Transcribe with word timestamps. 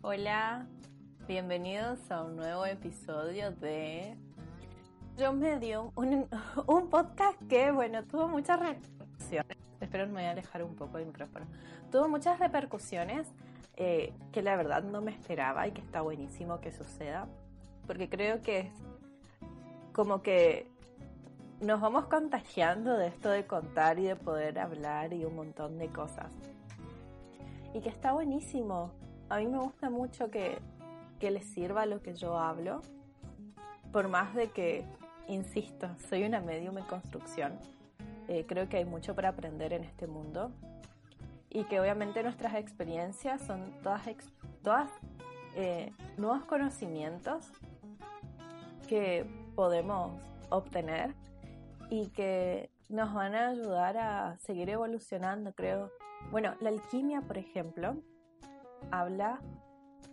Hola, 0.00 0.64
bienvenidos 1.26 1.98
a 2.12 2.22
un 2.22 2.36
nuevo 2.36 2.64
episodio 2.64 3.50
de 3.50 4.16
Yo 5.16 5.32
Medio, 5.32 5.92
un, 5.96 6.28
un 6.68 6.88
podcast 6.88 7.36
que, 7.48 7.72
bueno, 7.72 8.04
tuvo 8.04 8.28
muchas 8.28 8.60
repercusiones. 8.60 9.58
Espero 9.80 10.06
me 10.06 10.12
voy 10.12 10.22
a 10.22 10.30
alejar 10.30 10.62
un 10.62 10.76
poco 10.76 10.98
del 10.98 11.08
micrófono. 11.08 11.46
Tuvo 11.90 12.08
muchas 12.08 12.38
repercusiones 12.38 13.26
eh, 13.76 14.12
que 14.30 14.40
la 14.40 14.54
verdad 14.54 14.84
no 14.84 15.02
me 15.02 15.10
esperaba 15.10 15.66
y 15.66 15.72
que 15.72 15.80
está 15.80 16.00
buenísimo 16.00 16.60
que 16.60 16.70
suceda, 16.70 17.26
porque 17.88 18.08
creo 18.08 18.40
que 18.40 18.60
es 18.60 18.72
como 19.92 20.22
que 20.22 20.70
nos 21.60 21.80
vamos 21.80 22.06
contagiando 22.06 22.96
de 22.96 23.08
esto 23.08 23.30
de 23.30 23.48
contar 23.48 23.98
y 23.98 24.04
de 24.04 24.14
poder 24.14 24.60
hablar 24.60 25.12
y 25.12 25.24
un 25.24 25.34
montón 25.34 25.76
de 25.76 25.88
cosas. 25.88 26.32
Y 27.74 27.80
que 27.80 27.88
está 27.88 28.12
buenísimo. 28.12 28.92
A 29.28 29.38
mí 29.38 29.46
me 29.46 29.58
gusta 29.58 29.90
mucho 29.90 30.30
que, 30.30 30.58
que 31.20 31.30
les 31.30 31.44
sirva 31.46 31.84
lo 31.84 32.02
que 32.02 32.14
yo 32.14 32.38
hablo. 32.38 32.80
Por 33.92 34.08
más 34.08 34.34
de 34.34 34.48
que, 34.48 34.84
insisto, 35.26 35.88
soy 36.08 36.24
una 36.24 36.40
medium 36.40 36.78
en 36.78 36.84
construcción. 36.84 37.58
Eh, 38.28 38.44
creo 38.46 38.68
que 38.68 38.78
hay 38.78 38.84
mucho 38.84 39.14
para 39.14 39.30
aprender 39.30 39.72
en 39.72 39.84
este 39.84 40.06
mundo. 40.06 40.50
Y 41.50 41.64
que 41.64 41.80
obviamente 41.80 42.22
nuestras 42.22 42.54
experiencias 42.54 43.42
son 43.42 43.72
todas, 43.82 44.02
todas 44.62 44.90
eh, 45.54 45.92
conocimientos 46.46 47.50
que 48.86 49.26
podemos 49.54 50.12
obtener 50.50 51.14
y 51.90 52.08
que 52.08 52.70
nos 52.88 53.12
van 53.12 53.34
a 53.34 53.48
ayudar 53.48 53.96
a 53.98 54.38
seguir 54.38 54.70
evolucionando, 54.70 55.52
creo. 55.52 55.90
Bueno, 56.30 56.54
la 56.60 56.70
alquimia, 56.70 57.20
por 57.22 57.38
ejemplo, 57.38 57.96
habla 58.90 59.40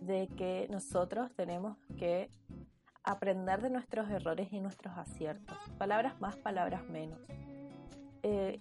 de 0.00 0.28
que 0.36 0.66
nosotros 0.70 1.32
tenemos 1.34 1.76
que 1.96 2.30
aprender 3.04 3.62
de 3.62 3.70
nuestros 3.70 4.10
errores 4.10 4.52
y 4.52 4.60
nuestros 4.60 4.96
aciertos. 4.98 5.56
Palabras 5.78 6.20
más, 6.20 6.36
palabras 6.36 6.84
menos. 6.88 7.20
Eh, 8.22 8.60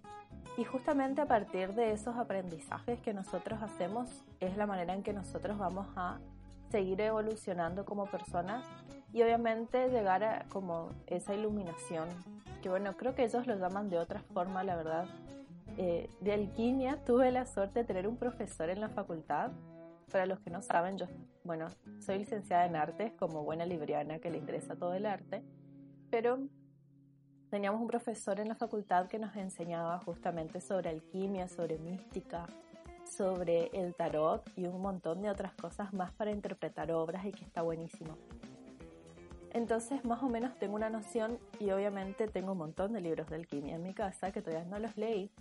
y 0.57 0.63
justamente 0.63 1.21
a 1.21 1.25
partir 1.25 1.73
de 1.73 1.91
esos 1.91 2.15
aprendizajes 2.15 3.01
que 3.01 3.13
nosotros 3.13 3.61
hacemos 3.61 4.23
es 4.39 4.55
la 4.55 4.65
manera 4.65 4.93
en 4.93 5.03
que 5.03 5.11
nosotros 5.11 5.57
vamos 5.57 5.87
a 5.95 6.19
seguir 6.69 7.01
evolucionando 7.01 7.85
como 7.85 8.05
personas 8.05 8.65
y 9.11 9.21
obviamente 9.23 9.89
llegar 9.89 10.23
a 10.23 10.45
como 10.49 10.89
esa 11.07 11.33
iluminación, 11.33 12.07
que 12.61 12.69
bueno, 12.69 12.95
creo 12.97 13.15
que 13.15 13.23
ellos 13.23 13.47
lo 13.47 13.55
llaman 13.55 13.89
de 13.89 13.97
otra 13.97 14.21
forma, 14.33 14.63
la 14.63 14.75
verdad. 14.75 15.05
Eh, 15.77 16.09
de 16.21 16.33
alquimia 16.33 17.03
tuve 17.05 17.31
la 17.31 17.45
suerte 17.45 17.79
de 17.79 17.85
tener 17.85 18.07
un 18.07 18.17
profesor 18.17 18.69
en 18.69 18.81
la 18.81 18.89
facultad. 18.89 19.51
Para 20.11 20.25
los 20.25 20.39
que 20.39 20.49
no 20.49 20.61
saben, 20.61 20.97
yo, 20.97 21.07
bueno, 21.43 21.69
soy 21.99 22.19
licenciada 22.19 22.65
en 22.65 22.75
artes 22.75 23.13
como 23.13 23.43
buena 23.43 23.65
libriana 23.65 24.19
que 24.19 24.29
le 24.29 24.37
interesa 24.37 24.75
todo 24.75 24.93
el 24.93 25.05
arte, 25.05 25.43
pero 26.09 26.39
teníamos 27.49 27.81
un 27.81 27.87
profesor 27.87 28.39
en 28.39 28.47
la 28.47 28.55
facultad 28.55 29.07
que 29.07 29.19
nos 29.19 29.35
enseñaba 29.35 29.99
justamente 29.99 30.61
sobre 30.61 30.89
alquimia, 30.89 31.47
sobre 31.47 31.77
mística, 31.79 32.45
sobre 33.05 33.67
el 33.73 33.93
tarot 33.95 34.43
y 34.55 34.65
un 34.65 34.81
montón 34.81 35.21
de 35.21 35.29
otras 35.29 35.53
cosas 35.53 35.93
más 35.93 36.11
para 36.11 36.31
interpretar 36.31 36.91
obras 36.91 37.25
y 37.25 37.31
que 37.31 37.43
está 37.43 37.61
buenísimo. 37.61 38.17
Entonces 39.51 40.03
más 40.03 40.21
o 40.21 40.27
menos 40.27 40.57
tengo 40.59 40.75
una 40.75 40.89
noción 40.89 41.39
y 41.59 41.71
obviamente 41.71 42.27
tengo 42.27 42.51
un 42.51 42.57
montón 42.57 42.91
de 42.93 43.01
libros 43.01 43.29
de 43.29 43.35
alquimia 43.35 43.75
en 43.75 43.83
mi 43.83 43.93
casa 43.93 44.31
que 44.31 44.41
todavía 44.41 44.67
no 44.67 44.79
los 44.79 44.97
leí, 44.97 45.31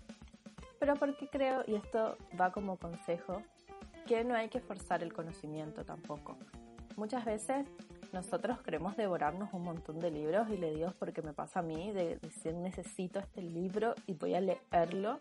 pero 0.79 0.95
porque 0.95 1.29
creo, 1.29 1.65
y 1.67 1.75
esto 1.75 2.17
va 2.41 2.53
como 2.53 2.77
consejo, 2.77 3.43
que 4.07 4.25
no 4.25 4.35
hay 4.35 4.49
que 4.49 4.61
forzar 4.61 5.03
el 5.03 5.13
conocimiento 5.13 5.85
tampoco. 5.85 6.37
Muchas 6.97 7.25
veces 7.25 7.67
nosotros 8.13 8.61
queremos 8.63 8.97
devorarnos 8.97 9.53
un 9.53 9.63
montón 9.63 9.99
de 9.99 10.11
libros 10.11 10.49
y 10.49 10.57
le 10.57 10.75
digo 10.75 10.93
porque 10.99 11.23
me 11.23 11.33
pasa 11.33 11.61
a 11.61 11.63
mí 11.63 11.91
de 11.93 12.17
decir 12.19 12.55
necesito 12.55 13.19
este 13.19 13.43
libro 13.43 13.95
y 14.07 14.15
voy 14.15 14.35
a 14.35 14.41
leerlo 14.41 15.19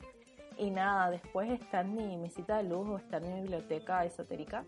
y 0.57 0.69
nada, 0.69 1.09
después 1.09 1.49
está 1.49 1.81
en 1.81 1.95
mi 1.95 2.17
mesita 2.17 2.57
de 2.57 2.63
luz 2.63 2.87
o 2.87 2.97
está 2.97 3.17
en 3.17 3.33
mi 3.33 3.41
biblioteca 3.41 4.05
esotérica 4.05 4.65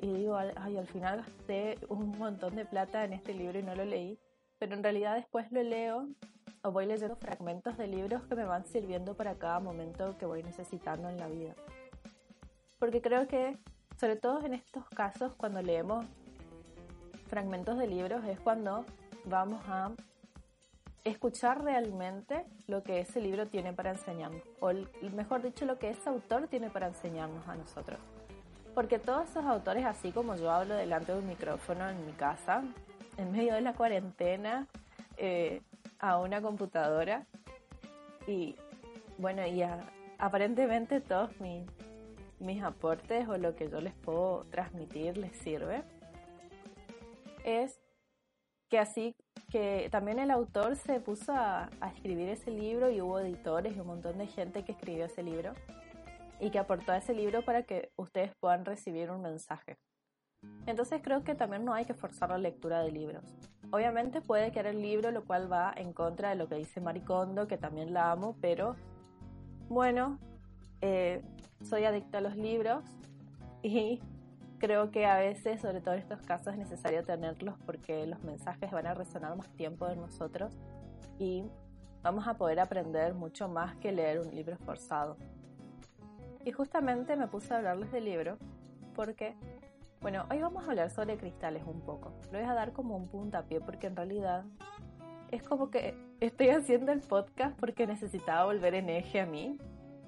y 0.00 0.12
digo, 0.14 0.36
ay, 0.36 0.76
al 0.76 0.86
final 0.86 1.18
gasté 1.18 1.76
un 1.88 2.16
montón 2.16 2.54
de 2.54 2.64
plata 2.64 3.04
en 3.04 3.12
este 3.12 3.34
libro 3.34 3.58
y 3.58 3.62
no 3.62 3.74
lo 3.74 3.84
leí, 3.84 4.18
pero 4.58 4.74
en 4.74 4.82
realidad 4.82 5.16
después 5.16 5.50
lo 5.50 5.62
leo 5.62 6.08
o 6.62 6.70
voy 6.70 6.86
leyendo 6.86 7.16
fragmentos 7.16 7.76
de 7.76 7.86
libros 7.86 8.22
que 8.28 8.36
me 8.36 8.44
van 8.44 8.64
sirviendo 8.64 9.14
para 9.16 9.34
cada 9.34 9.60
momento 9.60 10.16
que 10.18 10.26
voy 10.26 10.42
necesitando 10.42 11.08
en 11.08 11.16
la 11.18 11.26
vida. 11.26 11.54
Porque 12.80 13.02
creo 13.02 13.28
que, 13.28 13.56
sobre 14.00 14.16
todo 14.16 14.44
en 14.44 14.54
estos 14.54 14.88
casos, 14.88 15.34
cuando 15.36 15.62
leemos 15.62 16.06
fragmentos 17.28 17.78
de 17.78 17.86
libros, 17.86 18.24
es 18.24 18.40
cuando 18.40 18.86
vamos 19.26 19.62
a 19.68 19.92
escuchar 21.04 21.62
realmente 21.62 22.44
lo 22.66 22.82
que 22.82 23.00
ese 23.00 23.20
libro 23.20 23.46
tiene 23.46 23.74
para 23.74 23.90
enseñarnos, 23.90 24.42
o 24.60 24.72
mejor 25.14 25.42
dicho, 25.42 25.66
lo 25.66 25.78
que 25.78 25.90
ese 25.90 26.08
autor 26.08 26.48
tiene 26.48 26.70
para 26.70 26.88
enseñarnos 26.88 27.46
a 27.46 27.54
nosotros. 27.54 28.00
Porque 28.74 28.98
todos 28.98 29.28
esos 29.28 29.44
autores, 29.44 29.84
así 29.84 30.10
como 30.10 30.34
yo 30.36 30.50
hablo 30.50 30.74
delante 30.74 31.12
de 31.12 31.18
un 31.18 31.26
micrófono 31.26 31.86
en 31.88 32.06
mi 32.06 32.12
casa, 32.12 32.62
en 33.18 33.30
medio 33.30 33.54
de 33.54 33.60
la 33.60 33.74
cuarentena, 33.74 34.66
eh, 35.18 35.60
a 35.98 36.18
una 36.18 36.40
computadora, 36.40 37.26
y 38.26 38.56
bueno, 39.18 39.46
y 39.46 39.62
aparentemente 40.18 41.00
todos 41.02 41.38
mis, 41.40 41.66
mis 42.40 42.62
aportes 42.62 43.28
o 43.28 43.38
lo 43.38 43.54
que 43.54 43.68
yo 43.68 43.80
les 43.80 43.94
puedo 43.94 44.44
transmitir 44.50 45.16
les 45.16 45.36
sirve, 45.36 45.82
es 47.44 47.80
que 48.68 48.78
así 48.78 49.16
que 49.50 49.88
también 49.90 50.18
el 50.18 50.30
autor 50.30 50.76
se 50.76 51.00
puso 51.00 51.32
a, 51.32 51.68
escribir 51.94 52.28
ese 52.28 52.50
libro 52.50 52.90
y 52.90 53.00
hubo 53.00 53.18
editores 53.18 53.76
y 53.76 53.80
un 53.80 53.88
montón 53.88 54.16
de 54.18 54.26
gente 54.26 54.64
que 54.64 54.72
escribió 54.72 55.06
ese 55.06 55.22
libro 55.22 55.52
y 56.38 56.50
que 56.50 56.58
aportó 56.58 56.92
a 56.92 56.98
ese 56.98 57.12
libro 57.12 57.44
para 57.44 57.64
que 57.64 57.90
ustedes 57.96 58.32
puedan 58.40 58.64
recibir 58.64 59.10
un 59.10 59.22
mensaje. 59.22 59.76
Entonces 60.66 61.00
creo 61.02 61.22
que 61.22 61.34
también 61.34 61.64
no 61.64 61.74
hay 61.74 61.84
que 61.84 61.94
forzar 61.94 62.30
la 62.30 62.38
lectura 62.38 62.82
de 62.82 62.92
libros. 62.92 63.24
Obviamente 63.72 64.22
puede 64.22 64.52
que 64.52 64.60
el 64.60 64.80
libro 64.80 65.10
lo 65.10 65.24
cual 65.24 65.52
va 65.52 65.74
en 65.76 65.92
contra 65.92 66.30
de 66.30 66.36
lo 66.36 66.48
que 66.48 66.54
dice 66.54 66.80
Maricondo, 66.80 67.46
que 67.46 67.58
también 67.58 67.92
la 67.92 68.10
amo, 68.10 68.36
pero 68.40 68.76
bueno, 69.68 70.18
eh, 70.80 71.22
soy 71.62 71.84
adicta 71.84 72.18
a 72.18 72.20
los 72.20 72.36
libros 72.36 72.84
y 73.62 74.00
creo 74.58 74.90
que 74.90 75.06
a 75.06 75.18
veces, 75.18 75.60
sobre 75.60 75.80
todo 75.80 75.94
en 75.94 76.00
estos 76.00 76.20
casos, 76.22 76.52
es 76.52 76.58
necesario 76.58 77.04
tenerlos 77.04 77.56
porque 77.66 78.06
los 78.06 78.22
mensajes 78.22 78.70
van 78.70 78.86
a 78.86 78.94
resonar 78.94 79.36
más 79.36 79.48
tiempo 79.50 79.88
en 79.88 80.00
nosotros 80.00 80.52
y 81.18 81.44
vamos 82.02 82.26
a 82.26 82.34
poder 82.34 82.60
aprender 82.60 83.14
mucho 83.14 83.48
más 83.48 83.74
que 83.76 83.92
leer 83.92 84.20
un 84.20 84.34
libro 84.34 84.56
forzado. 84.58 85.16
Y 86.44 86.52
justamente 86.52 87.16
me 87.16 87.26
puse 87.26 87.52
a 87.52 87.58
hablarles 87.58 87.92
del 87.92 88.04
libro 88.04 88.38
porque, 88.94 89.34
bueno, 90.00 90.24
hoy 90.30 90.40
vamos 90.40 90.64
a 90.64 90.70
hablar 90.70 90.90
sobre 90.90 91.16
cristales 91.16 91.62
un 91.66 91.80
poco. 91.80 92.12
Lo 92.32 92.38
voy 92.38 92.48
a 92.48 92.54
dar 92.54 92.72
como 92.72 92.96
un 92.96 93.08
puntapié 93.08 93.60
porque 93.60 93.86
en 93.86 93.96
realidad 93.96 94.44
es 95.30 95.42
como 95.42 95.70
que 95.70 95.94
estoy 96.20 96.48
haciendo 96.48 96.92
el 96.92 97.00
podcast 97.00 97.58
porque 97.58 97.86
necesitaba 97.86 98.44
volver 98.44 98.74
en 98.74 98.88
eje 98.88 99.20
a 99.20 99.26
mí. 99.26 99.58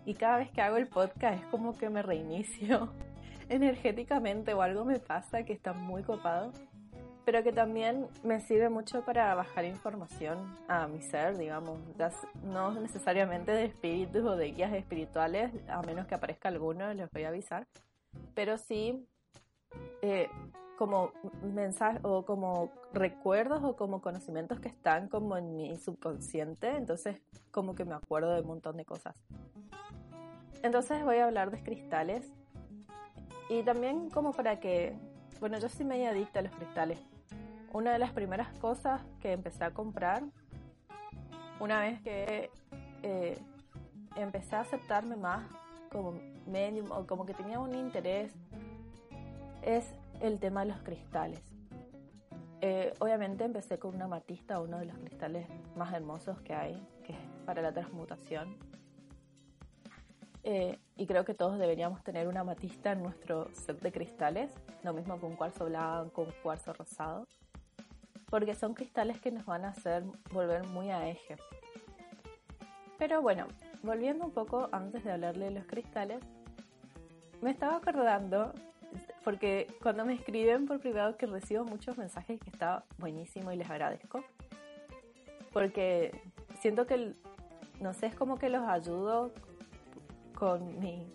Y 0.04 0.14
cada 0.14 0.38
vez 0.38 0.50
que 0.50 0.62
hago 0.62 0.76
el 0.76 0.88
podcast 0.88 1.40
es 1.40 1.46
como 1.46 1.76
que 1.76 1.88
me 1.90 2.02
reinicio 2.02 2.92
energéticamente 3.48 4.54
o 4.54 4.62
algo 4.62 4.84
me 4.84 4.98
pasa 4.98 5.44
que 5.44 5.52
está 5.52 5.72
muy 5.72 6.02
copado 6.02 6.52
pero 7.24 7.42
que 7.42 7.52
también 7.52 8.08
me 8.24 8.40
sirve 8.40 8.68
mucho 8.68 9.04
para 9.04 9.34
bajar 9.34 9.64
información 9.64 10.58
a 10.68 10.88
mi 10.88 11.00
ser, 11.02 11.36
digamos, 11.36 11.78
no 12.42 12.72
necesariamente 12.72 13.52
de 13.52 13.66
espíritus 13.66 14.24
o 14.24 14.36
de 14.36 14.50
guías 14.50 14.72
espirituales, 14.72 15.52
a 15.68 15.82
menos 15.82 16.06
que 16.06 16.14
aparezca 16.14 16.48
alguno, 16.48 16.92
les 16.94 17.10
voy 17.10 17.24
a 17.24 17.28
avisar, 17.28 17.66
pero 18.34 18.58
sí 18.58 19.06
eh, 20.02 20.28
como 20.76 21.12
mensajes 21.42 22.00
o 22.02 22.24
como 22.24 22.72
recuerdos 22.92 23.62
o 23.62 23.76
como 23.76 24.02
conocimientos 24.02 24.58
que 24.58 24.68
están 24.68 25.08
como 25.08 25.36
en 25.36 25.54
mi 25.54 25.76
subconsciente, 25.76 26.76
entonces 26.76 27.20
como 27.52 27.74
que 27.76 27.84
me 27.84 27.94
acuerdo 27.94 28.34
de 28.34 28.40
un 28.40 28.48
montón 28.48 28.76
de 28.76 28.84
cosas. 28.84 29.14
Entonces 30.62 31.02
voy 31.04 31.16
a 31.16 31.24
hablar 31.24 31.50
de 31.50 31.62
cristales 31.62 32.32
y 33.48 33.62
también 33.62 34.10
como 34.10 34.32
para 34.32 34.60
que, 34.60 34.96
bueno, 35.40 35.58
yo 35.58 35.68
soy 35.68 35.84
media 35.84 36.10
adicta 36.10 36.38
a 36.38 36.42
los 36.42 36.52
cristales, 36.52 37.00
una 37.72 37.92
de 37.92 37.98
las 37.98 38.12
primeras 38.12 38.52
cosas 38.58 39.02
que 39.20 39.32
empecé 39.32 39.64
a 39.64 39.72
comprar 39.72 40.22
una 41.60 41.80
vez 41.80 42.00
que 42.02 42.50
eh, 43.02 43.38
empecé 44.16 44.56
a 44.56 44.60
aceptarme 44.60 45.16
más 45.16 45.44
como 45.90 46.18
medium 46.46 46.90
o 46.90 47.06
como 47.06 47.26
que 47.26 47.34
tenía 47.34 47.60
un 47.60 47.74
interés 47.74 48.32
es 49.62 49.94
el 50.20 50.38
tema 50.38 50.64
de 50.64 50.72
los 50.72 50.82
cristales. 50.82 51.40
Eh, 52.60 52.94
obviamente 53.00 53.44
empecé 53.44 53.78
con 53.78 53.94
una 53.94 54.06
matista, 54.06 54.60
uno 54.60 54.78
de 54.78 54.86
los 54.86 54.96
cristales 54.98 55.46
más 55.76 55.92
hermosos 55.92 56.40
que 56.42 56.54
hay, 56.54 56.74
que 57.04 57.12
es 57.12 57.18
para 57.44 57.60
la 57.60 57.72
transmutación. 57.72 58.56
Eh, 60.44 60.78
y 60.96 61.06
creo 61.06 61.24
que 61.24 61.34
todos 61.34 61.58
deberíamos 61.58 62.02
tener 62.02 62.26
una 62.26 62.40
amatista 62.40 62.92
en 62.92 63.02
nuestro 63.02 63.48
set 63.54 63.80
de 63.80 63.92
cristales, 63.92 64.52
lo 64.82 64.92
mismo 64.92 65.20
con 65.20 65.36
cuarzo 65.36 65.66
blanco, 65.66 66.24
con 66.24 66.34
cuarzo 66.42 66.72
rosado, 66.72 67.28
porque 68.28 68.54
son 68.54 68.74
cristales 68.74 69.20
que 69.20 69.30
nos 69.30 69.46
van 69.46 69.64
a 69.64 69.68
hacer 69.68 70.02
volver 70.32 70.66
muy 70.66 70.90
a 70.90 71.08
eje. 71.08 71.36
Pero 72.98 73.22
bueno, 73.22 73.46
volviendo 73.82 74.24
un 74.24 74.32
poco 74.32 74.68
antes 74.72 75.04
de 75.04 75.12
hablarle 75.12 75.46
de 75.46 75.50
los 75.52 75.66
cristales, 75.66 76.22
me 77.40 77.50
estaba 77.50 77.76
acordando, 77.76 78.52
porque 79.24 79.68
cuando 79.80 80.04
me 80.04 80.14
escriben 80.14 80.66
por 80.66 80.80
privado 80.80 81.16
que 81.16 81.26
recibo 81.26 81.64
muchos 81.64 81.96
mensajes 81.98 82.40
que 82.40 82.50
está 82.50 82.84
buenísimo 82.98 83.52
y 83.52 83.56
les 83.56 83.70
agradezco, 83.70 84.24
porque 85.52 86.20
siento 86.60 86.86
que, 86.86 87.14
no 87.80 87.92
sé, 87.92 88.06
es 88.06 88.14
como 88.14 88.38
que 88.38 88.48
los 88.48 88.62
ayudo 88.62 89.32
con 90.42 90.80
mi 90.80 91.06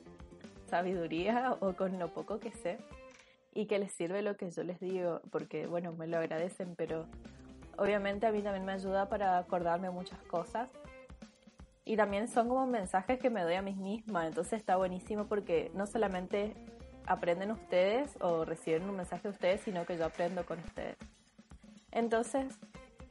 sabiduría 0.69 1.57
o 1.59 1.73
con 1.73 1.99
lo 1.99 2.07
poco 2.07 2.39
que 2.39 2.53
sé 2.53 2.77
y 3.53 3.65
que 3.65 3.77
les 3.77 3.91
sirve 3.91 4.21
lo 4.21 4.37
que 4.37 4.49
yo 4.49 4.63
les 4.63 4.79
digo, 4.79 5.19
porque 5.31 5.67
bueno, 5.67 5.91
me 5.91 6.07
lo 6.07 6.17
agradecen, 6.17 6.75
pero 6.77 7.07
obviamente 7.77 8.25
a 8.25 8.31
mí 8.31 8.41
también 8.41 8.63
me 8.63 8.71
ayuda 8.71 9.09
para 9.09 9.37
acordarme 9.37 9.89
muchas 9.89 10.17
cosas. 10.27 10.69
Y 11.83 11.97
también 11.97 12.29
son 12.29 12.47
como 12.47 12.67
mensajes 12.67 13.19
que 13.19 13.29
me 13.29 13.43
doy 13.43 13.55
a 13.55 13.61
mí 13.61 13.73
misma, 13.73 14.27
entonces 14.27 14.61
está 14.61 14.77
buenísimo 14.77 15.25
porque 15.25 15.71
no 15.73 15.87
solamente 15.87 16.53
aprenden 17.05 17.51
ustedes 17.51 18.17
o 18.21 18.45
reciben 18.45 18.87
un 18.89 18.95
mensaje 18.95 19.23
de 19.23 19.29
ustedes, 19.33 19.59
sino 19.59 19.85
que 19.85 19.97
yo 19.97 20.05
aprendo 20.05 20.45
con 20.45 20.59
ustedes. 20.59 20.95
Entonces, 21.91 22.57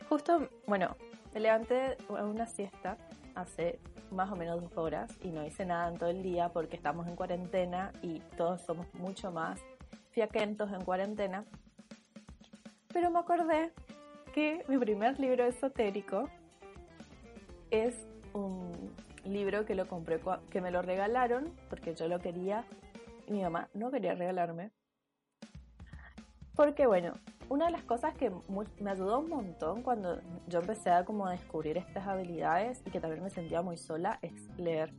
justo, 0.08 0.48
bueno, 0.66 0.96
me 1.34 1.40
levanté 1.40 1.98
a 2.08 2.24
una 2.24 2.46
siesta 2.46 2.96
hace 3.34 3.78
más 4.16 4.32
o 4.32 4.36
menos 4.36 4.60
dos 4.60 4.76
horas 4.76 5.16
y 5.22 5.28
no 5.28 5.46
hice 5.46 5.64
nada 5.66 5.88
en 5.88 5.98
todo 5.98 6.08
el 6.08 6.22
día 6.22 6.48
porque 6.48 6.74
estamos 6.74 7.06
en 7.06 7.14
cuarentena 7.14 7.92
y 8.02 8.20
todos 8.36 8.62
somos 8.62 8.92
mucho 8.94 9.30
más 9.30 9.60
fiaquentos 10.10 10.72
en 10.72 10.82
cuarentena. 10.84 11.44
Pero 12.92 13.10
me 13.10 13.18
acordé 13.18 13.72
que 14.34 14.64
mi 14.68 14.78
primer 14.78 15.20
libro 15.20 15.44
esotérico 15.44 16.28
es 17.70 17.94
un 18.32 18.72
libro 19.24 19.66
que 19.66 19.74
lo 19.74 19.86
compré, 19.86 20.18
que 20.50 20.60
me 20.60 20.70
lo 20.70 20.82
regalaron 20.82 21.52
porque 21.68 21.94
yo 21.94 22.08
lo 22.08 22.18
quería 22.18 22.64
y 23.26 23.32
mi 23.32 23.42
mamá 23.42 23.68
no 23.74 23.90
quería 23.90 24.14
regalarme. 24.14 24.72
Porque 26.54 26.86
bueno, 26.86 27.12
una 27.48 27.66
de 27.66 27.72
las 27.72 27.82
cosas 27.84 28.14
que 28.14 28.30
me 28.80 28.90
ayudó 28.90 29.20
un 29.20 29.28
montón 29.28 29.82
cuando 29.82 30.20
yo 30.48 30.60
empecé 30.60 30.90
a 30.90 31.04
como 31.04 31.28
descubrir 31.28 31.78
estas 31.78 32.06
habilidades 32.06 32.82
y 32.84 32.90
que 32.90 33.00
también 33.00 33.22
me 33.22 33.30
sentía 33.30 33.62
muy 33.62 33.76
sola 33.76 34.18
es 34.22 34.48
leer. 34.58 34.92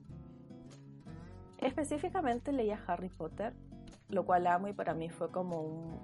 Específicamente 1.57 2.51
leía 2.51 2.79
Harry 2.87 3.09
Potter, 3.09 3.53
lo 4.09 4.25
cual 4.25 4.47
amo 4.47 4.67
y 4.67 4.73
para 4.73 4.93
mí 4.93 5.09
fue 5.09 5.29
como 5.29 5.61
un, 5.61 5.99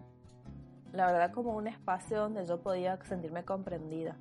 la 0.92 1.06
verdad 1.06 1.32
como 1.32 1.56
un 1.56 1.68
espacio 1.68 2.20
donde 2.20 2.46
yo 2.46 2.60
podía 2.60 2.98
sentirme 3.06 3.46
comprendida. 3.46 4.18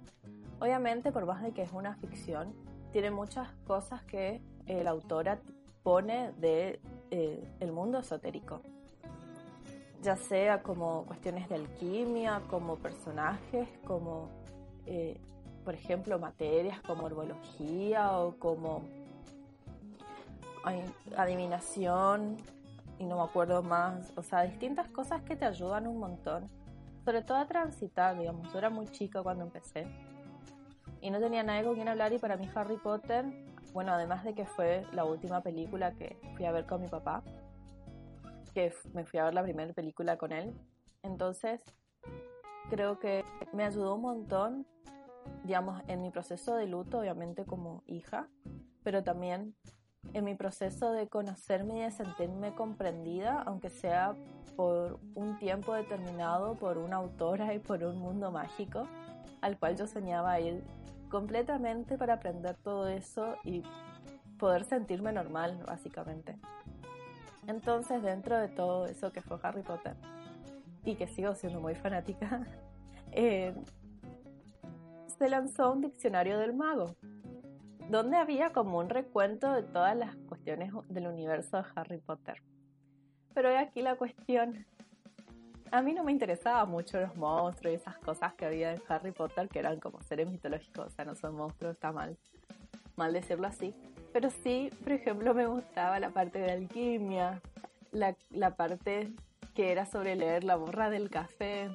Obviamente 0.60 1.10
por 1.10 1.26
más 1.26 1.42
de 1.42 1.52
que 1.52 1.62
es 1.62 1.72
una 1.72 1.96
ficción, 1.96 2.54
tiene 2.92 3.10
muchas 3.10 3.50
cosas 3.66 4.02
que 4.04 4.40
el 4.66 4.86
autor 4.86 5.40
pone 5.82 6.32
de 6.32 6.80
eh, 7.10 7.48
el 7.58 7.72
mundo 7.72 7.98
esotérico 7.98 8.62
ya 10.02 10.16
sea 10.16 10.62
como 10.62 11.04
cuestiones 11.06 11.48
de 11.48 11.54
alquimia, 11.54 12.42
como 12.50 12.76
personajes, 12.76 13.68
como, 13.84 14.28
eh, 14.86 15.20
por 15.64 15.74
ejemplo, 15.74 16.18
materias 16.18 16.80
como 16.82 17.06
herbología 17.06 18.18
o 18.18 18.36
como 18.38 18.82
adivinación, 21.16 22.36
y 22.98 23.04
no 23.04 23.16
me 23.16 23.22
acuerdo 23.22 23.62
más, 23.62 24.12
o 24.16 24.22
sea, 24.22 24.42
distintas 24.42 24.88
cosas 24.88 25.22
que 25.22 25.34
te 25.34 25.44
ayudan 25.44 25.86
un 25.86 25.98
montón, 25.98 26.48
sobre 27.04 27.22
todo 27.22 27.38
a 27.38 27.46
transitar, 27.46 28.18
digamos, 28.18 28.52
yo 28.52 28.58
era 28.58 28.70
muy 28.70 28.86
chica 28.88 29.22
cuando 29.22 29.44
empecé 29.44 29.86
y 31.00 31.10
no 31.10 31.18
tenía 31.18 31.42
nadie 31.42 31.64
con 31.64 31.74
quien 31.74 31.88
hablar 31.88 32.12
y 32.12 32.18
para 32.18 32.36
mí 32.36 32.48
Harry 32.54 32.76
Potter, 32.76 33.24
bueno, 33.72 33.92
además 33.92 34.22
de 34.24 34.34
que 34.34 34.46
fue 34.46 34.86
la 34.92 35.04
última 35.04 35.40
película 35.40 35.92
que 35.92 36.16
fui 36.36 36.44
a 36.44 36.52
ver 36.52 36.64
con 36.64 36.80
mi 36.80 36.88
papá, 36.88 37.22
que 38.54 38.72
me 38.92 39.04
fui 39.04 39.18
a 39.18 39.24
ver 39.24 39.34
la 39.34 39.42
primera 39.42 39.72
película 39.72 40.16
con 40.16 40.32
él. 40.32 40.54
Entonces, 41.02 41.62
creo 42.70 42.98
que 42.98 43.24
me 43.52 43.64
ayudó 43.64 43.94
un 43.94 44.02
montón, 44.02 44.66
digamos, 45.44 45.82
en 45.88 46.00
mi 46.00 46.10
proceso 46.10 46.54
de 46.56 46.66
luto, 46.66 47.00
obviamente 47.00 47.44
como 47.44 47.82
hija, 47.86 48.28
pero 48.82 49.02
también 49.02 49.54
en 50.14 50.24
mi 50.24 50.34
proceso 50.34 50.92
de 50.92 51.08
conocerme 51.08 51.78
y 51.78 51.80
de 51.82 51.90
sentirme 51.90 52.54
comprendida, 52.54 53.42
aunque 53.42 53.70
sea 53.70 54.14
por 54.56 55.00
un 55.14 55.38
tiempo 55.38 55.74
determinado, 55.74 56.54
por 56.54 56.78
una 56.78 56.96
autora 56.96 57.54
y 57.54 57.58
por 57.58 57.82
un 57.84 57.98
mundo 57.98 58.30
mágico, 58.30 58.86
al 59.40 59.58
cual 59.58 59.76
yo 59.76 59.86
soñaba 59.86 60.38
ir 60.40 60.62
completamente 61.10 61.96
para 61.98 62.14
aprender 62.14 62.56
todo 62.56 62.88
eso 62.88 63.36
y 63.44 63.62
poder 64.38 64.64
sentirme 64.64 65.12
normal, 65.12 65.62
básicamente. 65.66 66.38
Entonces, 67.46 68.02
dentro 68.02 68.38
de 68.38 68.48
todo 68.48 68.86
eso 68.86 69.12
que 69.12 69.20
fue 69.20 69.38
Harry 69.42 69.62
Potter, 69.62 69.96
y 70.84 70.96
que 70.96 71.06
sigo 71.06 71.34
siendo 71.34 71.60
muy 71.60 71.74
fanática, 71.74 72.46
eh, 73.12 73.54
se 75.18 75.28
lanzó 75.28 75.72
un 75.72 75.80
diccionario 75.80 76.38
del 76.38 76.54
mago, 76.54 76.96
donde 77.88 78.16
había 78.16 78.52
como 78.52 78.78
un 78.78 78.88
recuento 78.88 79.52
de 79.52 79.62
todas 79.62 79.96
las 79.96 80.16
cuestiones 80.28 80.72
del 80.88 81.06
universo 81.06 81.58
de 81.58 81.64
Harry 81.74 81.98
Potter. 81.98 82.42
Pero 83.34 83.56
aquí 83.58 83.82
la 83.82 83.96
cuestión. 83.96 84.66
A 85.70 85.80
mí 85.80 85.94
no 85.94 86.04
me 86.04 86.12
interesaba 86.12 86.66
mucho 86.66 87.00
los 87.00 87.16
monstruos 87.16 87.72
y 87.72 87.76
esas 87.76 87.96
cosas 87.98 88.34
que 88.34 88.44
había 88.44 88.74
en 88.74 88.82
Harry 88.88 89.10
Potter, 89.10 89.48
que 89.48 89.58
eran 89.58 89.80
como 89.80 90.02
seres 90.02 90.30
mitológicos, 90.30 90.86
o 90.86 90.90
sea, 90.90 91.06
no 91.06 91.14
son 91.14 91.34
monstruos, 91.34 91.74
está 91.74 91.92
mal, 91.92 92.18
mal 92.94 93.12
decirlo 93.14 93.46
así. 93.46 93.74
Pero 94.12 94.30
sí, 94.30 94.70
por 94.82 94.92
ejemplo, 94.92 95.34
me 95.34 95.46
gustaba 95.46 95.98
la 95.98 96.10
parte 96.10 96.38
de 96.38 96.52
alquimia, 96.52 97.40
la, 97.92 98.14
la 98.30 98.56
parte 98.56 99.10
que 99.54 99.72
era 99.72 99.86
sobre 99.86 100.16
leer 100.16 100.44
la 100.44 100.56
borra 100.56 100.90
del 100.90 101.10
café, 101.10 101.70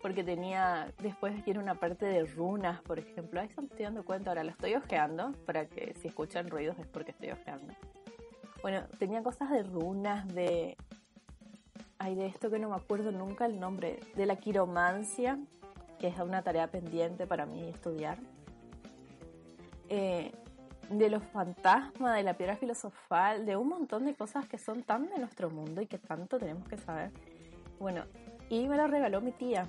porque 0.00 0.24
tenía, 0.24 0.92
después 1.02 1.42
tiene 1.44 1.60
una 1.60 1.74
parte 1.74 2.06
de 2.06 2.24
runas, 2.24 2.80
por 2.82 2.98
ejemplo. 2.98 3.40
Ahí 3.40 3.50
me 3.56 3.64
estoy 3.64 3.84
dando 3.84 4.04
cuenta, 4.04 4.30
ahora 4.30 4.44
lo 4.44 4.50
estoy 4.50 4.74
ojeando, 4.74 5.32
para 5.44 5.66
que 5.66 5.94
si 6.00 6.08
escuchan 6.08 6.48
ruidos 6.48 6.78
es 6.78 6.86
porque 6.86 7.10
estoy 7.10 7.30
ojeando. 7.30 7.74
Bueno, 8.62 8.82
tenía 8.98 9.22
cosas 9.22 9.50
de 9.50 9.62
runas, 9.62 10.26
de... 10.34 10.76
Ay, 11.98 12.14
de 12.14 12.26
esto 12.26 12.50
que 12.50 12.58
no 12.58 12.70
me 12.70 12.76
acuerdo 12.76 13.12
nunca 13.12 13.44
el 13.44 13.60
nombre, 13.60 14.00
de 14.16 14.24
la 14.24 14.36
quiromancia, 14.36 15.38
que 15.98 16.08
es 16.08 16.18
una 16.18 16.42
tarea 16.42 16.66
pendiente 16.68 17.26
para 17.26 17.44
mí 17.44 17.68
estudiar. 17.68 18.16
Eh, 19.90 20.32
de 20.90 21.08
los 21.08 21.22
fantasmas, 21.22 22.16
de 22.16 22.24
la 22.24 22.34
piedra 22.34 22.56
filosofal, 22.56 23.46
de 23.46 23.56
un 23.56 23.68
montón 23.68 24.04
de 24.04 24.14
cosas 24.14 24.46
que 24.48 24.58
son 24.58 24.82
tan 24.82 25.08
de 25.08 25.18
nuestro 25.18 25.48
mundo 25.48 25.80
y 25.80 25.86
que 25.86 25.98
tanto 25.98 26.38
tenemos 26.38 26.68
que 26.68 26.76
saber. 26.78 27.12
Bueno, 27.78 28.04
y 28.48 28.68
me 28.68 28.76
la 28.76 28.88
regaló 28.88 29.20
mi 29.20 29.30
tía. 29.30 29.68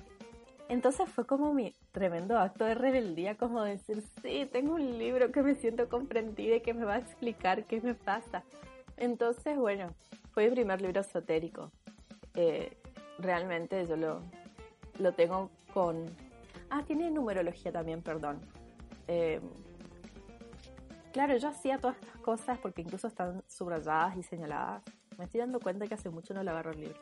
Entonces 0.68 1.08
fue 1.08 1.24
como 1.24 1.54
mi 1.54 1.74
tremendo 1.92 2.38
acto 2.38 2.64
de 2.64 2.74
rebeldía, 2.74 3.36
como 3.36 3.62
decir, 3.62 4.02
sí, 4.22 4.48
tengo 4.50 4.74
un 4.74 4.98
libro 4.98 5.30
que 5.30 5.42
me 5.42 5.54
siento 5.54 5.88
comprendida 5.88 6.56
y 6.56 6.60
que 6.60 6.74
me 6.74 6.84
va 6.84 6.94
a 6.94 6.98
explicar 6.98 7.64
qué 7.64 7.80
me 7.80 7.94
pasa. 7.94 8.42
Entonces, 8.96 9.56
bueno, 9.56 9.88
fue 10.32 10.48
mi 10.48 10.54
primer 10.56 10.80
libro 10.80 11.00
esotérico. 11.00 11.70
Eh, 12.34 12.76
realmente 13.18 13.86
yo 13.86 13.96
lo, 13.96 14.22
lo 14.98 15.12
tengo 15.12 15.50
con... 15.72 16.06
Ah, 16.70 16.82
tiene 16.86 17.10
numerología 17.10 17.70
también, 17.70 18.02
perdón. 18.02 18.40
Eh, 19.08 19.40
Claro, 21.12 21.36
yo 21.36 21.48
hacía 21.48 21.78
todas 21.78 21.96
estas 21.96 22.20
cosas 22.22 22.58
porque 22.58 22.80
incluso 22.80 23.06
están 23.06 23.44
subrayadas 23.46 24.16
y 24.16 24.22
señaladas. 24.22 24.82
Me 25.18 25.24
estoy 25.24 25.40
dando 25.40 25.60
cuenta 25.60 25.86
que 25.86 25.94
hace 25.94 26.08
mucho 26.08 26.32
no 26.32 26.42
le 26.42 26.50
agarro 26.50 26.70
el 26.70 26.80
libro. 26.80 26.98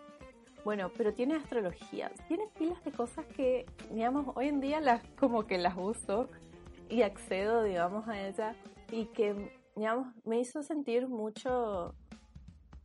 Bueno, 0.65 0.91
pero 0.97 1.15
tiene 1.15 1.37
astrología, 1.37 2.11
tiene 2.27 2.49
pilas 2.59 2.83
de 2.85 2.91
cosas 2.91 3.25
que, 3.27 3.67
digamos, 3.93 4.27
hoy 4.35 4.49
en 4.49 4.61
día 4.61 4.81
las 4.81 5.03
como 5.19 5.47
que 5.47 5.59
las 5.59 5.75
uso 5.77 6.29
y 6.89 7.03
accedo, 7.03 7.63
digamos, 7.63 8.09
a 8.09 8.21
ella 8.21 8.57
y 8.91 9.07
que, 9.07 9.57
digamos, 9.77 10.09
me 10.25 10.41
hizo 10.41 10.63
sentir 10.65 11.09
mucho, 11.09 11.95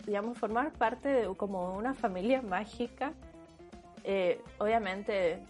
digamos, 0.05 0.37
formar 0.37 0.73
parte 0.73 1.09
de 1.09 1.35
como 1.35 1.75
una 1.75 1.95
familia 1.95 2.43
mágica. 2.43 3.13
Eh, 4.03 4.39
obviamente 4.59 5.43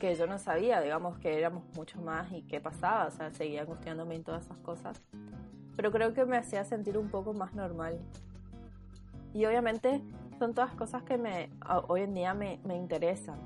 que 0.00 0.16
yo 0.16 0.26
no 0.26 0.38
sabía, 0.38 0.80
digamos, 0.80 1.18
que 1.18 1.38
éramos 1.38 1.62
mucho 1.76 2.00
más 2.00 2.32
y 2.32 2.42
qué 2.42 2.60
pasaba, 2.60 3.06
o 3.06 3.10
sea, 3.12 3.30
seguía 3.30 3.60
angustiándome 3.60 4.16
en 4.16 4.24
todas 4.24 4.46
esas 4.46 4.56
cosas. 4.58 5.00
Pero 5.76 5.92
creo 5.92 6.12
que 6.12 6.24
me 6.24 6.36
hacía 6.36 6.64
sentir 6.64 6.98
un 6.98 7.08
poco 7.08 7.32
más 7.34 7.54
normal. 7.54 8.00
Y 9.32 9.44
obviamente 9.44 10.02
son 10.38 10.54
todas 10.54 10.74
cosas 10.74 11.04
que 11.04 11.18
me, 11.18 11.50
hoy 11.86 12.00
en 12.00 12.14
día 12.14 12.34
me, 12.34 12.58
me 12.64 12.76
interesan. 12.76 13.38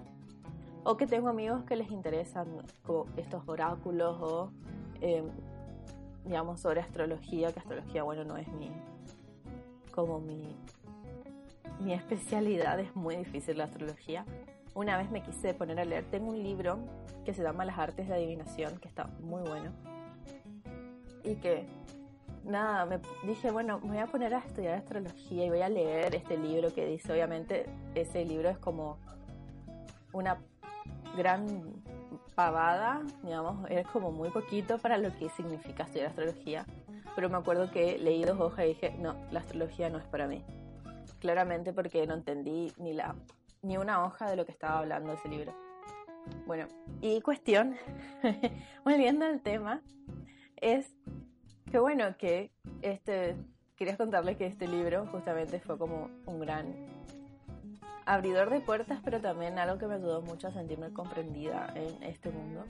O 0.84 0.96
que 0.96 1.06
tengo 1.06 1.28
amigos 1.28 1.64
que 1.64 1.76
les 1.76 1.90
interesan 1.90 2.46
estos 3.16 3.42
oráculos 3.46 4.16
o, 4.20 4.50
em, 5.00 5.26
digamos, 6.24 6.60
sobre 6.60 6.80
astrología, 6.80 7.52
que 7.52 7.58
astrología, 7.58 8.04
bueno, 8.04 8.24
no 8.24 8.36
es 8.36 8.48
mi, 8.48 8.70
como 9.92 10.20
mi, 10.20 10.56
mi 11.80 11.92
especialidad, 11.94 12.78
es 12.78 12.94
muy 12.94 13.16
difícil 13.16 13.58
la 13.58 13.64
astrología. 13.64 14.24
Una 14.74 14.96
vez 14.96 15.10
me 15.10 15.22
quise 15.22 15.54
poner 15.54 15.78
a 15.78 15.84
leer, 15.84 16.04
tengo 16.10 16.30
un 16.30 16.42
libro 16.42 16.78
que 17.24 17.32
se 17.32 17.42
llama 17.42 17.64
Las 17.64 17.78
Artes 17.78 18.08
de 18.08 18.14
Adivinación, 18.14 18.78
que 18.78 18.88
está 18.88 19.06
muy 19.20 19.42
bueno. 19.42 19.70
Y 21.22 21.36
que, 21.36 21.64
nada, 22.44 22.84
me 22.84 23.00
dije, 23.24 23.52
bueno, 23.52 23.78
me 23.78 23.88
voy 23.88 23.98
a 23.98 24.06
poner 24.06 24.34
a 24.34 24.38
estudiar 24.38 24.74
astrología 24.74 25.46
y 25.46 25.48
voy 25.48 25.62
a 25.62 25.68
leer 25.68 26.16
este 26.16 26.36
libro 26.36 26.74
que 26.74 26.86
dice, 26.86 27.12
obviamente, 27.12 27.66
ese 27.94 28.24
libro 28.24 28.50
es 28.50 28.58
como 28.58 28.98
una 30.12 30.38
gran 31.16 31.46
pavada, 32.34 33.02
digamos, 33.22 33.70
es 33.70 33.86
como 33.86 34.10
muy 34.10 34.30
poquito 34.30 34.78
para 34.78 34.98
lo 34.98 35.16
que 35.16 35.28
significa 35.30 35.84
estudiar 35.84 36.08
astrología. 36.08 36.66
Pero 37.14 37.30
me 37.30 37.36
acuerdo 37.36 37.70
que 37.70 37.96
leí 37.98 38.24
dos 38.24 38.40
hojas 38.40 38.64
y 38.64 38.68
dije, 38.68 38.96
no, 38.98 39.14
la 39.30 39.38
astrología 39.38 39.88
no 39.88 39.98
es 39.98 40.04
para 40.04 40.26
mí. 40.26 40.42
Claramente 41.20 41.72
porque 41.72 42.04
no 42.08 42.14
entendí 42.14 42.72
ni 42.76 42.92
la 42.92 43.14
ni 43.64 43.76
una 43.76 44.04
hoja 44.04 44.30
de 44.30 44.36
lo 44.36 44.44
que 44.44 44.52
estaba 44.52 44.78
hablando 44.78 45.12
ese 45.12 45.28
libro. 45.28 45.54
Bueno, 46.46 46.68
y 47.00 47.20
cuestión, 47.20 47.76
volviendo 48.84 49.24
al 49.24 49.40
tema, 49.40 49.82
es 50.56 50.94
que 51.70 51.78
bueno, 51.78 52.16
que 52.16 52.52
este, 52.82 53.36
quería 53.76 53.96
contarles 53.96 54.36
que 54.36 54.46
este 54.46 54.68
libro 54.68 55.06
justamente 55.06 55.60
fue 55.60 55.76
como 55.76 56.10
un 56.26 56.40
gran 56.40 56.74
abridor 58.06 58.50
de 58.50 58.60
puertas, 58.60 59.00
pero 59.04 59.20
también 59.20 59.58
algo 59.58 59.78
que 59.78 59.86
me 59.86 59.94
ayudó 59.94 60.22
mucho 60.22 60.48
a 60.48 60.52
sentirme 60.52 60.92
comprendida 60.92 61.72
en 61.74 62.02
este 62.02 62.30
mundo. 62.30 62.64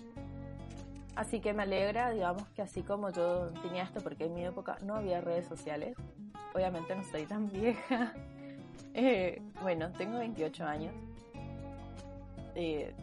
Así 1.16 1.40
que 1.40 1.52
me 1.52 1.62
alegra, 1.62 2.10
digamos, 2.10 2.48
que 2.50 2.62
así 2.62 2.82
como 2.82 3.10
yo 3.10 3.50
tenía 3.62 3.84
esto, 3.84 4.00
porque 4.00 4.24
en 4.24 4.34
mi 4.34 4.44
época 4.44 4.78
no 4.82 4.96
había 4.96 5.20
redes 5.20 5.46
sociales, 5.46 5.96
obviamente 6.54 6.94
no 6.94 7.04
soy 7.04 7.24
tan 7.26 7.48
vieja. 7.52 8.12
Eh, 8.94 9.42
bueno, 9.60 9.90
tengo 9.92 10.18
28 10.18 10.64
años. 10.64 10.94
Eh, 12.54 12.94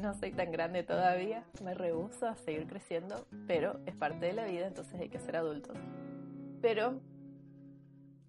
no 0.00 0.14
soy 0.14 0.32
tan 0.32 0.52
grande 0.52 0.82
todavía, 0.82 1.44
me 1.62 1.74
rehuso 1.74 2.26
a 2.26 2.34
seguir 2.36 2.66
creciendo, 2.66 3.26
pero 3.46 3.80
es 3.86 3.94
parte 3.94 4.26
de 4.26 4.32
la 4.32 4.44
vida, 4.44 4.66
entonces 4.66 5.00
hay 5.00 5.08
que 5.08 5.18
ser 5.18 5.36
adultos. 5.36 5.76
Pero 6.60 7.00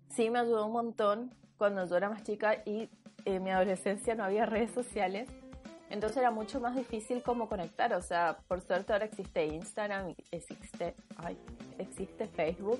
sí 0.09 0.29
me 0.29 0.39
ayudó 0.39 0.65
un 0.65 0.73
montón 0.73 1.33
cuando 1.57 1.85
yo 1.85 1.95
era 1.97 2.09
más 2.09 2.23
chica 2.23 2.61
y 2.65 2.89
en 3.25 3.43
mi 3.43 3.51
adolescencia 3.51 4.15
no 4.15 4.23
había 4.23 4.45
redes 4.45 4.71
sociales, 4.71 5.29
entonces 5.89 6.17
era 6.17 6.31
mucho 6.31 6.59
más 6.59 6.75
difícil 6.75 7.21
como 7.21 7.47
conectar, 7.47 7.93
o 7.93 8.01
sea, 8.01 8.39
por 8.47 8.61
suerte 8.61 8.93
ahora 8.93 9.05
existe 9.05 9.45
Instagram, 9.45 10.15
existe, 10.31 10.95
ay, 11.17 11.37
existe 11.77 12.27
Facebook, 12.27 12.79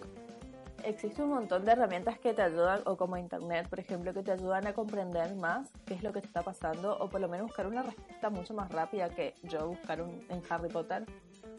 existe 0.84 1.22
un 1.22 1.30
montón 1.30 1.66
de 1.66 1.72
herramientas 1.72 2.20
que 2.20 2.34
te 2.34 2.42
ayudan, 2.42 2.82
o 2.86 2.98
como 2.98 3.18
Internet, 3.18 3.68
por 3.70 3.80
ejemplo, 3.80 4.14
que 4.14 4.24
te 4.24 4.32
ayudan 4.32 4.68
a 4.68 4.74
comprender 4.74 5.36
más 5.36 5.70
qué 5.86 5.94
es 5.94 6.04
lo 6.04 6.14
que 6.14 6.22
te 6.22 6.28
está 6.28 6.42
pasando, 6.42 6.98
o 7.00 7.10
por 7.10 7.22
lo 7.22 7.28
menos 7.28 7.48
buscar 7.48 7.68
una 7.68 7.84
respuesta 7.84 8.30
mucho 8.30 8.54
más 8.54 8.72
rápida 8.72 9.10
que 9.10 9.34
yo 9.44 9.68
buscar 9.68 10.02
un, 10.02 10.20
en 10.30 10.42
Harry 10.50 10.70
Potter 10.70 11.06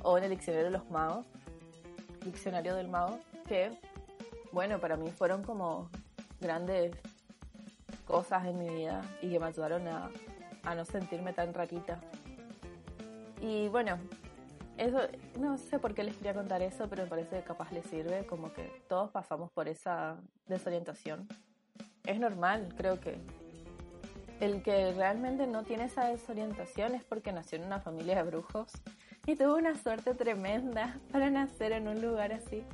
o 0.02 0.18
en 0.18 0.24
el 0.24 0.30
diccionario 0.30 0.66
de 0.66 0.70
los 0.70 0.90
magos, 0.90 1.26
diccionario 2.24 2.74
del 2.74 2.88
mago, 2.88 3.18
que, 3.48 3.70
bueno, 4.52 4.78
para 4.78 4.96
mí 4.96 5.10
fueron 5.10 5.42
como 5.42 5.88
grandes 6.40 6.96
cosas 8.06 8.46
en 8.46 8.58
mi 8.58 8.68
vida 8.68 9.02
y 9.22 9.30
que 9.30 9.40
me 9.40 9.46
ayudaron 9.46 9.88
a, 9.88 10.10
a 10.64 10.74
no 10.74 10.84
sentirme 10.84 11.32
tan 11.32 11.54
raquita. 11.54 12.00
Y 13.40 13.68
bueno, 13.68 13.98
eso, 14.76 14.98
no 15.38 15.56
sé 15.56 15.78
por 15.78 15.94
qué 15.94 16.02
les 16.02 16.16
quería 16.16 16.34
contar 16.34 16.62
eso, 16.62 16.88
pero 16.88 17.04
me 17.04 17.08
parece 17.08 17.38
que 17.38 17.44
capaz 17.44 17.70
les 17.72 17.86
sirve, 17.86 18.26
como 18.26 18.52
que 18.52 18.82
todos 18.88 19.10
pasamos 19.10 19.50
por 19.52 19.68
esa 19.68 20.16
desorientación. 20.46 21.28
Es 22.04 22.18
normal, 22.18 22.74
creo 22.76 23.00
que. 23.00 23.18
El 24.40 24.62
que 24.62 24.92
realmente 24.92 25.46
no 25.46 25.62
tiene 25.62 25.84
esa 25.84 26.06
desorientación 26.06 26.96
es 26.96 27.04
porque 27.04 27.32
nació 27.32 27.58
en 27.58 27.66
una 27.66 27.80
familia 27.80 28.16
de 28.16 28.24
brujos 28.24 28.72
y 29.26 29.36
tuvo 29.36 29.54
una 29.54 29.76
suerte 29.76 30.12
tremenda 30.12 30.98
para 31.12 31.30
nacer 31.30 31.70
en 31.70 31.86
un 31.86 32.02
lugar 32.02 32.32
así. 32.32 32.64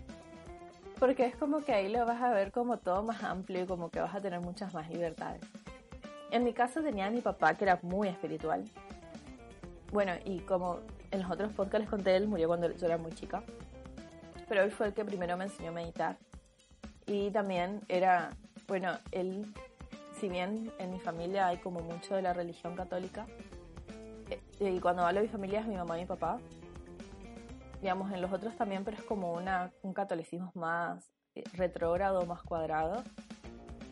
Porque 0.98 1.26
es 1.26 1.36
como 1.36 1.62
que 1.62 1.74
ahí 1.74 1.92
lo 1.92 2.04
vas 2.06 2.22
a 2.22 2.32
ver 2.32 2.50
como 2.50 2.78
todo 2.78 3.02
más 3.02 3.22
amplio 3.22 3.64
y 3.64 3.66
como 3.66 3.90
que 3.90 4.00
vas 4.00 4.14
a 4.14 4.22
tener 4.22 4.40
muchas 4.40 4.72
más 4.72 4.88
libertades. 4.88 5.42
En 6.30 6.44
mi 6.44 6.54
caso 6.54 6.82
tenía 6.82 7.06
a 7.06 7.10
mi 7.10 7.20
papá 7.20 7.54
que 7.54 7.64
era 7.64 7.78
muy 7.82 8.08
espiritual. 8.08 8.64
Bueno, 9.92 10.12
y 10.24 10.40
como 10.40 10.80
en 11.10 11.22
los 11.22 11.30
otros 11.30 11.52
podcasts 11.52 11.80
les 11.80 11.88
conté, 11.88 12.16
él 12.16 12.28
murió 12.28 12.48
cuando 12.48 12.70
yo 12.70 12.86
era 12.86 12.98
muy 12.98 13.12
chica. 13.12 13.42
Pero 14.48 14.62
él 14.62 14.70
fue 14.70 14.88
el 14.88 14.94
que 14.94 15.04
primero 15.04 15.36
me 15.36 15.44
enseñó 15.44 15.70
a 15.70 15.72
meditar. 15.72 16.18
Y 17.06 17.30
también 17.30 17.80
era, 17.88 18.30
bueno, 18.68 18.92
él, 19.10 19.52
si 20.18 20.28
bien 20.28 20.72
en 20.78 20.90
mi 20.90 21.00
familia 21.00 21.48
hay 21.48 21.58
como 21.58 21.80
mucho 21.80 22.14
de 22.14 22.22
la 22.22 22.32
religión 22.32 22.76
católica, 22.76 23.26
eh, 24.30 24.40
y 24.60 24.80
cuando 24.80 25.02
hablo 25.02 25.20
de 25.20 25.26
mi 25.26 25.32
familia 25.32 25.60
es 25.60 25.66
mi 25.66 25.76
mamá 25.76 25.98
y 25.98 26.02
mi 26.02 26.06
papá, 26.06 26.38
digamos, 27.80 28.12
en 28.12 28.20
los 28.20 28.32
otros 28.32 28.56
también, 28.56 28.84
pero 28.84 28.96
es 28.96 29.02
como 29.02 29.32
una, 29.32 29.72
un 29.82 29.92
catolicismo 29.92 30.52
más 30.54 31.10
eh, 31.34 31.42
retrógrado, 31.54 32.24
más 32.26 32.42
cuadrado. 32.42 33.02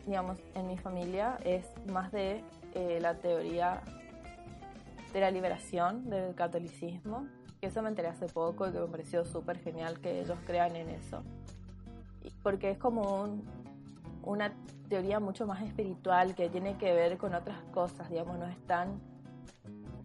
Digamos, 0.05 0.39
en 0.55 0.67
mi 0.67 0.77
familia 0.77 1.37
es 1.43 1.65
más 1.87 2.11
de 2.11 2.43
eh, 2.73 2.99
la 3.01 3.15
teoría 3.15 3.81
de 5.13 5.19
la 5.21 5.31
liberación 5.31 6.09
del 6.09 6.35
catolicismo, 6.35 7.27
que 7.59 7.67
eso 7.67 7.81
me 7.81 7.89
enteré 7.89 8.07
hace 8.07 8.27
poco 8.27 8.67
y 8.67 8.71
que 8.71 8.79
me 8.79 8.87
pareció 8.87 9.25
súper 9.25 9.59
genial 9.59 9.99
que 9.99 10.21
ellos 10.21 10.37
crean 10.45 10.75
en 10.75 10.89
eso. 10.89 11.23
Porque 12.43 12.71
es 12.71 12.77
como 12.77 13.41
una 14.23 14.53
teoría 14.87 15.19
mucho 15.19 15.45
más 15.45 15.61
espiritual 15.61 16.35
que 16.35 16.49
tiene 16.49 16.77
que 16.77 16.93
ver 16.93 17.17
con 17.17 17.33
otras 17.33 17.61
cosas, 17.73 18.09
digamos, 18.09 18.37
no 18.37 18.45
es 18.45 18.57
tan 18.65 19.01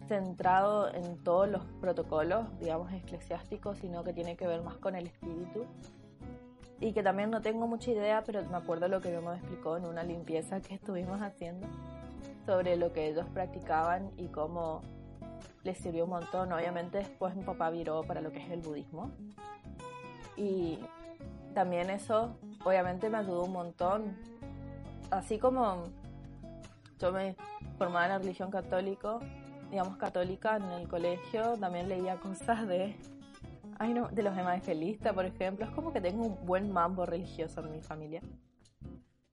centrado 0.07 0.93
en 0.93 1.17
todos 1.23 1.49
los 1.49 1.63
protocolos, 1.81 2.45
digamos, 2.59 2.91
eclesiásticos, 2.93 3.79
sino 3.79 4.03
que 4.03 4.13
tiene 4.13 4.35
que 4.35 4.47
ver 4.47 4.61
más 4.61 4.77
con 4.77 4.95
el 4.95 5.07
espíritu. 5.07 5.65
Y 6.79 6.93
que 6.93 7.01
también 7.01 7.31
no 7.31 7.41
tengo 7.41 7.67
mucha 7.67 7.91
idea, 7.91 8.23
pero 8.23 8.43
me 8.45 8.57
acuerdo 8.57 8.87
lo 8.87 9.01
que 9.01 9.09
mi 9.09 9.15
mamá 9.15 9.37
explicó 9.37 9.77
en 9.77 9.85
una 9.85 10.03
limpieza 10.03 10.59
que 10.59 10.75
estuvimos 10.75 11.21
haciendo 11.21 11.67
sobre 12.45 12.75
lo 12.75 12.93
que 12.93 13.07
ellos 13.07 13.25
practicaban 13.33 14.11
y 14.17 14.27
cómo 14.27 14.81
les 15.65 15.77
sirvió 15.79 16.05
un 16.05 16.11
montón. 16.11 16.53
Obviamente 16.53 16.99
después 16.99 17.35
mi 17.35 17.43
papá 17.43 17.69
viró 17.69 18.03
para 18.03 18.21
lo 18.21 18.31
que 18.31 18.37
es 18.37 18.49
el 18.51 18.61
budismo. 18.61 19.11
Y 20.37 20.79
también 21.53 21.89
eso 21.89 22.37
obviamente 22.63 23.09
me 23.09 23.17
ayudó 23.17 23.43
un 23.43 23.51
montón. 23.51 24.15
Así 25.11 25.39
como 25.39 25.83
yo 26.99 27.11
me 27.11 27.35
formaba 27.77 28.05
en 28.05 28.11
la 28.11 28.17
religión 28.19 28.51
católico, 28.51 29.19
digamos 29.69 29.97
católica 29.97 30.55
en 30.57 30.63
el 30.63 30.87
colegio, 30.87 31.57
también 31.59 31.89
leía 31.89 32.17
cosas 32.17 32.67
de 32.67 32.95
ay 33.79 33.93
no, 33.93 34.07
de 34.09 34.23
los 34.23 34.37
evangelistas, 34.37 35.13
por 35.13 35.25
ejemplo. 35.25 35.65
Es 35.65 35.71
como 35.71 35.91
que 35.91 35.99
tengo 35.99 36.25
un 36.25 36.45
buen 36.45 36.71
mambo 36.71 37.05
religioso 37.05 37.61
en 37.61 37.71
mi 37.71 37.81
familia. 37.81 38.21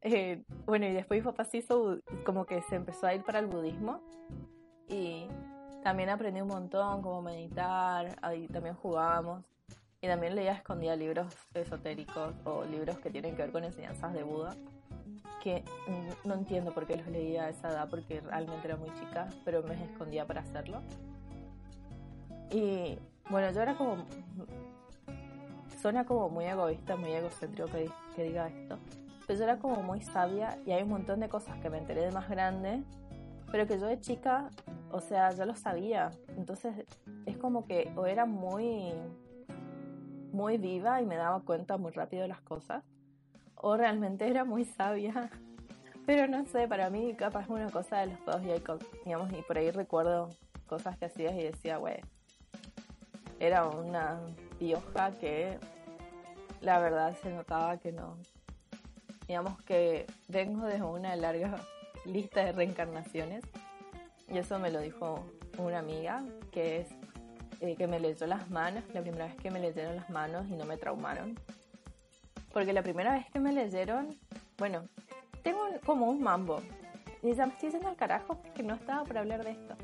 Eh, 0.00 0.42
bueno, 0.66 0.86
y 0.86 0.92
después 0.92 1.20
mi 1.20 1.24
papá 1.24 1.44
se 1.44 1.58
hizo 1.58 1.98
como 2.24 2.44
que 2.44 2.60
se 2.62 2.76
empezó 2.76 3.06
a 3.06 3.14
ir 3.14 3.22
para 3.22 3.38
el 3.38 3.46
budismo. 3.46 4.00
Y 4.88 5.28
también 5.82 6.10
aprendí 6.10 6.40
un 6.40 6.48
montón 6.48 7.02
cómo 7.02 7.22
meditar, 7.22 8.16
ahí 8.22 8.46
también 8.48 8.74
jugábamos. 8.76 9.44
Y 10.00 10.08
también 10.08 10.34
leía 10.34 10.52
escondía 10.52 10.96
libros 10.96 11.32
esotéricos 11.54 12.34
o 12.44 12.64
libros 12.64 12.98
que 12.98 13.10
tienen 13.10 13.36
que 13.36 13.42
ver 13.42 13.52
con 13.52 13.62
enseñanzas 13.62 14.12
de 14.12 14.24
Buda, 14.24 14.56
que 15.42 15.64
no 16.24 16.34
entiendo 16.34 16.72
por 16.72 16.86
qué 16.86 16.96
los 16.96 17.06
leía 17.06 17.44
a 17.44 17.50
esa 17.50 17.68
edad, 17.68 17.88
porque 17.88 18.20
realmente 18.20 18.66
era 18.66 18.76
muy 18.76 18.92
chica, 18.94 19.28
pero 19.44 19.62
me 19.62 19.74
escondía 19.84 20.26
para 20.26 20.40
hacerlo. 20.40 20.82
Y 22.50 22.98
bueno, 23.30 23.50
yo 23.52 23.62
era 23.62 23.76
como... 23.76 24.04
Suena 25.80 26.04
como 26.04 26.28
muy 26.28 26.44
egoísta, 26.46 26.96
muy 26.96 27.10
egocéntrico 27.12 27.68
que, 27.68 27.90
que 28.14 28.24
diga 28.24 28.48
esto. 28.48 28.78
Pero 29.26 29.38
yo 29.38 29.44
era 29.44 29.58
como 29.58 29.82
muy 29.82 30.00
sabia 30.00 30.58
y 30.66 30.72
hay 30.72 30.82
un 30.82 30.90
montón 30.90 31.20
de 31.20 31.28
cosas 31.28 31.58
que 31.58 31.70
me 31.70 31.78
enteré 31.78 32.02
de 32.02 32.12
más 32.12 32.28
grande 32.28 32.82
pero 33.52 33.66
que 33.66 33.78
yo 33.78 33.86
de 33.86 34.00
chica, 34.00 34.48
o 34.90 35.00
sea, 35.00 35.30
ya 35.32 35.44
lo 35.44 35.54
sabía. 35.54 36.10
Entonces 36.38 36.74
es 37.26 37.36
como 37.36 37.66
que 37.66 37.92
o 37.96 38.06
era 38.06 38.24
muy, 38.24 38.94
muy 40.32 40.56
viva 40.56 41.02
y 41.02 41.06
me 41.06 41.16
daba 41.16 41.40
cuenta 41.40 41.76
muy 41.76 41.92
rápido 41.92 42.22
de 42.22 42.28
las 42.28 42.40
cosas, 42.40 42.82
o 43.54 43.76
realmente 43.76 44.26
era 44.26 44.44
muy 44.44 44.64
sabia. 44.64 45.30
Pero 46.06 46.26
no 46.26 46.46
sé, 46.46 46.66
para 46.66 46.88
mí 46.88 47.14
capaz 47.14 47.42
es 47.42 47.50
una 47.50 47.70
cosa 47.70 47.98
de 47.98 48.06
los 48.06 48.24
dos 48.24 48.42
y 48.42 48.50
hay, 48.50 48.62
digamos, 49.04 49.30
y 49.34 49.42
por 49.42 49.58
ahí 49.58 49.70
recuerdo 49.70 50.30
cosas 50.66 50.96
que 50.96 51.04
hacías 51.04 51.34
y 51.34 51.42
decía, 51.42 51.76
güey, 51.76 52.00
era 53.38 53.68
una 53.68 54.18
pioja 54.58 55.12
que 55.12 55.58
la 56.62 56.78
verdad 56.78 57.14
se 57.22 57.30
notaba 57.30 57.76
que 57.76 57.92
no. 57.92 58.16
Digamos 59.28 59.60
que 59.62 60.06
vengo 60.28 60.66
de 60.66 60.82
una 60.82 61.14
larga 61.16 61.58
lista 62.04 62.44
de 62.44 62.52
reencarnaciones. 62.52 63.44
Y 64.28 64.38
eso 64.38 64.58
me 64.58 64.70
lo 64.70 64.80
dijo 64.80 65.24
una 65.58 65.78
amiga 65.78 66.24
que 66.50 66.80
es 66.80 66.88
eh, 67.60 67.76
que 67.76 67.86
me 67.86 68.00
leyó 68.00 68.26
las 68.26 68.50
manos, 68.50 68.82
la 68.92 69.02
primera 69.02 69.26
vez 69.26 69.36
que 69.36 69.50
me 69.50 69.60
leyeron 69.60 69.96
las 69.96 70.10
manos 70.10 70.46
y 70.48 70.56
no 70.56 70.64
me 70.64 70.76
traumaron. 70.76 71.38
Porque 72.52 72.72
la 72.72 72.82
primera 72.82 73.12
vez 73.14 73.26
que 73.30 73.40
me 73.40 73.52
leyeron, 73.52 74.18
bueno, 74.58 74.88
tengo 75.42 75.60
como 75.84 76.10
un 76.10 76.22
mambo. 76.22 76.60
Y 77.22 77.34
ya 77.34 77.46
me 77.46 77.52
estoy 77.52 77.70
yendo 77.70 77.88
al 77.88 77.96
carajo 77.96 78.40
que 78.54 78.62
no 78.62 78.74
estaba 78.74 79.04
para 79.04 79.20
hablar 79.20 79.44
de 79.44 79.52
esto. 79.52 79.76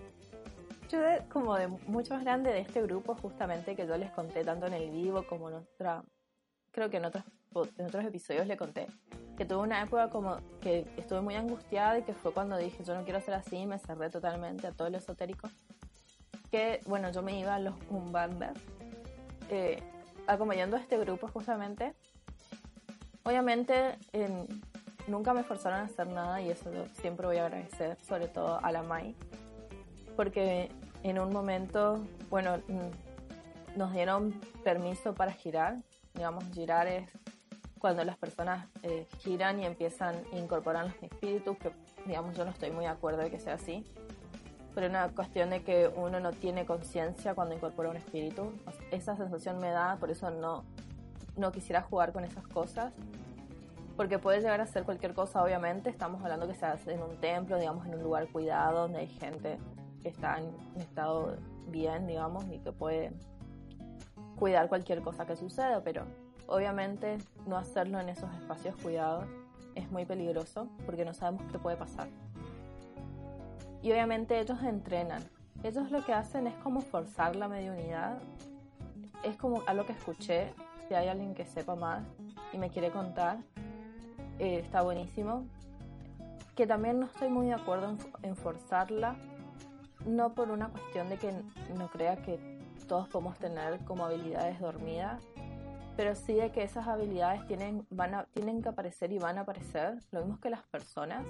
Yo 0.90 0.98
como 1.28 1.54
de 1.54 1.68
mucho 1.68 2.14
más 2.14 2.24
grande 2.24 2.50
de 2.50 2.60
este 2.60 2.82
grupo 2.82 3.14
justamente 3.14 3.76
que 3.76 3.86
yo 3.86 3.96
les 3.96 4.10
conté 4.10 4.42
tanto 4.42 4.66
en 4.66 4.72
el 4.72 4.90
vivo 4.90 5.24
como 5.26 5.48
en 5.50 5.56
otra, 5.56 6.02
creo 6.72 6.88
que 6.88 6.96
en 6.96 7.04
otros, 7.04 7.24
en 7.76 7.86
otros 7.86 8.04
episodios 8.06 8.46
le 8.46 8.56
conté, 8.56 8.86
que 9.38 9.44
tuve 9.44 9.58
una 9.58 9.80
época 9.80 10.10
como 10.10 10.38
que 10.60 10.84
estuve 10.96 11.20
muy 11.20 11.36
angustiada 11.36 11.96
y 11.96 12.02
que 12.02 12.12
fue 12.12 12.32
cuando 12.32 12.56
dije 12.56 12.82
yo 12.82 12.96
no 12.96 13.04
quiero 13.04 13.20
ser 13.20 13.34
así, 13.34 13.66
me 13.66 13.78
cerré 13.78 14.10
totalmente 14.10 14.66
a 14.66 14.72
todo 14.72 14.90
lo 14.90 14.98
esotérico. 14.98 15.48
Que 16.50 16.80
bueno, 16.86 17.12
yo 17.12 17.22
me 17.22 17.38
iba 17.38 17.54
a 17.54 17.60
los 17.60 17.74
Umbanda, 17.88 18.52
eh, 19.48 19.80
acompañando 20.26 20.76
a 20.76 20.80
este 20.80 20.98
grupo 20.98 21.28
justamente. 21.28 21.94
Obviamente 23.22 23.96
nunca 25.06 25.32
me 25.32 25.44
forzaron 25.44 25.80
a 25.80 25.82
hacer 25.84 26.08
nada 26.08 26.40
y 26.42 26.50
eso 26.50 26.70
siempre 27.00 27.26
voy 27.26 27.36
a 27.36 27.46
agradecer, 27.46 27.96
sobre 28.08 28.26
todo 28.26 28.58
a 28.60 28.72
la 28.72 28.82
Mai, 28.82 29.14
porque 30.16 30.68
en 31.04 31.20
un 31.20 31.32
momento, 31.32 32.04
bueno, 32.28 32.58
nos 33.76 33.92
dieron 33.92 34.32
permiso 34.64 35.14
para 35.14 35.30
girar. 35.30 35.76
Digamos, 36.14 36.42
girar 36.52 36.88
es 36.88 37.08
cuando 37.78 38.04
las 38.04 38.16
personas 38.16 38.66
eh, 38.82 39.06
giran 39.18 39.60
y 39.60 39.66
empiezan 39.66 40.16
a 40.32 40.36
incorporar 40.36 40.86
los 40.86 41.02
espíritus, 41.02 41.56
que 41.58 41.72
digamos 42.06 42.36
yo 42.36 42.44
no 42.44 42.50
estoy 42.50 42.70
muy 42.70 42.84
de 42.84 42.90
acuerdo 42.90 43.22
de 43.22 43.30
que 43.30 43.38
sea 43.38 43.54
así, 43.54 43.84
pero 44.74 44.86
es 44.86 44.90
una 44.90 45.08
cuestión 45.08 45.50
de 45.50 45.62
que 45.62 45.90
uno 45.96 46.20
no 46.20 46.32
tiene 46.32 46.64
conciencia 46.66 47.34
cuando 47.34 47.54
incorpora 47.54 47.90
un 47.90 47.96
espíritu. 47.96 48.52
Esa 48.90 49.16
sensación 49.16 49.58
me 49.58 49.70
da, 49.70 49.96
por 49.96 50.10
eso 50.10 50.30
no, 50.30 50.64
no 51.36 51.50
quisiera 51.52 51.82
jugar 51.82 52.12
con 52.12 52.24
esas 52.24 52.46
cosas, 52.46 52.92
porque 53.96 54.18
puede 54.20 54.40
llegar 54.40 54.60
a 54.60 54.66
ser 54.66 54.84
cualquier 54.84 55.14
cosa, 55.14 55.42
obviamente, 55.42 55.90
estamos 55.90 56.22
hablando 56.22 56.46
que 56.46 56.54
se 56.54 56.66
hace 56.66 56.92
en 56.92 57.02
un 57.02 57.16
templo, 57.16 57.58
digamos, 57.58 57.84
en 57.86 57.94
un 57.94 58.02
lugar 58.02 58.28
cuidado, 58.28 58.82
donde 58.82 59.00
hay 59.00 59.08
gente 59.08 59.58
que 60.02 60.08
está 60.08 60.38
en 60.38 60.80
estado 60.80 61.36
bien, 61.66 62.06
digamos, 62.06 62.44
y 62.46 62.58
que 62.58 62.70
puede 62.70 63.12
cuidar 64.38 64.68
cualquier 64.68 65.02
cosa 65.02 65.26
que 65.26 65.34
suceda, 65.34 65.82
pero 65.82 66.04
obviamente 66.48 67.18
no 67.46 67.56
hacerlo 67.56 68.00
en 68.00 68.08
esos 68.08 68.32
espacios 68.34 68.74
cuidados 68.82 69.24
es 69.74 69.90
muy 69.92 70.04
peligroso 70.04 70.68
porque 70.84 71.04
no 71.04 71.14
sabemos 71.14 71.42
qué 71.52 71.58
puede 71.58 71.76
pasar. 71.76 72.08
Y 73.80 73.92
obviamente 73.92 74.40
ellos 74.40 74.60
entrenan. 74.64 75.22
Ellos 75.62 75.90
lo 75.92 76.04
que 76.04 76.12
hacen 76.12 76.48
es 76.48 76.54
como 76.56 76.80
forzar 76.80 77.36
la 77.36 77.46
mediunidad. 77.46 78.18
Es 79.22 79.36
como 79.36 79.62
algo 79.66 79.86
que 79.86 79.92
escuché. 79.92 80.52
Si 80.88 80.94
hay 80.94 81.06
alguien 81.08 81.34
que 81.34 81.44
sepa 81.44 81.76
más 81.76 82.02
y 82.52 82.58
me 82.58 82.70
quiere 82.70 82.90
contar, 82.90 83.38
eh, 84.38 84.60
está 84.64 84.82
buenísimo. 84.82 85.44
Que 86.56 86.66
también 86.66 86.98
no 86.98 87.06
estoy 87.06 87.28
muy 87.28 87.46
de 87.46 87.54
acuerdo 87.54 87.96
en 88.22 88.34
forzarla 88.34 89.16
no 90.06 90.32
por 90.34 90.50
una 90.50 90.68
cuestión 90.68 91.08
de 91.08 91.18
que 91.18 91.32
no 91.76 91.88
crea 91.88 92.16
que 92.16 92.58
todos 92.86 93.08
podemos 93.08 93.36
tener 93.38 93.78
como 93.80 94.06
habilidades 94.06 94.58
dormidas, 94.60 95.22
pero 95.98 96.14
sí 96.14 96.34
de 96.34 96.52
que 96.52 96.62
esas 96.62 96.86
habilidades 96.86 97.44
tienen, 97.48 97.84
van 97.90 98.14
a, 98.14 98.24
tienen 98.26 98.62
que 98.62 98.68
aparecer 98.68 99.10
y 99.10 99.18
van 99.18 99.36
a 99.36 99.40
aparecer, 99.40 99.98
lo 100.12 100.20
mismo 100.20 100.38
que 100.38 100.48
las 100.48 100.62
personas, 100.62 101.26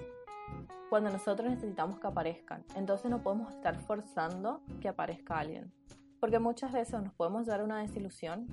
cuando 0.90 1.08
nosotros 1.08 1.48
necesitamos 1.48 1.98
que 1.98 2.06
aparezcan. 2.06 2.66
Entonces 2.76 3.10
no 3.10 3.22
podemos 3.22 3.50
estar 3.54 3.80
forzando 3.80 4.60
que 4.82 4.88
aparezca 4.88 5.38
alguien, 5.38 5.72
porque 6.20 6.38
muchas 6.38 6.70
veces 6.70 7.02
nos 7.02 7.14
podemos 7.14 7.46
dar 7.46 7.62
una 7.62 7.78
desilusión 7.78 8.46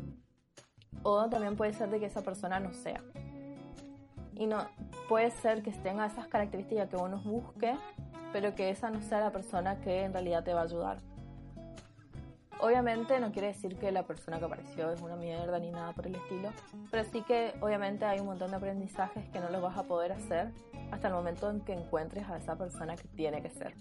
o 1.03 1.27
también 1.27 1.57
puede 1.57 1.73
ser 1.73 1.89
de 1.89 1.99
que 1.99 2.05
esa 2.05 2.21
persona 2.21 2.61
no 2.61 2.73
sea. 2.73 3.03
Y 4.35 4.47
no 4.47 4.59
puede 5.09 5.31
ser 5.31 5.63
que 5.63 5.71
tenga 5.71 6.05
esas 6.05 6.29
características 6.29 6.87
que 6.87 6.95
uno 6.95 7.21
busque, 7.21 7.75
pero 8.31 8.55
que 8.55 8.69
esa 8.69 8.89
no 8.89 9.01
sea 9.01 9.19
la 9.19 9.33
persona 9.33 9.81
que 9.81 10.05
en 10.05 10.13
realidad 10.13 10.45
te 10.45 10.53
va 10.53 10.61
a 10.61 10.63
ayudar. 10.63 10.99
Obviamente 12.59 13.19
no 13.19 13.31
quiere 13.31 13.49
decir 13.49 13.77
que 13.77 13.91
la 13.91 14.03
persona 14.03 14.39
que 14.39 14.45
apareció 14.45 14.91
es 14.91 15.01
una 15.01 15.15
mierda 15.15 15.59
ni 15.59 15.71
nada 15.71 15.93
por 15.93 16.07
el 16.07 16.15
estilo, 16.15 16.51
pero 16.89 17.03
sí 17.03 17.21
que 17.21 17.53
obviamente 17.61 18.05
hay 18.05 18.19
un 18.19 18.27
montón 18.27 18.49
de 18.49 18.57
aprendizajes 18.57 19.27
que 19.29 19.39
no 19.39 19.49
los 19.49 19.61
vas 19.61 19.77
a 19.77 19.83
poder 19.83 20.13
hacer 20.13 20.51
hasta 20.91 21.09
el 21.09 21.13
momento 21.13 21.49
en 21.49 21.61
que 21.61 21.73
encuentres 21.73 22.27
a 22.29 22.37
esa 22.37 22.57
persona 22.57 22.95
que 22.95 23.07
tiene 23.09 23.41
que 23.41 23.49
ser. 23.49 23.75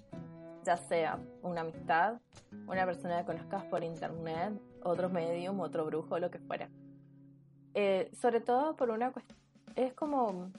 Ya 0.64 0.76
sea 0.76 1.18
una 1.42 1.60
amistad, 1.60 2.20
una 2.66 2.84
persona 2.84 3.20
que 3.20 3.26
conozcas 3.26 3.64
por 3.64 3.84
internet, 3.84 4.60
otro 4.82 5.08
medium, 5.08 5.60
otro 5.60 5.84
brujo, 5.84 6.18
lo 6.18 6.30
que 6.30 6.38
fuera. 6.38 6.68
Eh, 7.74 8.10
sobre 8.20 8.40
todo 8.40 8.76
por 8.76 8.90
una 8.90 9.12
cuestión, 9.12 9.38
es 9.76 9.92
como 9.94 10.50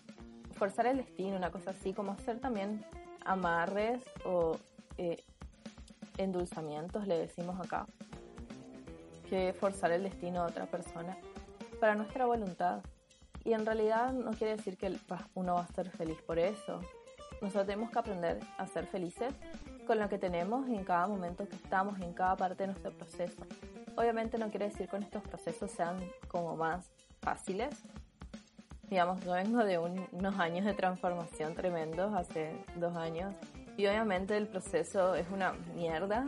forzar 0.54 0.88
el 0.88 0.98
destino, 0.98 1.36
una 1.36 1.52
cosa 1.52 1.72
así, 1.72 1.94
como 1.94 2.14
hacer 2.14 2.40
también 2.40 2.86
amarres 3.26 4.02
o 4.26 4.58
eh, 4.98 5.24
endulzamientos, 6.18 7.08
le 7.08 7.18
decimos 7.18 7.60
acá, 7.60 7.86
que 9.30 9.54
forzar 9.54 9.92
el 9.92 10.04
destino 10.04 10.44
de 10.44 10.52
otra 10.52 10.66
persona 10.66 11.18
para 11.80 11.96
nuestra 11.96 12.26
voluntad. 12.26 12.82
Y 13.44 13.54
en 13.54 13.66
realidad 13.66 14.12
no 14.14 14.32
quiere 14.32 14.56
decir 14.56 14.78
que 14.78 14.96
uno 15.36 15.56
va 15.56 15.62
a 15.62 15.68
ser 15.68 15.90
feliz 15.90 16.22
por 16.22 16.40
eso. 16.40 16.80
Nosotros 17.42 17.68
tenemos 17.68 17.92
que 17.92 18.00
aprender 18.00 18.40
a 18.58 18.66
ser 18.66 18.88
felices 18.88 19.34
con 19.86 20.00
lo 20.00 20.10
que 20.10 20.18
tenemos 20.18 20.68
en 20.68 20.84
cada 20.84 21.08
momento 21.08 21.48
que 21.48 21.56
estamos, 21.56 22.00
en 22.00 22.14
cada 22.14 22.36
parte 22.36 22.64
de 22.64 22.68
nuestro 22.68 22.92
proceso. 22.92 23.46
Obviamente 23.96 24.38
no 24.38 24.50
quiere 24.50 24.70
decir 24.70 24.90
que 24.90 24.98
estos 24.98 25.22
procesos 25.24 25.70
sean 25.72 25.98
como 26.28 26.56
más 26.56 26.92
fáciles, 27.22 27.84
digamos, 28.90 29.24
yo 29.24 29.34
vengo 29.34 29.64
de 29.64 29.78
unos 29.78 30.40
años 30.40 30.66
de 30.66 30.74
transformación 30.74 31.56
tremendos, 31.56 32.14
hace 32.14 32.56
dos 32.76 32.96
años, 32.96 33.34
y 33.78 33.88
obviamente 33.88 34.38
el 34.38 34.48
proceso 34.48 35.16
es 35.16 35.28
una 35.32 35.54
mierda. 35.76 36.26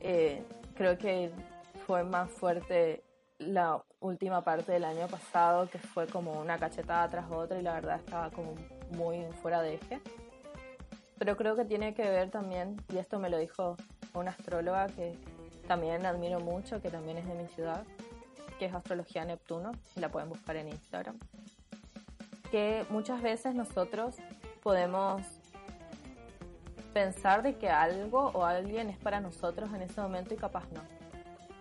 Eh, 0.00 0.42
creo 0.74 0.98
que 0.98 1.30
fue 1.86 2.04
más 2.04 2.30
fuerte 2.30 3.02
la 3.38 3.82
última 4.00 4.42
parte 4.42 4.72
del 4.72 4.84
año 4.84 5.06
pasado, 5.08 5.68
que 5.68 5.78
fue 5.78 6.06
como 6.06 6.40
una 6.40 6.58
cachetada 6.58 7.08
tras 7.08 7.30
otra 7.30 7.58
y 7.58 7.62
la 7.62 7.74
verdad 7.74 7.98
estaba 7.98 8.30
como 8.30 8.54
muy 8.96 9.24
fuera 9.42 9.62
de 9.62 9.74
eje. 9.74 10.00
Pero 11.18 11.36
creo 11.36 11.54
que 11.54 11.64
tiene 11.64 11.94
que 11.94 12.02
ver 12.02 12.30
también, 12.30 12.76
y 12.92 12.98
esto 12.98 13.18
me 13.18 13.28
lo 13.28 13.38
dijo 13.38 13.76
una 14.14 14.30
astróloga 14.30 14.86
que 14.86 15.16
también 15.68 16.06
admiro 16.06 16.40
mucho, 16.40 16.80
que 16.80 16.90
también 16.90 17.18
es 17.18 17.26
de 17.26 17.34
mi 17.34 17.46
ciudad, 17.48 17.84
que 18.58 18.66
es 18.66 18.74
Astrología 18.74 19.24
Neptuno, 19.24 19.72
y 19.96 20.00
la 20.00 20.10
pueden 20.10 20.28
buscar 20.30 20.56
en 20.56 20.68
Instagram 20.68 21.18
que 22.50 22.84
muchas 22.90 23.22
veces 23.22 23.54
nosotros 23.54 24.16
podemos 24.62 25.22
pensar 26.92 27.42
de 27.42 27.56
que 27.56 27.68
algo 27.68 28.30
o 28.34 28.44
alguien 28.44 28.90
es 28.90 28.98
para 28.98 29.20
nosotros 29.20 29.72
en 29.74 29.82
ese 29.82 30.00
momento 30.00 30.34
y 30.34 30.36
capaz 30.36 30.64
no. 30.72 30.80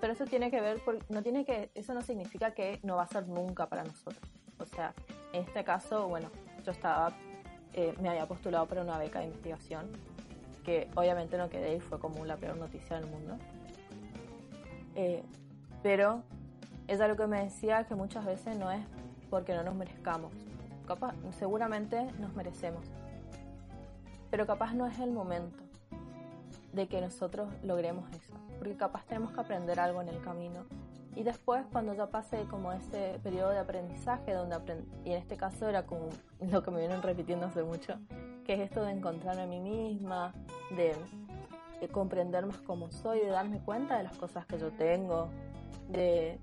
Pero 0.01 0.13
eso 0.13 0.25
tiene 0.25 0.49
que 0.49 0.61
ver, 0.61 0.81
no 1.09 1.21
tiene 1.21 1.45
que, 1.45 1.71
eso 1.75 1.93
no 1.93 2.01
significa 2.01 2.51
que 2.51 2.79
no 2.83 2.95
va 2.95 3.03
a 3.03 3.07
ser 3.07 3.27
nunca 3.27 3.67
para 3.67 3.83
nosotros. 3.83 4.21
O 4.59 4.65
sea, 4.65 4.93
en 5.33 5.43
este 5.43 5.63
caso, 5.63 6.07
bueno, 6.07 6.29
yo 6.65 6.71
estaba, 6.71 7.11
eh, 7.73 7.93
me 8.01 8.09
había 8.09 8.25
postulado 8.25 8.65
para 8.65 8.81
una 8.81 8.97
beca 8.97 9.19
de 9.19 9.25
investigación, 9.25 9.89
que 10.63 10.89
obviamente 10.95 11.37
no 11.37 11.49
quedé 11.49 11.75
y 11.75 11.79
fue 11.79 11.99
como 11.99 12.25
la 12.25 12.37
peor 12.37 12.57
noticia 12.57 12.97
del 12.97 13.07
mundo. 13.07 13.37
Eh, 14.95 15.23
pero 15.83 16.23
ella 16.87 17.07
lo 17.07 17.15
que 17.15 17.27
me 17.27 17.43
decía 17.43 17.85
que 17.85 17.95
muchas 17.95 18.25
veces 18.25 18.57
no 18.57 18.71
es 18.71 18.81
porque 19.29 19.53
no 19.53 19.63
nos 19.63 19.75
merezcamos, 19.75 20.33
capaz, 20.87 21.13
seguramente 21.37 22.03
nos 22.19 22.33
merecemos. 22.35 22.83
Pero 24.29 24.45
capaz 24.45 24.73
no 24.73 24.85
es 24.85 24.99
el 24.99 25.11
momento 25.11 25.63
de 26.73 26.87
que 26.87 27.01
nosotros 27.01 27.49
logremos 27.63 28.09
eso, 28.11 28.33
porque 28.57 28.75
capaz 28.75 29.05
tenemos 29.05 29.31
que 29.31 29.41
aprender 29.41 29.79
algo 29.79 30.01
en 30.01 30.09
el 30.09 30.21
camino. 30.21 30.65
Y 31.15 31.23
después, 31.23 31.65
cuando 31.71 31.93
ya 31.93 32.07
pase 32.07 32.43
como 32.49 32.71
ese 32.71 33.19
periodo 33.23 33.49
de 33.49 33.59
aprendizaje, 33.59 34.33
donde 34.33 34.55
y 35.03 35.11
en 35.11 35.17
este 35.17 35.35
caso 35.35 35.67
era 35.67 35.85
como 35.85 36.09
lo 36.39 36.63
que 36.63 36.71
me 36.71 36.79
vienen 36.79 37.01
repitiendo 37.01 37.47
hace 37.47 37.63
mucho, 37.63 37.95
que 38.45 38.53
es 38.53 38.59
esto 38.59 38.83
de 38.83 38.91
encontrarme 38.91 39.41
a 39.41 39.47
mí 39.47 39.59
misma, 39.59 40.33
de, 40.75 40.95
de 41.81 41.87
comprender 41.87 42.45
más 42.45 42.57
cómo 42.57 42.91
soy, 42.91 43.19
de 43.19 43.27
darme 43.27 43.59
cuenta 43.59 43.97
de 43.97 44.03
las 44.03 44.15
cosas 44.15 44.45
que 44.45 44.59
yo 44.59 44.71
tengo, 44.71 45.29
de 45.89 46.39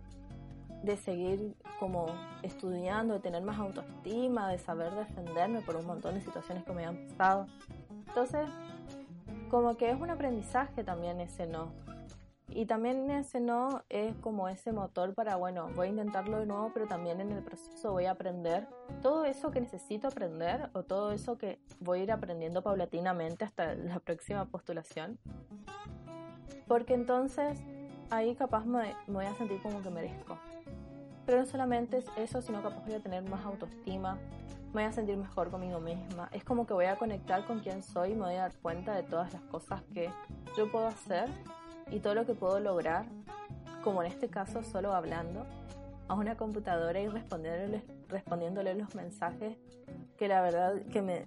de 0.82 0.96
seguir 0.96 1.56
como 1.80 2.06
estudiando, 2.42 3.14
de 3.14 3.20
tener 3.20 3.42
más 3.42 3.58
autoestima, 3.58 4.48
de 4.48 4.58
saber 4.58 4.94
defenderme 4.94 5.60
por 5.60 5.76
un 5.76 5.86
montón 5.86 6.14
de 6.14 6.20
situaciones 6.20 6.64
que 6.64 6.72
me 6.72 6.84
han 6.86 7.08
pasado. 7.08 7.46
Entonces, 8.06 8.48
como 9.50 9.76
que 9.76 9.90
es 9.90 10.00
un 10.00 10.10
aprendizaje 10.10 10.84
también 10.84 11.20
ese 11.20 11.46
no. 11.46 11.72
Y 12.48 12.66
también 12.66 13.10
ese 13.10 13.40
no 13.40 13.82
es 13.88 14.14
como 14.16 14.48
ese 14.48 14.72
motor 14.72 15.14
para, 15.14 15.36
bueno, 15.36 15.68
voy 15.74 15.88
a 15.88 15.90
intentarlo 15.90 16.38
de 16.38 16.46
nuevo, 16.46 16.70
pero 16.72 16.86
también 16.86 17.20
en 17.20 17.32
el 17.32 17.42
proceso 17.42 17.92
voy 17.92 18.06
a 18.06 18.12
aprender 18.12 18.66
todo 19.02 19.24
eso 19.24 19.50
que 19.50 19.60
necesito 19.60 20.08
aprender 20.08 20.70
o 20.72 20.84
todo 20.84 21.12
eso 21.12 21.36
que 21.38 21.60
voy 21.80 22.00
a 22.00 22.02
ir 22.04 22.12
aprendiendo 22.12 22.62
paulatinamente 22.62 23.44
hasta 23.44 23.74
la 23.74 23.98
próxima 23.98 24.44
postulación. 24.46 25.18
Porque 26.68 26.94
entonces 26.94 27.60
ahí 28.10 28.34
capaz 28.36 28.64
me, 28.64 28.94
me 29.06 29.14
voy 29.14 29.26
a 29.26 29.34
sentir 29.34 29.60
como 29.60 29.82
que 29.82 29.90
merezco. 29.90 30.38
Pero 31.26 31.38
no 31.38 31.46
solamente 31.46 31.98
es 31.98 32.06
eso, 32.16 32.40
sino 32.40 32.62
que 32.62 32.68
voy 32.68 32.94
a 32.94 33.00
tener 33.00 33.28
más 33.28 33.44
autoestima, 33.44 34.18
me 34.76 34.82
voy 34.82 34.90
a 34.90 34.92
sentir 34.92 35.16
mejor 35.16 35.50
conmigo 35.50 35.80
misma. 35.80 36.28
Es 36.32 36.44
como 36.44 36.66
que 36.66 36.74
voy 36.74 36.84
a 36.84 36.96
conectar 36.96 37.46
con 37.46 37.60
quien 37.60 37.82
soy 37.82 38.10
y 38.10 38.14
me 38.14 38.26
voy 38.26 38.34
a 38.34 38.42
dar 38.42 38.56
cuenta 38.56 38.94
de 38.94 39.04
todas 39.04 39.32
las 39.32 39.40
cosas 39.44 39.82
que 39.94 40.10
yo 40.54 40.70
puedo 40.70 40.86
hacer 40.86 41.30
y 41.90 42.00
todo 42.00 42.14
lo 42.14 42.26
que 42.26 42.34
puedo 42.34 42.60
lograr, 42.60 43.06
como 43.82 44.02
en 44.02 44.12
este 44.12 44.28
caso 44.28 44.62
solo 44.62 44.92
hablando 44.92 45.46
a 46.08 46.14
una 46.14 46.36
computadora 46.36 47.00
y 47.00 47.08
respondiéndole, 47.08 47.84
respondiéndole 48.10 48.74
los 48.74 48.94
mensajes 48.94 49.56
que 50.18 50.28
la 50.28 50.42
verdad 50.42 50.74
que 50.92 51.00
me, 51.00 51.24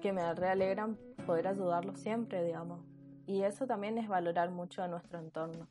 que 0.00 0.12
me 0.12 0.32
realegran 0.34 0.96
poder 1.26 1.48
ayudarlo 1.48 1.96
siempre, 1.96 2.44
digamos. 2.44 2.78
Y 3.26 3.42
eso 3.42 3.66
también 3.66 3.98
es 3.98 4.06
valorar 4.06 4.50
mucho 4.50 4.84
a 4.84 4.86
nuestro 4.86 5.18
entorno. 5.18 5.66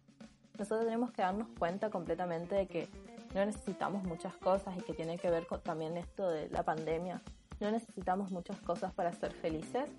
Nosotros 0.60 0.84
tenemos 0.84 1.14
que 1.14 1.22
darnos 1.22 1.48
cuenta 1.58 1.90
completamente 1.90 2.56
de 2.56 2.68
que 2.68 2.90
no 3.36 3.46
necesitamos 3.46 4.04
muchas 4.06 4.34
cosas 4.38 4.78
y 4.78 4.82
que 4.82 4.94
tiene 4.94 5.18
que 5.18 5.30
ver 5.30 5.46
con 5.46 5.62
también 5.62 5.98
esto 5.98 6.30
de 6.30 6.50
la 6.50 6.64
pandemia. 6.64 7.22
No 7.60 7.70
necesitamos 7.70 8.32
muchas 8.32 8.58
cosas 8.62 8.94
para 8.94 9.12
ser 9.12 9.34
felices. 9.34 9.90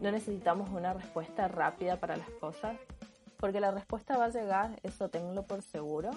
No 0.00 0.12
necesitamos 0.12 0.70
una 0.70 0.94
respuesta 0.94 1.48
rápida 1.48 1.96
para 1.96 2.16
las 2.16 2.30
cosas. 2.40 2.76
Porque 3.38 3.58
la 3.58 3.72
respuesta 3.72 4.16
va 4.16 4.26
a 4.26 4.28
llegar, 4.28 4.78
eso 4.84 5.08
tengo 5.08 5.42
por 5.42 5.60
seguro. 5.62 6.10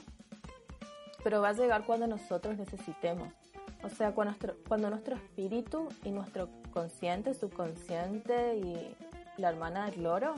Pero 1.24 1.42
va 1.42 1.50
a 1.50 1.54
llegar 1.54 1.84
cuando 1.84 2.06
nosotros 2.06 2.56
necesitemos. 2.56 3.30
O 3.84 3.90
sea, 3.90 4.14
cuando 4.14 4.32
nuestro, 4.34 4.56
cuando 4.68 4.90
nuestro 4.92 5.16
espíritu 5.16 5.90
y 6.04 6.12
nuestro 6.12 6.48
consciente, 6.72 7.34
subconsciente 7.34 8.58
y 8.58 8.96
la 9.38 9.50
hermana 9.50 9.90
del 9.90 10.04
loro, 10.04 10.36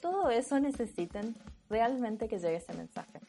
todo 0.00 0.30
eso 0.30 0.60
necesiten 0.60 1.34
realmente 1.68 2.28
que 2.28 2.38
llegue 2.38 2.56
ese 2.56 2.74
mensaje. 2.74 3.20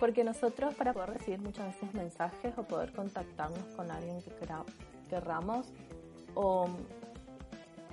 Porque 0.00 0.24
nosotros 0.24 0.74
para 0.74 0.94
poder 0.94 1.10
recibir 1.10 1.40
muchas 1.40 1.66
veces 1.66 1.94
mensajes 1.94 2.56
o 2.56 2.64
poder 2.64 2.92
contactarnos 2.92 3.62
con 3.76 3.90
alguien 3.90 4.22
que 4.22 4.32
queramos 5.10 5.72
o 6.34 6.68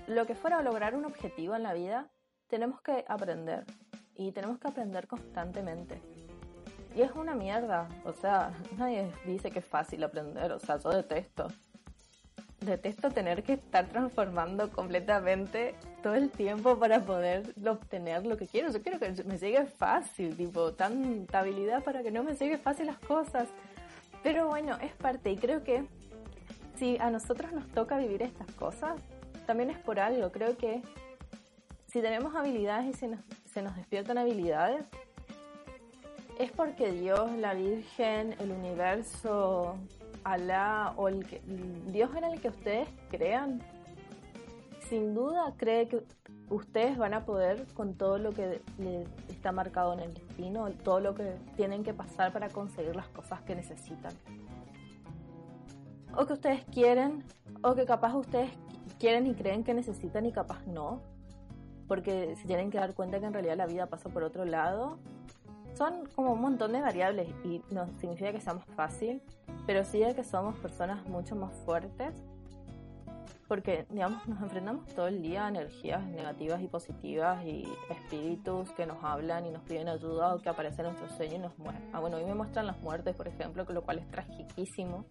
lo 0.08 0.26
que 0.26 0.34
fuera 0.34 0.62
lograr 0.62 0.96
un 0.96 1.04
objetivo 1.04 1.56
en 1.56 1.64
la 1.64 1.74
vida, 1.74 2.10
tenemos 2.48 2.82
que 2.82 3.04
aprender. 3.08 3.66
Y 4.16 4.32
tenemos 4.32 4.58
que 4.58 4.70
aprender 4.70 5.06
constantemente. 5.08 6.02
Y 6.96 7.02
es 7.02 7.12
una 7.12 7.36
mierda, 7.36 7.88
o 8.06 8.14
sea, 8.14 8.52
nadie 8.78 9.12
dice 9.26 9.52
que 9.52 9.60
es 9.60 9.66
fácil 9.66 10.04
aprender, 10.04 10.52
o 10.52 10.60
sea, 10.60 10.78
yo 10.78 10.90
detesto 10.90 11.48
detesto 12.62 13.12
tener 13.12 13.44
que 13.44 13.54
estar 13.54 13.88
transformando 13.88 14.72
completamente 14.72 15.76
todo 16.02 16.16
el 16.16 16.30
tiempo 16.30 16.78
para 16.78 17.02
poder 17.02 17.54
obtener 17.66 18.26
lo 18.26 18.38
que 18.38 18.48
quiero. 18.48 18.72
Yo 18.72 18.82
quiero 18.82 19.00
que 19.00 19.24
me 19.24 19.38
llegue 19.38 19.66
fácil, 19.66 20.36
tipo, 20.36 20.74
tanta 20.74 21.40
habilidad 21.40 21.84
para 21.84 22.02
que 22.02 22.12
no 22.12 22.24
me 22.24 22.34
llegue 22.34 22.58
fácil 22.58 22.88
las 22.88 23.00
cosas. 23.00 23.48
Pero 24.24 24.48
bueno, 24.48 24.78
es 24.82 24.94
parte 24.94 25.32
y 25.32 25.38
creo 25.38 25.64
que 25.64 25.86
si 26.78 26.98
a 27.00 27.10
nosotros 27.10 27.52
nos 27.54 27.68
toca 27.72 27.98
vivir 27.98 28.24
estas 28.24 28.52
cosas, 28.54 29.00
también 29.46 29.70
es 29.70 29.78
por 29.78 30.00
algo. 30.00 30.32
Creo 30.32 30.58
que 30.58 30.82
si 31.88 32.02
tenemos 32.02 32.36
habilidades 32.36 32.88
y 32.88 32.94
se 32.94 33.08
nos, 33.08 33.20
se 33.46 33.62
nos 33.62 33.76
despiertan 33.76 34.18
habilidades, 34.18 34.86
es 36.40 36.52
porque 36.52 36.92
Dios, 36.92 37.32
la 37.38 37.54
Virgen, 37.54 38.36
el 38.40 38.52
universo, 38.52 39.78
Alá 40.24 40.94
o 40.98 41.08
el, 41.08 41.26
Dios 41.92 42.10
en 42.16 42.24
el 42.26 42.42
que 42.42 42.50
ustedes 42.50 42.88
crean, 43.10 43.62
sin 44.90 45.14
duda 45.14 45.54
cree 45.58 45.88
que 45.88 46.04
ustedes 46.50 46.98
van 46.98 47.14
a 47.14 47.26
poder 47.26 47.66
con 47.74 47.96
todo 47.96 48.18
lo 48.18 48.32
que 48.32 48.62
les 48.78 49.08
está 49.30 49.52
marcado 49.52 49.94
en 49.94 50.00
el 50.00 50.14
destino, 50.14 50.70
todo 50.84 51.00
lo 51.00 51.14
que 51.14 51.36
tienen 51.56 51.84
que 51.84 51.94
pasar 51.94 52.32
para 52.32 52.50
conseguir 52.50 52.96
las 52.96 53.08
cosas 53.10 53.42
que 53.42 53.56
necesitan. 53.56 54.14
O 56.16 56.26
que 56.26 56.34
ustedes 56.34 56.64
quieren, 56.66 57.24
o 57.62 57.76
que 57.76 57.86
capaz 57.86 58.16
ustedes 58.16 58.50
quieren 59.00 59.28
y 59.28 59.34
creen 59.34 59.64
que 59.64 59.74
necesitan 59.74 60.26
y 60.26 60.32
capaz 60.32 60.66
no. 60.66 61.02
Porque 61.88 62.36
se 62.36 62.48
tienen 62.48 62.70
que 62.72 62.78
dar 62.78 62.94
cuenta 62.94 63.20
que 63.20 63.26
en 63.26 63.34
realidad 63.34 63.56
la 63.56 63.66
vida 63.66 63.88
pasa 63.88 64.10
por 64.10 64.24
otro 64.24 64.46
lado 64.46 65.00
son 65.78 66.08
como 66.16 66.34
un 66.34 66.42
montón 66.42 66.72
de 66.74 66.82
variables 66.82 67.30
y 67.44 67.62
no 67.72 67.88
significa 68.00 68.32
que 68.32 68.42
sea 68.42 68.54
más 68.54 68.66
fácil, 68.76 69.22
pero 69.66 69.84
sí 69.84 70.02
que 70.16 70.24
somos 70.24 70.58
personas 70.58 71.06
mucho 71.08 71.36
más 71.36 71.54
fuertes 71.66 72.14
porque, 73.48 73.86
digamos, 73.90 74.28
nos 74.28 74.42
enfrentamos 74.42 74.88
todo 74.94 75.08
el 75.08 75.22
día 75.22 75.46
a 75.46 75.50
energías 75.50 76.06
negativas 76.08 76.62
y 76.62 76.68
positivas 76.68 77.44
y 77.46 77.66
espíritus 77.90 78.72
que 78.72 78.86
nos 78.86 79.02
hablan 79.02 79.46
y 79.46 79.52
nos 79.52 79.62
piden 79.64 79.88
ayuda 79.88 80.36
o 80.36 80.42
que 80.42 80.50
aparecen 80.50 80.86
en 80.86 80.92
nuestros 80.92 81.14
sueños 81.14 81.36
y 81.36 81.40
nos 81.40 81.58
muestran. 81.58 81.90
Ah, 81.94 82.00
bueno, 82.02 82.18
hoy 82.18 82.26
me 82.26 82.36
muestran 82.36 82.68
las 82.68 82.80
muertes, 82.82 83.16
por 83.16 83.28
ejemplo, 83.28 83.66
lo 83.70 83.84
cual 83.84 84.00
es 84.00 84.08
tragiquísimo. 84.12 85.06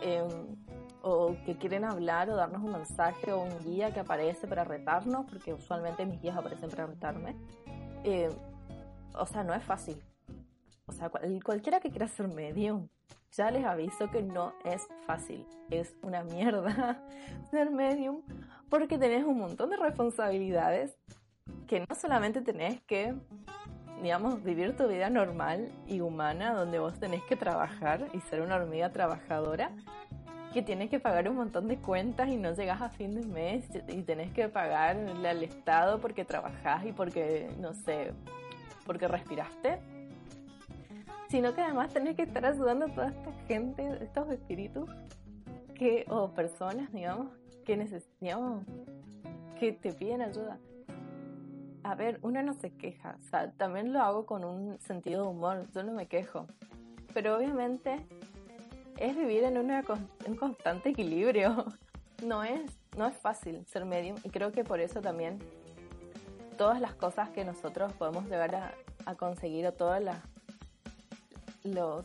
Em, 0.00 0.56
o 1.02 1.36
que 1.44 1.56
quieren 1.58 1.84
hablar 1.84 2.30
o 2.30 2.36
darnos 2.36 2.62
un 2.62 2.72
mensaje 2.72 3.32
o 3.32 3.42
un 3.42 3.58
guía 3.64 3.92
que 3.92 4.00
aparece 4.00 4.46
para 4.46 4.64
retarnos, 4.64 5.26
porque 5.26 5.52
usualmente 5.52 6.06
mis 6.06 6.22
guías 6.22 6.36
aparecen 6.38 6.70
para 6.70 6.86
retarme. 6.86 7.36
Eh, 8.04 8.30
o 9.18 9.26
sea, 9.26 9.44
no 9.44 9.54
es 9.54 9.62
fácil. 9.62 10.02
O 10.86 10.92
sea, 10.92 11.10
cualquiera 11.44 11.80
que 11.80 11.90
quiera 11.90 12.08
ser 12.08 12.28
medium, 12.28 12.88
ya 13.32 13.50
les 13.50 13.64
aviso 13.64 14.10
que 14.10 14.22
no 14.22 14.54
es 14.64 14.86
fácil. 15.06 15.46
Es 15.70 15.94
una 16.02 16.22
mierda 16.24 17.04
ser 17.50 17.70
medium 17.70 18.22
porque 18.70 18.98
tenés 18.98 19.24
un 19.24 19.38
montón 19.38 19.70
de 19.70 19.76
responsabilidades 19.76 20.96
que 21.66 21.80
no 21.80 21.94
solamente 21.94 22.40
tenés 22.40 22.80
que, 22.82 23.14
digamos, 24.02 24.42
vivir 24.42 24.76
tu 24.76 24.88
vida 24.88 25.10
normal 25.10 25.70
y 25.86 26.00
humana 26.00 26.54
donde 26.54 26.78
vos 26.78 26.98
tenés 26.98 27.22
que 27.24 27.36
trabajar 27.36 28.08
y 28.14 28.20
ser 28.20 28.40
una 28.40 28.56
hormiga 28.56 28.90
trabajadora, 28.90 29.70
que 30.52 30.62
tienes 30.62 30.88
que 30.88 30.98
pagar 30.98 31.28
un 31.28 31.36
montón 31.36 31.68
de 31.68 31.76
cuentas 31.76 32.28
y 32.28 32.36
no 32.36 32.54
llegas 32.54 32.80
a 32.80 32.88
fin 32.88 33.14
de 33.14 33.26
mes 33.26 33.64
y 33.88 34.02
tenés 34.02 34.32
que 34.32 34.48
pagarle 34.48 35.28
al 35.28 35.42
Estado 35.42 36.00
porque 36.00 36.24
trabajás 36.24 36.86
y 36.86 36.92
porque, 36.92 37.50
no 37.60 37.74
sé, 37.74 38.12
porque 38.88 39.06
respiraste, 39.06 39.78
sino 41.28 41.54
que 41.54 41.60
además 41.60 41.92
tenés 41.92 42.16
que 42.16 42.22
estar 42.22 42.46
ayudando 42.46 42.86
a 42.86 42.88
toda 42.88 43.08
esta 43.08 43.32
gente, 43.46 43.86
estos 44.00 44.30
espíritus 44.30 44.88
que, 45.74 46.06
o 46.08 46.30
personas, 46.30 46.90
digamos, 46.90 47.28
que 47.66 47.76
necesitan, 47.76 48.64
que 49.60 49.72
te 49.72 49.92
piden 49.92 50.22
ayuda. 50.22 50.58
A 51.82 51.94
ver, 51.94 52.18
uno 52.22 52.42
no 52.42 52.54
se 52.54 52.70
queja, 52.70 53.18
o 53.20 53.28
sea, 53.28 53.52
también 53.52 53.92
lo 53.92 54.00
hago 54.00 54.24
con 54.24 54.42
un 54.42 54.80
sentido 54.80 55.24
de 55.24 55.28
humor, 55.28 55.66
yo 55.74 55.82
no 55.82 55.92
me 55.92 56.06
quejo, 56.06 56.46
pero 57.12 57.36
obviamente 57.36 57.96
es 58.96 59.14
vivir 59.14 59.44
en 59.44 59.58
una, 59.58 59.84
un 60.26 60.34
constante 60.34 60.88
equilibrio. 60.88 61.66
No 62.26 62.42
es, 62.42 62.62
no 62.96 63.06
es 63.06 63.16
fácil 63.16 63.64
ser 63.66 63.84
medium 63.84 64.16
y 64.24 64.30
creo 64.30 64.50
que 64.50 64.64
por 64.64 64.80
eso 64.80 65.00
también 65.00 65.38
todas 66.58 66.80
las 66.80 66.94
cosas 66.94 67.30
que 67.30 67.44
nosotros 67.44 67.92
podemos 67.92 68.24
llegar 68.24 68.74
a, 69.06 69.14
conseguir 69.14 69.66
o 69.66 69.72
todas 69.72 70.02
las 70.02 70.18
los 71.64 72.04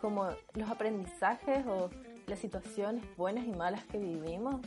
como 0.00 0.30
los 0.54 0.70
aprendizajes 0.70 1.66
o 1.66 1.90
las 2.26 2.38
situaciones 2.38 3.04
buenas 3.18 3.44
y 3.44 3.50
malas 3.50 3.84
que 3.84 3.98
vivimos 3.98 4.62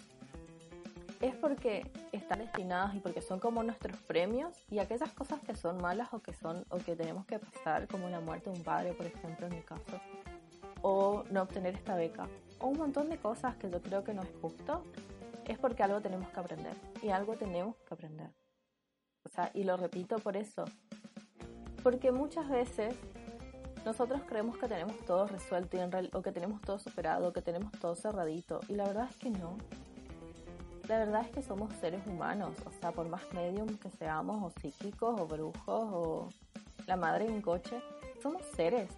es 1.19 1.34
porque 1.36 1.89
están 2.12 2.39
destinadas 2.39 2.93
y 2.93 2.99
porque 2.99 3.23
son 3.23 3.39
como 3.39 3.63
nuestros 3.63 3.97
premios 4.04 4.54
y 4.69 4.78
aquellas 4.78 5.12
cosas 5.13 5.39
que 5.39 5.56
son 5.56 5.82
malas 5.82 6.13
o 6.13 6.21
que 6.21 6.34
son 6.34 6.63
o 6.69 6.78
que 6.78 6.95
tenemos 6.95 7.26
que 7.26 7.39
pasar 7.39 7.88
como 7.88 8.08
la 8.10 8.19
muerte 8.19 8.52
de 8.52 8.58
un 8.58 8.63
padre 8.63 8.93
por 8.93 9.08
ejemplo 9.08 9.47
en 9.47 9.56
mi 9.56 9.62
caso 9.63 9.99
o 10.84 11.23
no 11.32 11.41
obtener 11.41 11.73
esta 11.73 11.95
beca 11.95 12.28
o 12.60 12.67
un 12.67 12.78
montón 12.78 13.10
de 13.10 13.17
cosas 13.17 13.56
que 13.56 13.71
yo 13.71 13.82
creo 13.82 14.04
que 14.04 14.13
no 14.13 14.21
es 14.21 14.30
justo 14.41 14.84
es 15.45 15.58
porque 15.58 15.84
algo 15.84 16.01
tenemos 16.01 16.29
que 16.29 16.39
aprender 16.39 16.75
y 17.01 17.10
algo 17.10 17.36
tenemos 17.36 17.75
que 17.77 17.93
aprender. 17.93 18.32
O 19.25 19.29
sea, 19.29 19.51
y 19.53 19.63
lo 19.63 19.77
repito 19.77 20.17
por 20.19 20.38
eso, 20.38 20.65
porque 21.82 22.12
muchas 22.12 22.49
veces 22.49 22.95
nosotros 23.86 24.21
creemos 24.27 24.58
que 24.58 24.67
tenemos 24.67 24.97
todo 25.06 25.27
resuelto 25.27 25.77
en 25.77 26.10
o 26.13 26.21
que 26.21 26.32
tenemos 26.32 26.62
todo 26.62 26.79
superado, 26.79 27.34
que 27.34 27.41
tenemos 27.41 27.71
todo 27.73 27.95
cerradito 27.95 28.62
y 28.67 28.75
la 28.75 28.86
verdad 28.86 29.10
es 29.10 29.17
que 29.17 29.29
no. 29.29 29.58
La 30.88 30.97
verdad 30.99 31.21
es 31.21 31.29
que 31.29 31.41
somos 31.41 31.73
seres 31.75 32.06
humanos, 32.08 32.58
o 32.65 32.71
sea, 32.71 32.91
por 32.91 33.08
más 33.08 33.21
medium 33.34 33.77
que 33.77 33.89
seamos, 33.89 34.43
o 34.43 34.60
psíquicos, 34.60 35.19
o 35.19 35.25
brujos, 35.25 35.58
o 35.67 36.29
la 36.88 36.97
madre 36.97 37.25
de 37.25 37.32
un 37.32 37.41
coche, 37.41 37.82
somos 38.21 38.41
seres, 38.56 38.89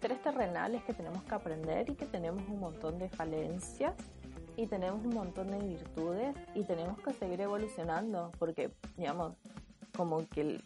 seres 0.00 0.20
terrenales 0.20 0.82
que 0.82 0.94
tenemos 0.94 1.22
que 1.22 1.34
aprender 1.34 1.88
y 1.90 1.94
que 1.94 2.06
tenemos 2.06 2.42
un 2.48 2.58
montón 2.58 2.98
de 2.98 3.08
falencias 3.08 3.94
y 4.56 4.66
tenemos 4.66 5.04
un 5.04 5.14
montón 5.14 5.50
de 5.50 5.58
virtudes 5.58 6.36
y 6.54 6.64
tenemos 6.64 6.98
que 7.00 7.12
seguir 7.14 7.40
evolucionando 7.40 8.30
porque, 8.38 8.70
digamos, 8.96 9.34
como 9.96 10.26
que 10.28 10.40
el 10.42 10.64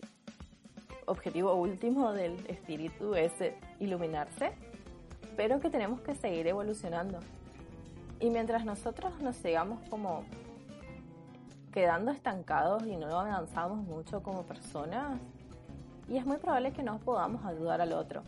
objetivo 1.06 1.54
último 1.54 2.12
del 2.12 2.34
espíritu 2.48 3.14
es 3.14 3.32
iluminarse, 3.78 4.52
pero 5.36 5.60
que 5.60 5.70
tenemos 5.70 6.00
que 6.00 6.14
seguir 6.14 6.46
evolucionando. 6.46 7.20
Y 8.18 8.30
mientras 8.30 8.64
nosotros 8.64 9.20
nos 9.20 9.36
sigamos 9.36 9.78
como 9.88 10.24
quedando 11.72 12.10
estancados 12.10 12.86
y 12.86 12.96
no 12.96 13.20
avanzamos 13.20 13.78
mucho 13.78 14.22
como 14.22 14.42
personas, 14.44 15.18
y 16.08 16.16
es 16.16 16.24
muy 16.24 16.38
probable 16.38 16.72
que 16.72 16.82
no 16.82 16.98
podamos 16.98 17.44
ayudar 17.44 17.80
al 17.80 17.92
otro. 17.92 18.22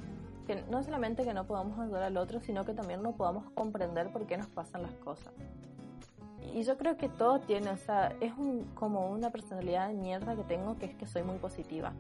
Que 0.49 0.63
no 0.71 0.83
solamente 0.83 1.25
que 1.25 1.35
no 1.35 1.45
podamos 1.45 1.79
ayudar 1.79 2.05
al 2.05 2.17
otro, 2.17 2.41
sino 2.41 2.65
que 2.65 2.73
también 2.73 3.03
no 3.03 3.13
podamos 3.13 3.51
comprender 3.51 4.11
por 4.11 4.27
qué 4.27 4.39
nos 4.39 4.47
pasan 4.47 4.83
las 4.83 4.95
cosas. 4.95 5.35
Y 6.55 6.63
yo 6.63 6.79
creo 6.79 6.97
que 6.97 7.11
todo 7.11 7.39
tiene, 7.41 7.69
o 7.69 7.77
sea, 7.77 8.17
es 8.23 8.33
un, 8.33 8.65
como 8.75 9.11
una 9.11 9.29
personalidad 9.31 9.89
de 9.89 9.95
mierda 9.95 10.35
que 10.35 10.45
tengo, 10.45 10.79
que 10.79 10.87
es 10.87 10.95
que 10.95 11.07
soy 11.07 11.23
muy 11.23 11.37
positiva. 11.37 11.93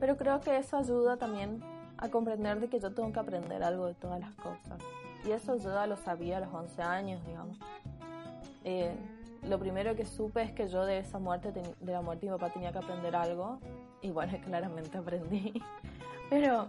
Pero 0.00 0.16
creo 0.16 0.40
que 0.40 0.56
eso 0.56 0.76
ayuda 0.76 1.16
también 1.16 1.62
a 1.96 2.08
comprender 2.08 2.58
de 2.58 2.68
que 2.68 2.80
yo 2.80 2.92
tengo 2.92 3.12
que 3.12 3.20
aprender 3.20 3.62
algo 3.62 3.86
de 3.86 3.94
todas 3.94 4.18
las 4.18 4.34
cosas. 4.34 4.82
Y 5.24 5.30
eso 5.30 5.56
yo 5.58 5.72
ya 5.72 5.86
lo 5.86 5.96
sabía 5.96 6.38
a 6.38 6.40
los 6.40 6.52
11 6.52 6.82
años, 6.82 7.24
digamos. 7.24 7.56
Eh, 8.64 8.96
lo 9.48 9.60
primero 9.60 9.94
que 9.94 10.04
supe 10.04 10.42
es 10.42 10.50
que 10.50 10.68
yo 10.68 10.84
de 10.86 10.98
esa 10.98 11.20
muerte, 11.20 11.52
de 11.52 11.92
la 11.92 12.02
muerte 12.02 12.26
de 12.26 12.32
mi 12.32 12.38
papá 12.38 12.52
tenía 12.52 12.72
que 12.72 12.78
aprender 12.78 13.14
algo. 13.14 13.60
Y 14.02 14.10
bueno, 14.10 14.36
claramente 14.44 14.98
aprendí. 14.98 15.62
Pero 16.30 16.68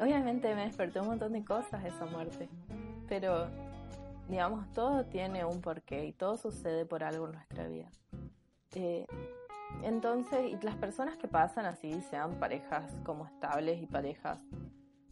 obviamente 0.00 0.54
me 0.54 0.66
despertó 0.66 1.00
un 1.02 1.08
montón 1.08 1.32
de 1.32 1.44
cosas 1.44 1.84
esa 1.84 2.04
muerte. 2.04 2.48
Pero 3.08 3.48
digamos, 4.28 4.70
todo 4.72 5.04
tiene 5.06 5.44
un 5.44 5.60
porqué 5.60 6.06
y 6.06 6.12
todo 6.12 6.36
sucede 6.36 6.84
por 6.84 7.02
algo 7.02 7.26
en 7.26 7.32
nuestra 7.32 7.66
vida. 7.66 7.90
Eh, 8.74 9.06
entonces, 9.82 10.52
y 10.52 10.64
las 10.64 10.76
personas 10.76 11.16
que 11.16 11.28
pasan 11.28 11.64
así, 11.66 12.00
sean 12.10 12.38
parejas 12.38 12.90
como 13.04 13.26
estables 13.26 13.82
y 13.82 13.86
parejas. 13.86 14.38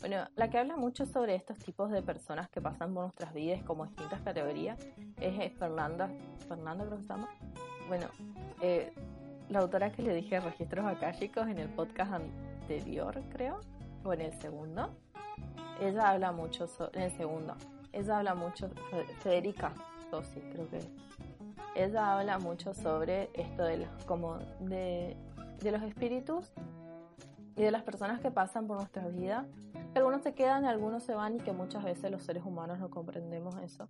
Bueno, 0.00 0.28
la 0.36 0.50
que 0.50 0.58
habla 0.58 0.76
mucho 0.76 1.06
sobre 1.06 1.34
estos 1.34 1.58
tipos 1.58 1.90
de 1.90 2.02
personas 2.02 2.50
que 2.50 2.60
pasan 2.60 2.92
por 2.92 3.04
nuestras 3.04 3.32
vidas 3.32 3.62
como 3.62 3.86
distintas 3.86 4.20
categorías 4.20 4.78
es 5.18 5.52
Fernanda, 5.54 6.10
Fernanda 6.46 6.84
creo 6.84 6.98
que 6.98 7.02
se 7.02 7.08
llama. 7.08 7.28
Bueno, 7.88 8.06
eh, 8.60 8.92
la 9.48 9.60
autora 9.60 9.90
que 9.92 10.02
le 10.02 10.14
dije 10.14 10.38
registros 10.40 10.84
akáshicos 10.84 11.48
en 11.48 11.58
el 11.58 11.68
podcast 11.70 12.12
anterior, 12.12 13.22
creo, 13.30 13.60
o 14.06 14.12
en 14.12 14.20
el 14.22 14.32
segundo, 14.34 14.96
ella 15.80 16.10
habla 16.10 16.32
mucho 16.32 16.66
sobre, 16.66 16.98
en 16.98 17.04
el 17.10 17.16
segundo, 17.16 17.54
ella 17.92 18.18
habla 18.18 18.34
mucho, 18.34 18.70
Federica 19.20 19.72
sí, 20.22 20.40
creo 20.52 20.68
que 20.68 20.80
ella 21.74 22.18
habla 22.18 22.38
mucho 22.38 22.72
sobre 22.72 23.30
esto 23.34 23.64
de 23.64 23.78
los, 23.78 23.88
como 24.06 24.38
de, 24.60 25.16
de 25.60 25.72
los 25.72 25.82
espíritus 25.82 26.50
y 27.56 27.62
de 27.62 27.70
las 27.70 27.82
personas 27.82 28.20
que 28.20 28.30
pasan 28.30 28.66
por 28.66 28.76
nuestra 28.76 29.06
vida. 29.08 29.46
algunos 29.94 30.22
se 30.22 30.34
quedan, 30.34 30.64
algunos 30.64 31.02
se 31.02 31.14
van 31.14 31.36
y 31.36 31.40
que 31.40 31.52
muchas 31.52 31.84
veces 31.84 32.10
los 32.10 32.22
seres 32.22 32.44
humanos 32.44 32.78
no 32.78 32.90
comprendemos 32.90 33.56
eso. 33.62 33.88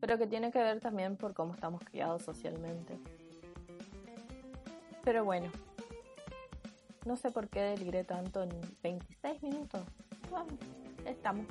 Pero 0.00 0.18
que 0.18 0.26
tiene 0.26 0.50
que 0.50 0.58
ver 0.58 0.80
también 0.80 1.16
por 1.16 1.32
cómo 1.32 1.54
estamos 1.54 1.82
criados 1.84 2.22
socialmente. 2.22 2.98
Pero 5.02 5.24
bueno, 5.24 5.50
no 7.04 7.16
sé 7.16 7.30
por 7.30 7.48
qué 7.48 7.60
deliré 7.60 8.04
tanto 8.04 8.42
en 8.42 8.50
26 8.82 9.42
minutos. 9.42 9.82
Bueno, 10.30 10.46
estamos. 11.06 11.46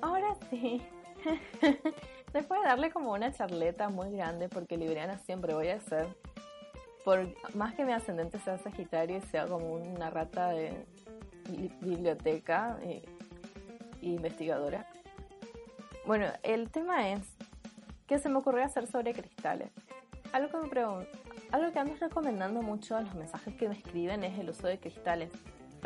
Ahora 0.00 0.36
sí. 0.50 0.82
Después 2.32 2.60
de 2.60 2.66
darle 2.66 2.90
como 2.90 3.12
una 3.12 3.32
charleta 3.32 3.88
muy 3.88 4.10
grande, 4.10 4.48
porque 4.48 4.76
libriana 4.76 5.18
siempre 5.18 5.54
voy 5.54 5.68
a 5.68 5.80
ser, 5.80 6.06
por 7.04 7.26
más 7.54 7.74
que 7.74 7.84
mi 7.84 7.92
ascendente 7.92 8.38
sea 8.38 8.58
Sagitario 8.58 9.18
y 9.18 9.22
sea 9.22 9.46
como 9.46 9.72
una 9.72 10.10
rata 10.10 10.50
de 10.50 10.84
biblioteca 11.80 12.78
e, 12.82 13.02
investigadora. 14.02 14.86
Bueno, 16.04 16.26
el 16.42 16.70
tema 16.70 17.10
es 17.10 17.22
que 18.06 18.18
se 18.18 18.28
me 18.28 18.36
ocurrió 18.36 18.64
hacer 18.64 18.86
sobre 18.86 19.12
cristales. 19.12 19.70
Algo 20.32 20.50
que 20.50 20.56
me 20.58 20.68
pregunto, 20.68 21.18
algo 21.56 21.72
que 21.72 21.78
ando 21.78 21.94
recomendando 21.96 22.62
mucho 22.62 22.96
a 22.96 23.00
los 23.00 23.14
mensajes 23.14 23.54
que 23.54 23.68
me 23.68 23.74
escriben 23.74 24.24
es 24.24 24.38
el 24.38 24.50
uso 24.50 24.66
de 24.66 24.78
cristales 24.78 25.30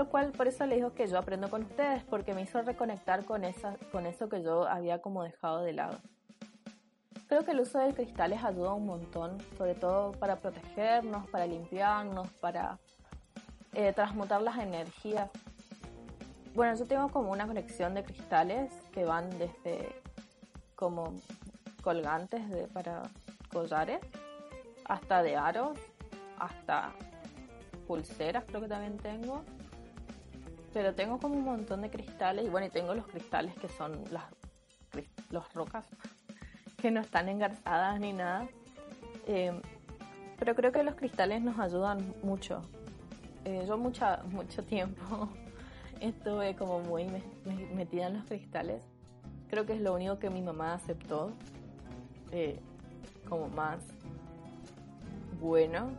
lo 0.01 0.09
cual 0.09 0.33
por 0.33 0.49
eso 0.49 0.65
les 0.65 0.77
digo 0.77 0.95
que 0.95 1.07
yo 1.07 1.19
aprendo 1.19 1.51
con 1.51 1.63
ustedes, 1.63 2.03
porque 2.05 2.33
me 2.33 2.41
hizo 2.41 2.63
reconectar 2.63 3.25
con, 3.27 3.45
esa, 3.45 3.77
con 3.93 4.07
eso 4.07 4.31
que 4.31 4.43
yo 4.43 4.67
había 4.67 5.03
como 5.03 5.23
dejado 5.23 5.63
de 5.63 5.75
lado. 5.75 5.99
Creo 7.27 7.45
que 7.45 7.51
el 7.51 7.61
uso 7.61 7.79
de 7.79 7.93
cristales 7.93 8.43
ayuda 8.43 8.73
un 8.73 8.87
montón, 8.87 9.37
sobre 9.59 9.75
todo 9.75 10.13
para 10.13 10.37
protegernos, 10.37 11.29
para 11.29 11.47
limpiarnos, 11.47 12.31
para 12.41 12.79
eh, 13.75 13.93
transmutar 13.93 14.41
las 14.41 14.59
energías. 14.59 15.31
Bueno, 16.55 16.75
yo 16.77 16.87
tengo 16.87 17.11
como 17.11 17.31
una 17.31 17.47
colección 17.47 17.95
de 17.95 18.03
cristales 18.03 18.73
que 18.93 19.05
van 19.05 19.29
desde 19.39 20.01
como 20.75 21.15
colgantes 21.83 22.49
de, 22.49 22.69
para 22.69 23.03
collares, 23.53 24.01
hasta 24.91 25.23
de 25.23 25.37
aros, 25.37 25.79
hasta 26.37 26.93
pulseras 27.87 28.45
creo 28.45 28.61
que 28.61 28.67
también 28.67 28.97
tengo, 28.99 29.45
pero 30.73 30.95
tengo 30.95 31.19
como 31.19 31.37
un 31.37 31.45
montón 31.45 31.83
de 31.83 31.91
cristales 31.91 32.45
y 32.45 32.49
bueno, 32.49 32.67
y 32.67 32.71
tengo 32.71 32.93
los 32.95 33.07
cristales 33.07 33.55
que 33.55 33.69
son 33.69 34.03
las 34.11 34.25
los 35.31 35.55
rocas 35.55 35.87
que 36.77 36.91
no 36.91 37.01
están 37.01 37.29
engarzadas 37.29 38.01
ni 38.01 38.13
nada. 38.13 38.49
Eh, 39.29 39.53
pero 40.41 40.57
creo 40.57 40.73
que 40.73 40.83
los 40.83 40.97
cristales 40.97 41.41
nos 41.41 41.57
ayudan 41.61 42.13
mucho. 42.25 42.63
Eh, 43.45 43.65
yo 43.69 43.79
mucha, 43.79 44.25
mucho 44.25 44.65
tiempo 44.65 45.29
estuve 46.01 46.57
como 46.57 46.81
muy 46.81 47.07
metida 47.77 48.09
en 48.09 48.15
los 48.15 48.25
cristales. 48.25 48.83
Creo 49.49 49.67
que 49.67 49.75
es 49.75 49.81
lo 49.81 49.95
único 49.95 50.19
que 50.19 50.31
mi 50.31 50.43
mamá 50.43 50.75
aceptó 50.75 51.33
eh, 52.33 52.59
como 53.29 53.49
más 53.49 53.85
bueno. 55.41 55.91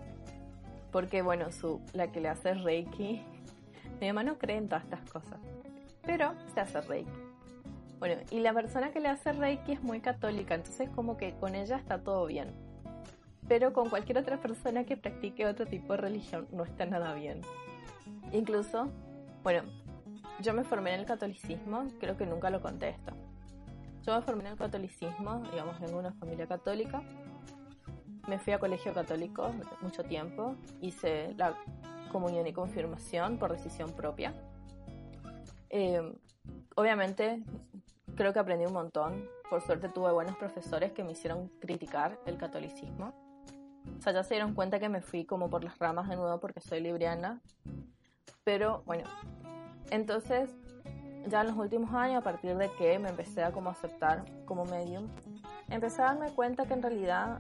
Porque 0.92 1.22
bueno, 1.22 1.52
su, 1.52 1.82
la 1.94 2.12
que 2.12 2.22
le 2.22 2.30
hace 2.30 2.54
Reiki 2.54 3.22
mi 4.02 4.08
mamá 4.08 4.24
no 4.24 4.38
cree 4.38 4.58
en 4.58 4.68
todas 4.68 4.84
estas 4.84 5.08
cosas, 5.12 5.40
pero 6.04 6.34
se 6.54 6.60
hace 6.60 6.82
Reiki. 6.82 7.12
Bueno, 8.00 8.20
y 8.32 8.40
la 8.40 8.52
persona 8.52 8.92
que 8.92 9.00
le 9.00 9.10
hace 9.10 9.32
Reiki 9.32 9.74
es 9.74 9.84
muy 9.84 10.00
católica, 10.00 10.56
entonces 10.56 10.90
como 10.90 11.18
que 11.18 11.36
con 11.36 11.54
ella 11.54 11.78
está 11.78 12.00
todo 12.00 12.26
bien. 12.26 12.52
Pero 13.48 13.74
con 13.74 13.90
cualquier 13.90 14.18
otra 14.18 14.38
persona 14.38 14.86
que 14.86 14.98
practique 14.98 15.46
otro 15.46 15.68
tipo 15.68 15.94
de 15.94 15.98
religión 15.98 16.48
no 16.52 16.64
está 16.64 16.88
nada 16.88 17.14
bien. 17.14 17.42
Incluso, 18.32 18.90
bueno, 19.44 19.64
yo 20.40 20.54
me 20.56 20.64
formé 20.64 20.96
en 20.96 21.02
el 21.02 21.06
catolicismo, 21.06 21.86
creo 22.00 22.18
que 22.18 22.26
nunca 22.26 22.50
lo 22.50 22.60
contesto. 22.60 23.12
Yo 24.04 24.16
me 24.16 24.24
formé 24.24 24.46
en 24.46 24.52
el 24.54 24.58
catolicismo, 24.58 25.44
digamos, 25.52 25.80
en 25.82 25.94
una 25.94 26.12
familia 26.14 26.48
católica. 26.48 27.04
Me 28.28 28.40
fui 28.40 28.54
a 28.54 28.60
colegio 28.60 28.94
católico 28.94 29.52
mucho 29.82 30.04
tiempo, 30.04 30.56
hice 30.82 31.34
la 31.38 31.56
comunión 32.12 32.46
y 32.48 32.54
confirmación 32.54 33.38
por 33.38 33.52
decisión 33.52 33.92
propia. 33.94 34.34
Eh, 35.70 36.02
obviamente 36.76 37.44
creo 38.16 38.34
que 38.34 38.40
aprendí 38.40 38.66
un 38.66 38.74
montón. 38.74 39.28
Por 39.50 39.62
suerte 39.62 39.90
tuve 39.90 40.12
buenos 40.12 40.38
profesores 40.38 40.92
que 40.92 41.04
me 41.04 41.14
hicieron 41.14 41.48
criticar 41.60 42.20
el 42.26 42.38
catolicismo. 42.38 43.14
O 43.98 44.02
sea, 44.02 44.14
ya 44.14 44.24
se 44.24 44.36
dieron 44.36 44.54
cuenta 44.54 44.80
que 44.80 44.90
me 44.90 45.02
fui 45.02 45.26
como 45.26 45.50
por 45.50 45.64
las 45.64 45.78
ramas 45.80 46.08
de 46.08 46.16
nuevo 46.16 46.40
porque 46.40 46.62
soy 46.62 46.82
libriana. 46.82 47.42
Pero 48.44 48.84
bueno, 48.86 49.10
entonces 49.90 50.50
ya 51.28 51.42
en 51.42 51.48
los 51.48 51.58
últimos 51.58 51.94
años, 51.94 52.20
a 52.20 52.24
partir 52.24 52.56
de 52.56 52.72
que 52.78 52.98
me 53.00 53.10
empecé 53.10 53.44
a 53.44 53.52
como 53.52 53.70
aceptar 53.70 54.26
como 54.46 54.66
medium, 54.66 55.08
empecé 55.70 56.02
a 56.02 56.06
darme 56.06 56.32
cuenta 56.32 56.66
que 56.66 56.74
en 56.74 56.82
realidad 56.82 57.40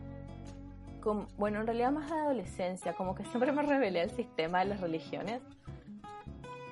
bueno, 1.37 1.59
en 1.59 1.67
realidad 1.67 1.91
más 1.91 2.09
de 2.09 2.15
adolescencia, 2.15 2.93
como 2.93 3.15
que 3.15 3.23
siempre 3.25 3.51
me 3.51 3.61
rebelé 3.61 4.01
al 4.01 4.11
sistema 4.11 4.59
de 4.59 4.65
las 4.65 4.81
religiones, 4.81 5.41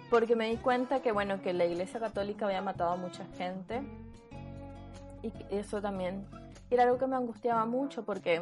porque 0.09 0.35
me 0.35 0.49
di 0.49 0.57
cuenta 0.57 1.01
que, 1.01 1.11
bueno, 1.11 1.41
que 1.41 1.53
la 1.53 1.65
Iglesia 1.65 1.99
Católica 1.99 2.45
había 2.45 2.61
matado 2.61 2.91
a 2.91 2.95
mucha 2.95 3.25
gente 3.37 3.81
y 5.21 5.31
eso 5.51 5.81
también 5.81 6.25
era 6.69 6.83
algo 6.83 6.97
que 6.97 7.07
me 7.07 7.15
angustiaba 7.15 7.65
mucho 7.65 8.05
porque, 8.05 8.41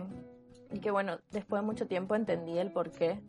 y 0.72 0.80
que 0.80 0.92
bueno, 0.92 1.18
después 1.32 1.62
de 1.62 1.66
mucho 1.66 1.88
tiempo 1.88 2.16
entendí 2.16 2.58
el 2.58 2.72
por 2.72 2.92
qué, 2.92 3.20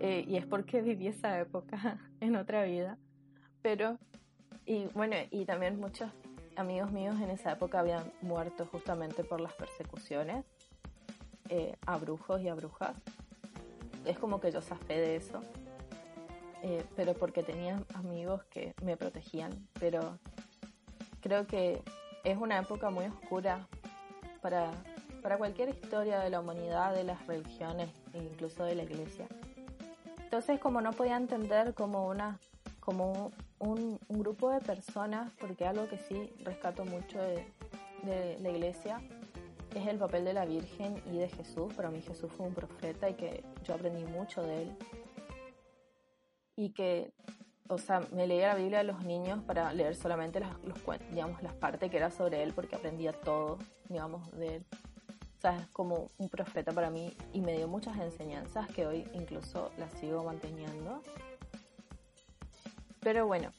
eh, 0.00 0.24
y 0.26 0.36
es 0.36 0.46
porque 0.46 0.82
viví 0.82 1.08
esa 1.08 1.38
época 1.38 1.98
en 2.20 2.36
otra 2.36 2.64
vida, 2.64 2.98
pero, 3.62 3.98
y 4.66 4.86
bueno, 4.94 5.16
y 5.30 5.44
también 5.44 5.78
muchos 5.78 6.10
amigos 6.56 6.92
míos 6.92 7.16
en 7.20 7.30
esa 7.30 7.52
época 7.52 7.80
habían 7.80 8.12
muerto 8.22 8.66
justamente 8.66 9.24
por 9.24 9.40
las 9.40 9.52
persecuciones 9.54 10.44
eh, 11.48 11.76
a 11.86 11.98
brujos 11.98 12.40
y 12.40 12.48
a 12.48 12.54
brujas. 12.54 12.96
Es 14.04 14.18
como 14.18 14.40
que 14.40 14.50
yo 14.50 14.60
zafé 14.60 15.00
de 15.00 15.16
eso, 15.16 15.40
eh, 16.62 16.84
pero 16.96 17.14
porque 17.14 17.42
tenía 17.42 17.82
amigos 17.94 18.44
que 18.44 18.74
me 18.82 18.96
protegían. 18.96 19.50
Pero 19.78 20.18
creo 21.20 21.46
que 21.46 21.82
es 22.24 22.36
una 22.36 22.58
época 22.58 22.90
muy 22.90 23.06
oscura 23.06 23.66
para, 24.40 24.70
para 25.22 25.38
cualquier 25.38 25.70
historia 25.70 26.20
de 26.20 26.30
la 26.30 26.40
humanidad, 26.40 26.94
de 26.94 27.04
las 27.04 27.26
religiones 27.26 27.90
e 28.12 28.18
incluso 28.18 28.64
de 28.64 28.74
la 28.74 28.82
iglesia. 28.82 29.26
Entonces, 30.22 30.58
como 30.58 30.80
no 30.80 30.92
podía 30.92 31.16
entender 31.16 31.74
como 31.74 32.08
una 32.08 32.38
como 32.80 33.32
un, 33.58 33.98
grupo 34.08 34.50
de 34.50 34.60
personas, 34.60 35.32
porque 35.40 35.66
algo 35.66 35.88
que 35.88 35.96
sí 35.96 36.30
rescato 36.44 36.84
mucho 36.84 37.18
de, 37.18 37.46
de 38.02 38.38
la 38.40 38.50
iglesia 38.50 39.00
es 39.74 39.86
el 39.86 39.98
papel 39.98 40.24
de 40.24 40.32
la 40.32 40.44
Virgen 40.44 41.02
y 41.12 41.18
de 41.18 41.28
Jesús. 41.28 41.72
Para 41.74 41.90
mí 41.90 42.00
Jesús 42.00 42.30
fue 42.32 42.46
un 42.46 42.54
profeta 42.54 43.08
y 43.08 43.14
que 43.14 43.44
yo 43.64 43.74
aprendí 43.74 44.04
mucho 44.04 44.42
de 44.42 44.62
él. 44.62 44.76
Y 46.56 46.70
que 46.70 47.12
o 47.68 47.78
sea, 47.78 48.00
me 48.12 48.26
leía 48.26 48.48
la 48.48 48.54
Biblia 48.56 48.80
a 48.80 48.82
los 48.82 49.04
niños 49.04 49.42
para 49.44 49.72
leer 49.72 49.96
solamente 49.96 50.38
las, 50.38 50.52
los, 50.64 50.78
digamos, 51.10 51.42
las 51.42 51.54
partes 51.54 51.90
que 51.90 51.96
era 51.96 52.10
sobre 52.10 52.42
él, 52.42 52.52
porque 52.52 52.76
aprendía 52.76 53.12
todo, 53.12 53.58
digamos, 53.88 54.30
de 54.32 54.56
él. 54.56 54.66
O 55.38 55.40
sea, 55.40 55.56
es 55.56 55.66
como 55.68 56.10
un 56.18 56.28
profeta 56.28 56.72
para 56.72 56.90
mí 56.90 57.14
y 57.32 57.40
me 57.40 57.56
dio 57.56 57.68
muchas 57.68 57.98
enseñanzas 57.98 58.68
que 58.68 58.86
hoy 58.86 59.06
incluso 59.14 59.70
las 59.78 59.92
sigo 59.92 60.22
manteniendo. 60.24 61.02
Pero 63.00 63.26
bueno, 63.26 63.50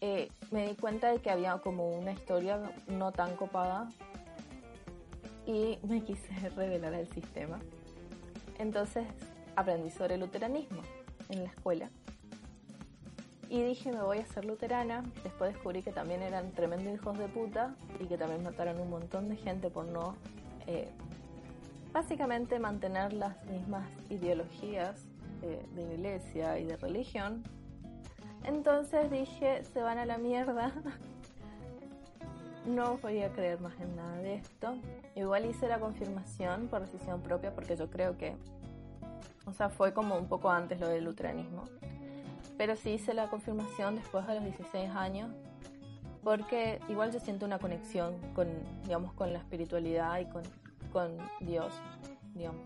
eh, 0.00 0.30
me 0.50 0.66
di 0.68 0.74
cuenta 0.74 1.10
de 1.10 1.20
que 1.20 1.30
había 1.30 1.58
como 1.58 1.90
una 1.90 2.12
historia 2.12 2.60
no 2.88 3.12
tan 3.12 3.36
copada 3.36 3.88
y 5.46 5.78
me 5.86 6.02
quise 6.02 6.32
revelar 6.56 6.94
al 6.94 7.08
sistema. 7.08 7.58
Entonces 8.58 9.06
aprendí 9.56 9.90
sobre 9.90 10.16
luteranismo 10.16 10.82
en 11.28 11.44
la 11.44 11.50
escuela 11.50 11.90
y 13.52 13.62
dije, 13.62 13.92
me 13.92 14.00
voy 14.00 14.16
a 14.16 14.24
ser 14.24 14.46
luterana. 14.46 15.04
Después 15.22 15.52
descubrí 15.52 15.82
que 15.82 15.92
también 15.92 16.22
eran 16.22 16.52
tremendos 16.52 16.94
hijos 16.94 17.18
de 17.18 17.28
puta 17.28 17.74
y 18.00 18.06
que 18.06 18.16
también 18.16 18.42
mataron 18.42 18.80
un 18.80 18.88
montón 18.88 19.28
de 19.28 19.36
gente 19.36 19.68
por 19.68 19.84
no, 19.84 20.16
eh, 20.66 20.88
básicamente, 21.92 22.58
mantener 22.58 23.12
las 23.12 23.44
mismas 23.44 23.86
ideologías 24.08 25.04
eh, 25.42 25.62
de 25.74 25.82
iglesia 25.82 26.58
y 26.58 26.64
de 26.64 26.78
religión. 26.78 27.42
Entonces 28.44 29.10
dije, 29.10 29.62
se 29.64 29.82
van 29.82 29.98
a 29.98 30.06
la 30.06 30.16
mierda. 30.16 30.72
no 32.66 32.98
voy 32.98 33.22
a 33.22 33.32
creer 33.32 33.60
más 33.60 33.78
en 33.80 33.96
nada 33.96 34.16
de 34.18 34.34
esto. 34.34 34.74
Igual 35.14 35.46
hice 35.46 35.68
la 35.68 35.78
confirmación 35.78 36.68
por 36.68 36.80
decisión 36.80 37.20
propia 37.20 37.54
porque 37.54 37.76
yo 37.76 37.90
creo 37.90 38.16
que, 38.16 38.36
o 39.46 39.52
sea, 39.52 39.68
fue 39.68 39.92
como 39.92 40.16
un 40.16 40.28
poco 40.28 40.50
antes 40.50 40.80
lo 40.80 40.88
del 40.88 41.04
luteranismo 41.04 41.64
pero 42.56 42.76
sí 42.76 42.90
hice 42.90 43.14
la 43.14 43.28
confirmación 43.28 43.96
después 43.96 44.26
de 44.26 44.34
los 44.36 44.44
16 44.44 44.90
años, 44.90 45.30
porque 46.22 46.80
igual 46.88 47.12
yo 47.12 47.18
siento 47.18 47.46
una 47.46 47.58
conexión 47.58 48.14
con, 48.34 48.46
digamos, 48.84 49.12
con 49.14 49.32
la 49.32 49.40
espiritualidad 49.40 50.20
y 50.20 50.26
con, 50.26 50.42
con 50.92 51.18
Dios, 51.40 51.72
digamos, 52.34 52.62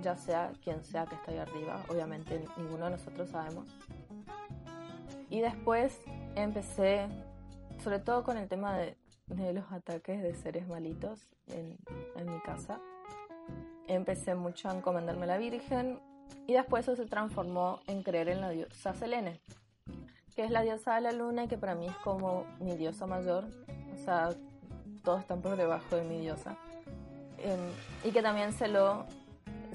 ya 0.00 0.16
sea 0.16 0.52
quien 0.62 0.82
sea 0.82 1.04
que 1.06 1.14
está 1.16 1.32
ahí 1.32 1.38
arriba, 1.38 1.82
obviamente 1.88 2.42
ninguno 2.56 2.86
de 2.86 2.92
nosotros 2.92 3.28
sabemos. 3.28 3.68
Y 5.28 5.40
después 5.40 6.00
empecé, 6.34 7.06
sobre 7.84 7.98
todo 7.98 8.24
con 8.24 8.38
el 8.38 8.48
tema 8.48 8.78
de, 8.78 8.96
de 9.28 9.52
los 9.52 9.70
ataques 9.72 10.22
de 10.22 10.34
seres 10.34 10.66
malitos 10.68 11.28
en, 11.48 11.76
en 12.16 12.32
mi 12.32 12.40
casa, 12.40 12.80
empecé 13.86 14.34
mucho 14.34 14.68
a 14.68 14.76
encomendarme 14.76 15.24
a 15.24 15.28
la 15.28 15.38
Virgen, 15.38 16.00
y 16.46 16.54
después 16.54 16.88
eso 16.88 16.96
se 16.96 17.06
transformó 17.06 17.80
en 17.86 18.02
creer 18.02 18.28
en 18.28 18.40
la 18.40 18.50
diosa 18.50 18.94
Selene, 18.94 19.40
que 20.34 20.44
es 20.44 20.50
la 20.50 20.62
diosa 20.62 20.94
de 20.94 21.02
la 21.02 21.12
luna 21.12 21.44
y 21.44 21.48
que 21.48 21.58
para 21.58 21.74
mí 21.74 21.86
es 21.86 21.96
como 21.96 22.46
mi 22.60 22.76
diosa 22.76 23.06
mayor. 23.06 23.44
O 23.94 24.04
sea, 24.04 24.30
todos 25.04 25.20
están 25.20 25.42
por 25.42 25.56
debajo 25.56 25.96
de 25.96 26.04
mi 26.04 26.18
diosa. 26.20 26.56
Em, 27.38 27.60
y 28.04 28.10
que 28.12 28.22
también 28.22 28.52
se 28.52 28.68
lo 28.68 29.06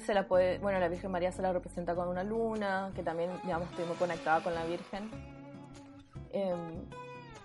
se 0.04 0.14
la 0.16 0.28
puede, 0.28 0.58
bueno, 0.58 0.80
la 0.80 0.88
Virgen 0.88 1.12
María 1.12 1.32
se 1.32 1.44
la 1.44 1.54
representa 1.54 1.94
con 1.96 2.08
una 2.08 2.24
luna, 2.24 2.92
que 2.96 3.04
también, 3.04 3.30
digamos, 3.44 3.70
estoy 3.70 3.86
muy 3.86 3.96
conectada 3.96 4.42
con 4.42 4.56
la 4.56 4.66
Virgen. 4.66 5.10
Em, 6.32 6.88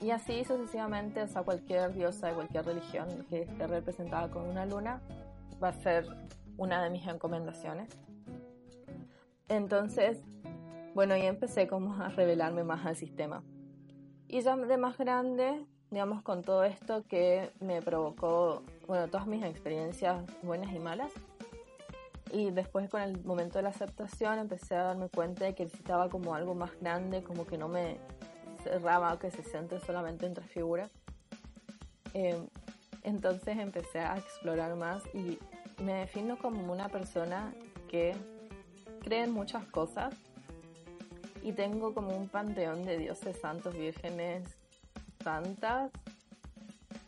y 0.00 0.10
así 0.10 0.44
sucesivamente, 0.44 1.22
o 1.22 1.28
sea, 1.28 1.42
cualquier 1.42 1.92
diosa 1.92 2.28
de 2.28 2.34
cualquier 2.34 2.64
religión 2.64 3.26
que 3.28 3.42
esté 3.42 3.66
representada 3.66 4.30
con 4.30 4.48
una 4.48 4.64
luna 4.64 5.00
va 5.62 5.68
a 5.68 5.72
ser 5.72 6.06
una 6.56 6.82
de 6.82 6.90
mis 6.90 7.06
encomendaciones. 7.06 7.88
Entonces, 9.48 10.22
bueno, 10.94 11.16
y 11.16 11.22
empecé 11.22 11.66
como 11.66 11.94
a 12.02 12.08
revelarme 12.10 12.64
más 12.64 12.86
al 12.86 12.96
sistema. 12.96 13.42
Y 14.28 14.40
ya 14.42 14.56
de 14.56 14.76
más 14.76 14.98
grande, 14.98 15.64
digamos, 15.90 16.22
con 16.22 16.42
todo 16.42 16.64
esto 16.64 17.04
que 17.08 17.50
me 17.60 17.82
provocó, 17.82 18.62
bueno, 18.86 19.08
todas 19.08 19.26
mis 19.26 19.42
experiencias 19.42 20.22
buenas 20.42 20.72
y 20.74 20.78
malas. 20.78 21.12
Y 22.30 22.50
después 22.50 22.90
con 22.90 23.00
el 23.00 23.24
momento 23.24 23.58
de 23.58 23.62
la 23.62 23.70
aceptación 23.70 24.38
empecé 24.38 24.74
a 24.74 24.82
darme 24.82 25.08
cuenta 25.08 25.46
de 25.46 25.54
que 25.54 25.64
necesitaba 25.64 26.10
como 26.10 26.34
algo 26.34 26.54
más 26.54 26.78
grande, 26.78 27.22
como 27.22 27.46
que 27.46 27.56
no 27.56 27.68
me 27.68 27.98
cerraba, 28.58 29.18
que 29.18 29.30
se 29.30 29.42
centre 29.42 29.80
solamente 29.80 30.26
en 30.26 30.34
tres 30.34 30.50
figuras. 30.50 30.90
Eh, 32.14 32.38
entonces 33.02 33.58
empecé 33.58 34.00
a 34.00 34.18
explorar 34.18 34.74
más 34.76 35.02
y 35.14 35.38
me 35.82 35.94
defino 35.94 36.38
como 36.38 36.72
una 36.72 36.88
persona 36.88 37.54
que 37.88 38.14
creen 39.02 39.32
muchas 39.32 39.64
cosas 39.66 40.14
y 41.42 41.52
tengo 41.52 41.94
como 41.94 42.16
un 42.16 42.28
panteón 42.28 42.84
de 42.84 42.98
dioses 42.98 43.38
santos, 43.40 43.74
vírgenes, 43.74 44.44
santas 45.22 45.90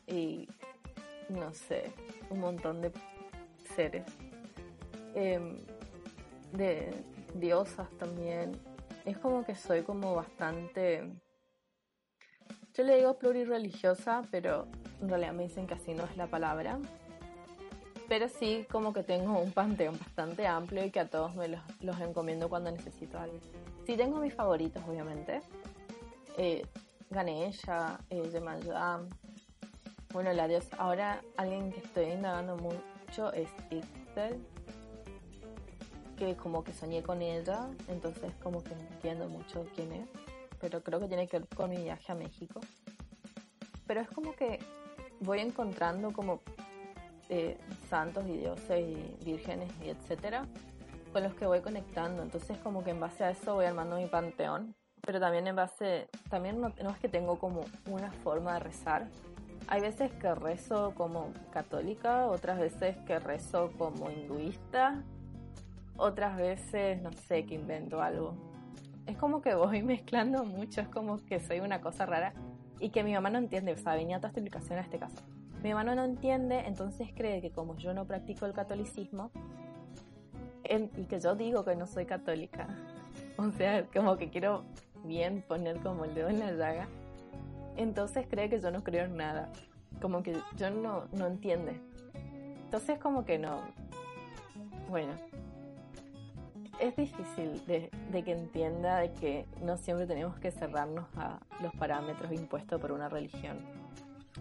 y 0.07 0.49
no 1.29 1.53
sé, 1.53 1.93
un 2.31 2.41
montón 2.41 2.81
de 2.81 2.93
seres. 3.75 4.05
Em, 5.15 5.57
de 6.53 6.93
diosas 7.35 7.89
también. 7.99 8.53
Es 9.05 9.19
como 9.19 9.45
que 9.45 9.55
soy 9.55 9.83
como 9.83 10.15
bastante... 10.15 11.11
Yo 12.75 12.85
le 12.85 12.97
digo 12.97 13.19
plurirreligiosa, 13.19 14.23
pero 14.31 14.67
en 15.01 15.09
realidad 15.09 15.33
me 15.33 15.45
dicen 15.45 15.67
que 15.67 15.75
así 15.75 15.95
no 15.95 16.05
es 16.05 16.17
la 16.17 16.27
palabra 16.27 16.79
pero 18.11 18.29
sí 18.29 18.67
como 18.73 18.93
que 18.93 19.05
tengo 19.05 19.39
un 19.39 19.53
panteón 19.53 19.97
bastante 19.97 20.45
amplio 20.45 20.85
y 20.85 20.91
que 20.91 20.99
a 20.99 21.09
todos 21.09 21.37
me 21.37 21.47
los, 21.47 22.01
encomiendo 22.01 22.49
cuando 22.49 22.73
necesito 22.73 23.21
algo. 23.21 23.39
Sí 23.87 23.97
tengo 23.97 24.19
mis 24.19 24.35
favoritos, 24.35 24.83
obviamente. 24.89 25.41
Eh, 26.37 26.67
Ganesha, 27.09 28.01
eh, 28.11 28.29
Yemayam. 28.33 29.09
Bueno, 30.13 30.33
la 30.33 30.49
diosa. 30.49 30.77
Ahora 30.77 31.21
alguien 31.37 31.71
que 31.71 31.79
estoy 31.79 32.07
indagando 32.07 32.57
mucho 32.57 33.33
es 33.33 33.49
Ixtel. 33.71 34.45
Que 36.17 36.35
como 36.35 36.65
que 36.65 36.73
soñé 36.73 37.05
con 37.05 37.23
ella, 37.23 37.69
entonces 37.87 38.33
como 38.43 38.61
que 38.65 38.73
entiendo 38.73 39.29
mucho 39.29 39.65
quién 39.77 39.93
es. 39.93 40.09
Pero 40.61 40.83
creo 40.83 41.01
que 41.01 41.09
tiene 41.09 41.27
que 41.27 41.39
ver 41.39 41.49
con 41.49 41.71
mi 41.71 41.79
viaje 41.79 42.13
a 42.13 42.15
México. 42.15 42.61
Pero 43.87 44.01
es 44.01 44.09
como 44.09 44.35
que 44.35 44.59
voy 45.21 45.41
encontrando 45.41 46.13
como 46.13 46.41
santos 47.89 48.27
y 48.27 48.39
dioses 48.39 48.81
y 48.81 49.25
vírgenes 49.25 49.71
y 49.85 49.91
etcétera 49.91 50.49
con 51.13 51.23
los 51.23 51.35
que 51.35 51.47
voy 51.47 51.61
conectando. 51.61 52.23
Entonces 52.23 52.59
como 52.59 52.85
que 52.85 52.91
en 52.91 53.01
base 53.01 53.25
a 53.25 53.31
eso 53.31 53.55
voy 53.55 53.67
armando 53.67 53.97
mi 53.97 54.07
panteón. 54.07 54.75
Pero 55.03 55.19
también 55.19 55.47
en 55.47 55.57
base, 55.57 56.09
también 56.29 56.61
no, 56.61 56.69
es 56.69 56.99
que 57.01 57.09
tengo 57.09 57.39
como 57.39 57.65
una 57.87 58.13
forma 58.13 58.55
de 58.55 58.61
rezar. 58.61 59.09
Hay 59.67 59.81
veces 59.81 60.13
que 60.13 60.35
rezo 60.35 60.95
como 60.95 61.33
católica, 61.53 62.27
otras 62.27 62.59
veces 62.59 62.97
que 63.07 63.19
rezo 63.19 63.73
como 63.79 64.11
hinduista, 64.11 65.03
otras 65.97 66.37
veces 66.37 67.01
no 67.01 67.13
sé, 67.13 67.47
que 67.47 67.55
invento 67.55 68.03
algo. 68.03 68.35
Es 69.11 69.17
como 69.17 69.43
que 69.43 69.55
voy 69.55 69.83
mezclando 69.95 70.45
mucho, 70.45 70.81
es 70.81 70.89
como 70.89 71.19
que 71.27 71.41
soy 71.41 71.59
una 71.61 71.81
cosa 71.81 72.07
rara 72.07 72.33
y 72.79 72.91
que 72.91 73.03
mi 73.03 73.13
mamá 73.13 73.29
no 73.29 73.39
entiende, 73.39 73.73
o 73.73 73.77
sea, 73.77 73.95
venía 73.97 74.19
toda 74.19 74.29
esta 74.29 74.41
explicación 74.41 74.79
a 74.79 74.83
este 74.83 74.99
caso. 74.99 75.17
Mi 75.63 75.71
hermano 75.71 75.95
no 75.97 76.05
entiende, 76.05 76.61
entonces 76.61 77.09
cree 77.15 77.43
que 77.43 77.51
como 77.51 77.77
yo 77.77 77.93
no 77.93 78.07
practico 78.07 78.47
el 78.47 78.53
catolicismo, 78.53 79.33
y 80.65 81.05
que 81.07 81.19
yo 81.19 81.35
digo 81.35 81.65
que 81.65 81.75
no 81.75 81.89
soy 81.89 82.07
católica, 82.07 82.69
o 83.37 83.51
sea, 83.51 83.85
como 83.87 84.17
que 84.17 84.31
quiero 84.31 84.63
bien 85.05 85.43
poner 85.43 85.81
como 85.81 86.05
el 86.05 86.15
dedo 86.15 86.29
en 86.29 86.39
la 86.39 86.53
llaga, 86.53 86.87
entonces 87.77 88.27
cree 88.31 88.49
que 88.49 88.61
yo 88.61 88.71
no 88.71 88.85
creo 88.85 89.07
en 89.07 89.17
nada, 89.17 89.51
como 90.01 90.23
que 90.23 90.37
yo 90.57 90.71
no, 90.71 91.07
no 91.13 91.27
entiende. 91.27 91.81
Entonces 92.65 93.01
como 93.01 93.25
que 93.25 93.39
no, 93.39 93.59
bueno, 94.89 95.13
es 96.81 96.97
difícil 96.97 97.65
de, 97.67 97.91
de, 98.11 98.25
que 98.25 98.33
entienda 98.33 98.99
de 98.99 99.13
que 99.13 99.47
no 99.63 99.77
siempre 99.77 100.07
tenemos 100.07 100.39
que 100.39 100.51
cerrarnos 100.51 101.07
a 101.17 101.39
los 101.63 101.75
parámetros 101.75 102.33
impuestos 102.33 102.81
por 102.81 102.93
una 102.93 103.09
religión. 103.09 103.59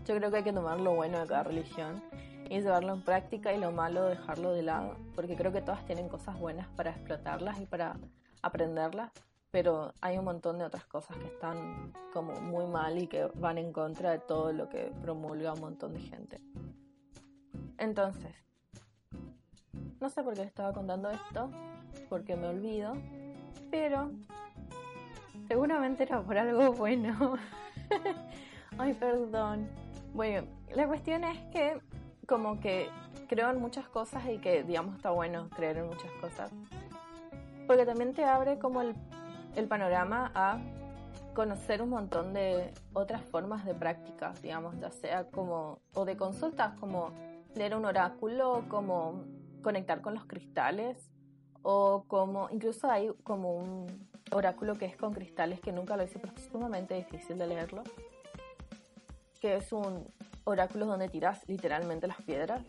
Yo 0.06 0.16
creo 0.16 0.32
que 0.32 0.38
hay 0.38 0.44
que 0.44 0.54
tomar 0.54 0.80
lo 0.80 0.96
bueno 0.96 1.20
de 1.20 1.28
cada 1.28 1.44
religión 1.44 2.02
y 2.50 2.62
llevarlo 2.62 2.94
en 2.94 3.02
práctica 3.02 3.54
y 3.54 3.60
lo 3.60 3.72
malo 3.72 4.06
dejarlo 4.06 4.54
de 4.54 4.64
lado, 4.64 4.96
porque 5.16 5.36
creo 5.36 5.52
que 5.52 5.62
todas 5.62 5.86
tienen 5.86 6.08
cosas 6.08 6.40
buenas 6.40 6.68
para 6.70 6.92
explotarlas 6.92 7.60
y 7.60 7.66
para 7.66 7.98
aprenderlas, 8.42 9.12
pero 9.52 9.94
hay 10.02 10.18
un 10.18 10.26
montón 10.26 10.58
de 10.58 10.66
otras 10.66 10.86
cosas 10.86 11.18
que 11.18 11.28
están 11.28 11.94
como 12.14 12.40
muy 12.40 12.66
mal 12.66 12.98
y 12.98 13.08
que 13.08 13.26
van 13.36 13.58
en 13.58 13.74
contra 13.74 14.12
de 14.12 14.20
todo 14.20 14.54
lo 14.54 14.70
que 14.70 14.92
promulga 15.02 15.54
un 15.54 15.60
montón 15.60 15.94
de 15.94 16.00
gente. 16.00 16.42
Entonces, 17.78 18.34
no 20.00 20.10
sé 20.10 20.24
por 20.24 20.34
qué 20.34 20.44
estaba 20.44 20.74
contando 20.74 21.10
esto, 21.10 21.50
porque 22.10 22.36
me 22.36 22.48
olvido, 22.48 22.94
pero 23.72 24.12
seguramente 25.48 26.04
era 26.04 26.22
por 26.22 26.38
algo 26.38 26.74
bueno. 26.74 27.38
Ay, 28.78 28.94
perdón. 28.94 29.68
Bueno, 30.14 30.48
la 30.74 30.88
cuestión 30.88 31.24
es 31.24 31.38
que 31.52 31.80
como 32.28 32.60
que 32.60 32.90
creo 33.28 33.50
en 33.50 33.60
muchas 33.60 33.88
cosas 33.90 34.24
y 34.30 34.38
que 34.38 34.64
digamos 34.64 34.96
está 34.96 35.12
bueno 35.12 35.50
creer 35.50 35.78
en 35.78 35.88
muchas 35.88 36.12
cosas. 36.22 36.52
Porque 37.68 37.86
también 37.86 38.14
te 38.14 38.24
abre 38.24 38.58
como 38.60 38.82
el, 38.82 38.96
panorama 39.68 40.32
a 40.34 40.60
conocer 41.36 41.82
un 41.82 41.90
montón 41.90 42.34
de 42.34 42.74
otras 42.94 43.22
formas 43.24 43.66
de 43.66 43.74
prácticas, 43.74 44.42
digamos, 44.42 44.80
ya 44.80 44.90
sea 44.90 45.26
como, 45.26 45.80
o 45.94 46.06
de 46.06 46.16
consultas, 46.16 46.74
como 46.80 47.12
leer 47.56 47.76
un 47.76 47.86
oráculo, 47.86 48.64
como 48.70 49.26
conectar 49.62 50.02
con 50.02 50.14
los 50.14 50.26
cristales, 50.26 51.10
o 51.62 52.06
como, 52.08 52.50
incluso 52.52 52.90
hay 52.90 53.12
como 53.24 53.56
un 53.56 54.10
oráculo 54.32 54.76
que 54.76 54.86
es 54.86 54.96
con 54.96 55.14
cristales 55.14 55.60
que 55.60 55.72
nunca 55.72 55.98
lo 55.98 56.04
hice, 56.04 56.20
pero 56.20 56.34
es 56.36 56.44
sumamente 56.46 56.94
difícil 56.94 57.38
de 57.38 57.48
leerlo, 57.48 57.84
que 59.42 59.58
es 59.58 59.72
un 59.72 60.08
oráculo 60.44 60.86
donde 60.86 61.10
tiras 61.10 61.48
literalmente 61.48 62.08
las 62.08 62.22
piedras, 62.22 62.62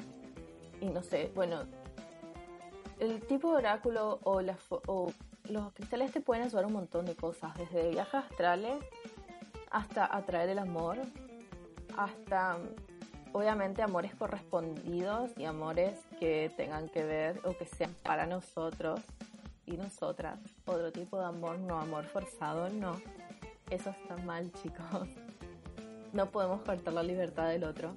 y 0.80 0.86
no 0.86 1.03
sé, 1.03 1.30
bueno, 1.34 1.62
el 2.99 3.20
tipo 3.26 3.51
de 3.53 3.59
oráculo 3.59 4.20
o, 4.24 4.41
o 4.86 5.12
los 5.49 5.72
cristales 5.72 6.12
te 6.12 6.20
pueden 6.20 6.45
ayudar 6.45 6.66
un 6.66 6.72
montón 6.72 7.07
de 7.07 7.14
cosas, 7.14 7.55
desde 7.57 7.91
viajes 7.91 8.14
astrales 8.14 8.84
hasta 9.70 10.14
atraer 10.14 10.51
el 10.51 10.59
amor, 10.59 10.99
hasta 11.97 12.59
obviamente 13.33 13.83
amores 13.83 14.14
correspondidos 14.14 15.31
y 15.37 15.45
amores 15.45 15.99
que 16.18 16.53
tengan 16.57 16.89
que 16.89 17.05
ver 17.05 17.41
o 17.45 17.57
que 17.57 17.66
sean 17.66 17.95
para 18.03 18.26
nosotros 18.26 19.01
y 19.66 19.76
nosotras. 19.76 20.39
Otro 20.66 20.91
tipo 20.93 21.18
de 21.18 21.26
amor, 21.26 21.59
no 21.59 21.78
amor 21.78 22.05
forzado, 22.07 22.68
no. 22.68 23.01
Eso 23.70 23.91
está 23.91 24.16
mal, 24.18 24.51
chicos. 24.53 24.85
No 26.12 26.26
podemos 26.26 26.62
cortar 26.62 26.93
la 26.93 27.05
libertad 27.05 27.51
del 27.51 27.62
otro. 27.62 27.95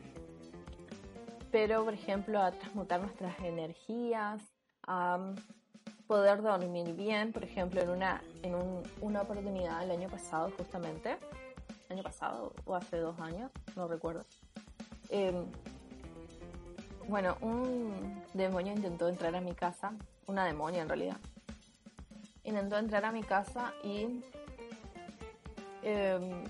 Pero, 1.52 1.84
por 1.84 1.96
ejemplo, 1.96 2.40
a 2.40 2.52
transmutar 2.52 3.02
nuestras 3.02 3.40
energías, 3.40 4.40
a 4.86 5.34
poder 6.06 6.44
dormir 6.44 6.94
bien, 6.94 7.34
por 7.34 7.44
ejemplo, 7.44 7.82
en 7.82 7.90
una, 7.90 8.22
en 8.44 8.54
una 9.02 9.22
oportunidad 9.24 9.82
el 9.82 9.90
año 9.90 10.10
pasado 10.10 10.52
justamente, 10.56 11.18
año 11.90 12.04
pasado 12.04 12.54
o 12.66 12.76
hace 12.76 12.98
dos 12.98 13.20
años, 13.20 13.50
no 13.76 13.88
recuerdo. 13.88 14.24
Em, 15.10 15.46
bueno, 17.08 17.38
un 17.42 18.24
demonio 18.34 18.74
intentó 18.74 19.10
entrar 19.10 19.36
a 19.36 19.42
mi 19.42 19.54
casa, 19.54 19.94
una 20.28 20.46
demonia 20.46 20.82
en 20.82 20.88
realidad. 20.88 21.18
Intentó 22.44 22.78
entrar 22.78 23.06
a 23.06 23.12
mi 23.12 23.24
casa 23.24 23.74
y 23.84 24.22
em, 25.84 26.44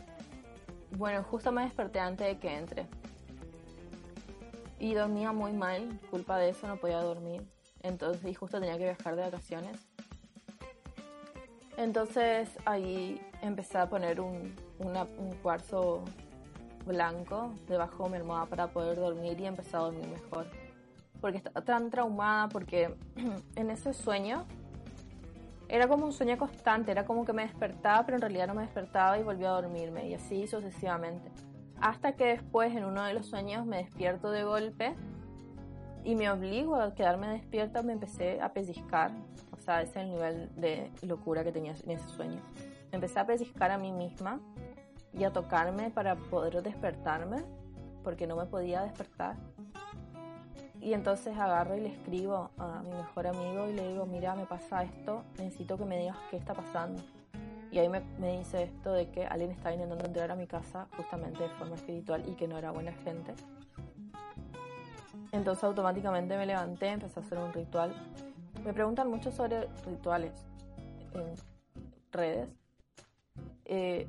bueno, 0.91 1.23
justo 1.23 1.51
me 1.51 1.63
desperté 1.63 1.99
antes 1.99 2.27
de 2.27 2.37
que 2.37 2.55
entre. 2.55 2.87
Y 4.79 4.93
dormía 4.93 5.31
muy 5.31 5.53
mal, 5.53 5.99
culpa 6.09 6.37
de 6.37 6.49
eso 6.49 6.67
no 6.67 6.77
podía 6.77 6.99
dormir. 6.99 7.47
Entonces, 7.81 8.25
y 8.29 8.33
justo 8.33 8.59
tenía 8.59 8.77
que 8.77 8.85
viajar 8.85 9.15
de 9.15 9.23
vacaciones. 9.23 9.77
Entonces 11.77 12.49
ahí 12.65 13.19
empecé 13.41 13.79
a 13.79 13.89
poner 13.89 14.21
un 14.21 14.53
cuarzo 15.41 16.05
blanco 16.85 17.53
debajo 17.67 18.05
de 18.05 18.09
mi 18.11 18.17
almohada 18.17 18.45
para 18.45 18.67
poder 18.67 18.97
dormir 18.97 19.39
y 19.39 19.45
empecé 19.45 19.75
a 19.77 19.81
dormir 19.81 20.07
mejor. 20.07 20.47
Porque 21.21 21.37
estaba 21.37 21.61
tan 21.61 21.89
traumada 21.89 22.49
porque 22.49 22.95
en 23.55 23.69
ese 23.69 23.93
sueño 23.93 24.45
era 25.69 25.87
como 25.87 26.05
un 26.05 26.13
sueño 26.13 26.37
constante, 26.37 26.91
era 26.91 27.05
como 27.05 27.25
que 27.25 27.33
me 27.33 27.43
despertaba 27.43 28.05
pero 28.05 28.17
en 28.17 28.21
realidad 28.21 28.47
no 28.47 28.53
me 28.53 28.63
despertaba 28.63 29.17
y 29.17 29.23
volvía 29.23 29.49
a 29.49 29.61
dormirme 29.61 30.07
y 30.07 30.13
así 30.13 30.47
sucesivamente. 30.47 31.31
Hasta 31.79 32.13
que 32.13 32.25
después 32.25 32.75
en 32.75 32.85
uno 32.85 33.03
de 33.03 33.13
los 33.13 33.25
sueños 33.25 33.65
me 33.65 33.77
despierto 33.77 34.31
de 34.31 34.43
golpe 34.43 34.95
y 36.03 36.15
me 36.15 36.29
obligo 36.29 36.75
a 36.75 36.93
quedarme 36.93 37.27
despierta, 37.27 37.81
me 37.81 37.93
empecé 37.93 38.41
a 38.41 38.53
pellizcar. 38.53 39.11
O 39.51 39.57
sea, 39.57 39.81
ese 39.81 39.91
es 39.91 40.05
el 40.05 40.11
nivel 40.11 40.49
de 40.55 40.91
locura 41.01 41.43
que 41.43 41.51
tenía 41.51 41.73
en 41.83 41.91
ese 41.91 42.07
sueño. 42.09 42.41
Me 42.91 42.95
empecé 42.97 43.19
a 43.19 43.25
pellizcar 43.25 43.71
a 43.71 43.77
mí 43.77 43.91
misma 43.91 44.39
y 45.13 45.23
a 45.23 45.31
tocarme 45.31 45.89
para 45.89 46.15
poder 46.15 46.61
despertarme, 46.63 47.43
porque 48.03 48.27
no 48.27 48.35
me 48.35 48.45
podía 48.45 48.81
despertar. 48.81 49.35
Y 50.81 50.93
entonces 50.93 51.37
agarro 51.37 51.77
y 51.77 51.81
le 51.81 51.89
escribo 51.89 52.49
a 52.57 52.81
mi 52.83 52.91
mejor 52.91 53.27
amigo 53.27 53.67
y 53.69 53.73
le 53.73 53.87
digo, 53.87 54.05
mira, 54.05 54.35
me 54.35 54.45
pasa 54.45 54.83
esto, 54.83 55.23
necesito 55.37 55.77
que 55.77 55.85
me 55.85 55.97
digas 55.97 56.17
qué 56.29 56.37
está 56.37 56.53
pasando. 56.53 57.01
Y 57.71 57.79
ahí 57.79 57.89
me, 57.89 58.01
me 58.19 58.37
dice 58.37 58.63
esto 58.63 58.91
de 58.91 59.09
que 59.09 59.25
alguien 59.25 59.51
estaba 59.51 59.73
intentando 59.73 60.05
entrar 60.05 60.29
a 60.31 60.35
mi 60.35 60.45
casa 60.45 60.87
justamente 60.97 61.41
de 61.41 61.49
forma 61.49 61.75
espiritual 61.75 62.23
y 62.27 62.33
que 62.33 62.47
no 62.47 62.57
era 62.57 62.71
buena 62.71 62.91
gente 62.91 63.33
entonces 65.33 65.63
automáticamente 65.63 66.37
me 66.37 66.45
levanté, 66.45 66.89
empecé 66.89 67.19
a 67.19 67.23
hacer 67.23 67.39
un 67.39 67.51
ritual. 67.51 67.91
Me 68.63 68.71
preguntan 68.71 69.09
mucho 69.09 69.31
sobre 69.31 69.67
rituales 69.83 70.31
en 71.13 71.33
redes. 72.11 72.49
Eh, 73.65 74.07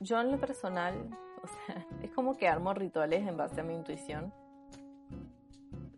yo 0.00 0.20
en 0.20 0.30
lo 0.30 0.38
personal, 0.38 0.94
o 1.42 1.46
sea, 1.46 1.86
es 2.02 2.10
como 2.10 2.36
que 2.36 2.48
armo 2.48 2.74
rituales 2.74 3.26
en 3.26 3.36
base 3.36 3.60
a 3.60 3.64
mi 3.64 3.74
intuición. 3.74 4.32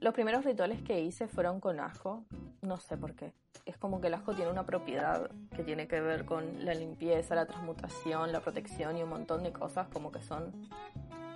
Los 0.01 0.15
primeros 0.15 0.45
rituales 0.45 0.83
que 0.83 1.01
hice 1.01 1.29
fueron 1.29 1.61
con 1.61 1.79
ajo, 1.79 2.25
no 2.63 2.79
sé 2.79 2.97
por 2.97 3.15
qué. 3.15 3.35
Es 3.67 3.77
como 3.77 4.01
que 4.01 4.07
el 4.07 4.15
ajo 4.15 4.35
tiene 4.35 4.51
una 4.51 4.65
propiedad 4.65 5.31
que 5.55 5.63
tiene 5.63 5.87
que 5.87 6.01
ver 6.01 6.25
con 6.25 6.65
la 6.65 6.73
limpieza, 6.73 7.35
la 7.35 7.47
transmutación, 7.47 8.33
la 8.33 8.41
protección 8.41 8.97
y 8.97 9.03
un 9.03 9.11
montón 9.11 9.43
de 9.43 9.53
cosas 9.53 9.89
como 9.89 10.11
que 10.11 10.23
son 10.23 10.53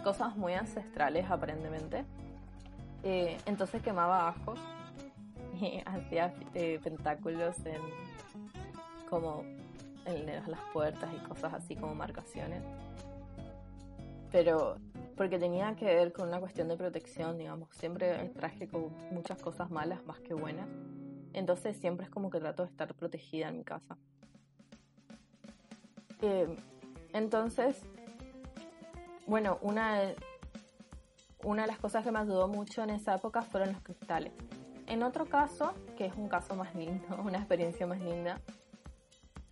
cosas 0.03 0.37
muy 0.37 0.55
ancestrales 0.55 1.31
aparentemente. 1.31 2.05
Eh, 3.03 3.37
entonces 3.45 3.83
quemaba 3.83 4.29
ajos 4.29 4.59
y 5.61 5.83
hacía 5.87 6.33
eh, 6.55 6.81
pentáculos 6.83 7.57
en 7.67 7.83
como 9.11 9.45
en 10.07 10.27
las 10.27 10.61
puertas 10.73 11.11
y 11.15 11.19
cosas 11.29 11.55
así 11.55 11.77
como 11.77 11.95
marcaciones. 11.95 12.63
Pero 14.31 14.77
porque 15.17 15.39
tenía 15.39 15.75
que 15.77 15.85
ver 15.85 16.13
con 16.13 16.29
una 16.29 16.41
cuestión 16.41 16.69
de 16.69 16.77
protección, 16.77 17.39
digamos. 17.39 17.69
Siempre 17.77 18.31
traje 18.31 18.69
con 18.69 18.93
muchas 19.13 19.41
cosas 19.41 19.71
malas 19.71 20.05
más 20.07 20.21
que 20.21 20.35
buenas. 20.35 20.69
Entonces 21.33 21.77
siempre 21.77 22.07
es 22.07 22.11
como 22.11 22.31
que 22.31 22.41
trato 22.41 22.65
de 22.65 22.71
estar 22.71 22.93
protegida 22.95 23.49
en 23.49 23.59
mi 23.59 23.65
casa. 23.65 23.97
Eh, 26.21 26.57
entonces, 27.13 27.81
bueno, 29.27 29.59
una 29.63 30.15
una 31.45 31.63
de 31.63 31.69
las 31.69 31.79
cosas 31.79 32.05
que 32.05 32.11
me 32.11 32.19
ayudó 32.19 32.49
mucho 32.49 32.83
en 32.83 32.91
esa 32.91 33.15
época 33.15 33.43
fueron 33.43 33.73
los 33.73 33.83
cristales. 33.83 34.33
En 34.87 35.03
otro 35.03 35.27
caso, 35.27 35.73
que 35.97 36.07
es 36.07 36.15
un 36.17 36.29
caso 36.29 36.55
más 36.55 36.75
lindo, 36.75 37.07
una 37.25 37.39
experiencia 37.39 37.87
más 37.87 38.01
linda, 38.01 38.41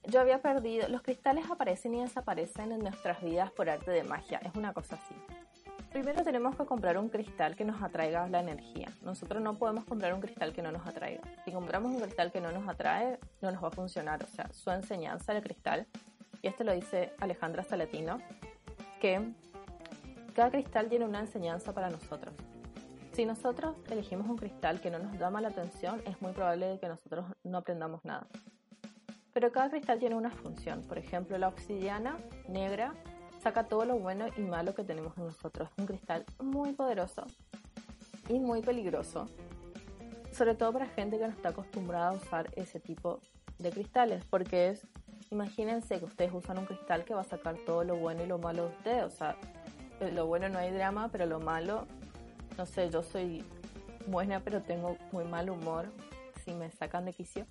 yo 0.05 0.21
había 0.21 0.41
perdido, 0.41 0.89
los 0.89 1.03
cristales 1.03 1.51
aparecen 1.51 1.95
y 1.95 2.01
desaparecen 2.01 2.73
en 2.73 2.81
nuestras 2.81 3.23
vidas 3.23 3.51
por 3.53 3.71
arte 3.71 3.91
de 3.91 4.03
magia, 4.03 4.41
es 4.45 4.55
una 4.55 4.73
cosa 4.73 4.97
así. 4.97 5.15
Primero 5.93 6.25
tenemos 6.25 6.57
que 6.57 6.65
comprar 6.65 6.97
un 6.97 7.11
cristal 7.11 7.55
que 7.55 7.67
nos 7.67 7.83
atraiga 7.83 8.27
la 8.27 8.41
energía. 8.41 8.89
Nosotros 9.03 9.43
no 9.43 9.59
podemos 9.59 9.85
comprar 9.85 10.15
un 10.15 10.23
cristal 10.23 10.55
que 10.55 10.63
no 10.63 10.73
nos 10.73 10.87
atraiga. 10.87 11.21
Si 11.45 11.53
compramos 11.53 11.93
un 11.93 12.01
cristal 12.01 12.33
que 12.33 12.41
no 12.41 12.51
nos 12.51 12.67
atrae, 12.67 13.19
no 13.43 13.53
nos 13.53 13.63
va 13.63 13.69
a 13.69 13.73
funcionar. 13.73 14.25
O 14.25 14.27
sea, 14.27 14.51
su 14.53 14.71
enseñanza 14.71 15.35
del 15.35 15.43
cristal, 15.43 15.87
y 16.41 16.49
esto 16.49 16.65
lo 16.65 16.73
dice 16.73 17.13
Alejandra 17.21 17.63
Salatino, 17.63 18.21
que 19.01 19.35
cada 20.35 20.51
cristal 20.51 20.89
tiene 20.89 21.05
una 21.05 21.21
enseñanza 21.21 21.75
para 21.75 21.91
nosotros. 21.91 22.35
Si 23.13 23.27
nosotros 23.27 23.77
elegimos 23.91 24.27
un 24.27 24.39
cristal 24.39 24.81
que 24.81 24.91
no 24.91 24.99
nos 24.99 25.19
llama 25.19 25.43
la 25.43 25.49
atención, 25.49 26.01
es 26.07 26.21
muy 26.23 26.33
probable 26.33 26.79
que 26.81 26.89
nosotros 26.89 27.27
no 27.45 27.59
aprendamos 27.59 28.03
nada. 28.03 28.27
Pero 29.33 29.51
cada 29.51 29.70
cristal 29.70 29.99
tiene 29.99 30.14
una 30.14 30.30
función. 30.30 30.83
Por 30.83 30.99
ejemplo, 30.99 31.39
la 31.39 31.49
obsidiana 31.49 32.18
negra 32.49 32.95
saca 33.43 33.64
todo 33.64 33.85
lo 33.85 33.99
bueno 33.99 34.26
y 34.37 34.43
malo 34.43 34.74
que 34.74 34.85
tenemos 34.85 35.16
en 35.16 35.24
nosotros. 35.24 35.68
Un 35.78 35.87
cristal 35.87 36.24
muy 36.41 36.72
poderoso 36.72 37.26
y 38.28 38.39
muy 38.39 38.62
peligroso. 38.62 39.28
Sobre 40.33 40.55
todo 40.55 40.72
para 40.72 40.87
gente 40.87 41.18
que 41.18 41.26
no 41.26 41.33
está 41.33 41.51
acostumbrada 41.51 42.11
a 42.11 42.12
usar 42.12 42.51
ese 42.57 42.78
tipo 42.78 43.20
de 43.59 43.70
cristales. 43.70 44.24
Porque 44.24 44.68
es, 44.68 44.87
imagínense 45.30 45.99
que 45.99 46.05
ustedes 46.05 46.33
usan 46.33 46.59
un 46.59 46.66
cristal 46.66 47.05
que 47.05 47.14
va 47.14 47.22
a 47.22 47.24
sacar 47.24 47.57
todo 47.66 47.85
lo 47.85 47.97
bueno 47.97 48.22
y 48.24 48.26
lo 48.26 48.39
malo 48.39 48.64
de 48.64 48.76
ustedes. 48.76 49.05
O 49.05 49.11
sea, 49.11 49.37
lo 50.11 50.26
bueno 50.26 50.49
no 50.49 50.59
hay 50.59 50.70
drama, 50.72 51.09
pero 51.11 51.26
lo 51.26 51.41
malo, 51.41 51.87
no 52.59 52.66
sé, 52.66 52.91
yo 52.91 53.03
soy 53.03 53.45
buena, 54.07 54.41
pero 54.41 54.62
tengo 54.62 54.97
muy 55.12 55.24
mal 55.24 55.49
humor 55.49 55.87
si 56.45 56.53
me 56.53 56.70
sacan 56.70 57.05
de 57.05 57.12
quicio. 57.12 57.47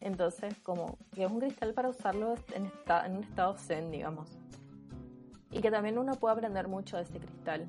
Entonces, 0.00 0.56
como 0.62 0.98
que 1.12 1.24
es 1.24 1.30
un 1.30 1.40
cristal 1.40 1.74
para 1.74 1.88
usarlo 1.88 2.34
en, 2.54 2.70
en 3.04 3.16
un 3.16 3.24
estado 3.24 3.56
zen, 3.56 3.90
digamos. 3.90 4.28
Y 5.50 5.60
que 5.60 5.70
también 5.70 5.98
uno 5.98 6.14
puede 6.14 6.34
aprender 6.34 6.68
mucho 6.68 6.96
de 6.96 7.04
ese 7.04 7.18
cristal. 7.18 7.66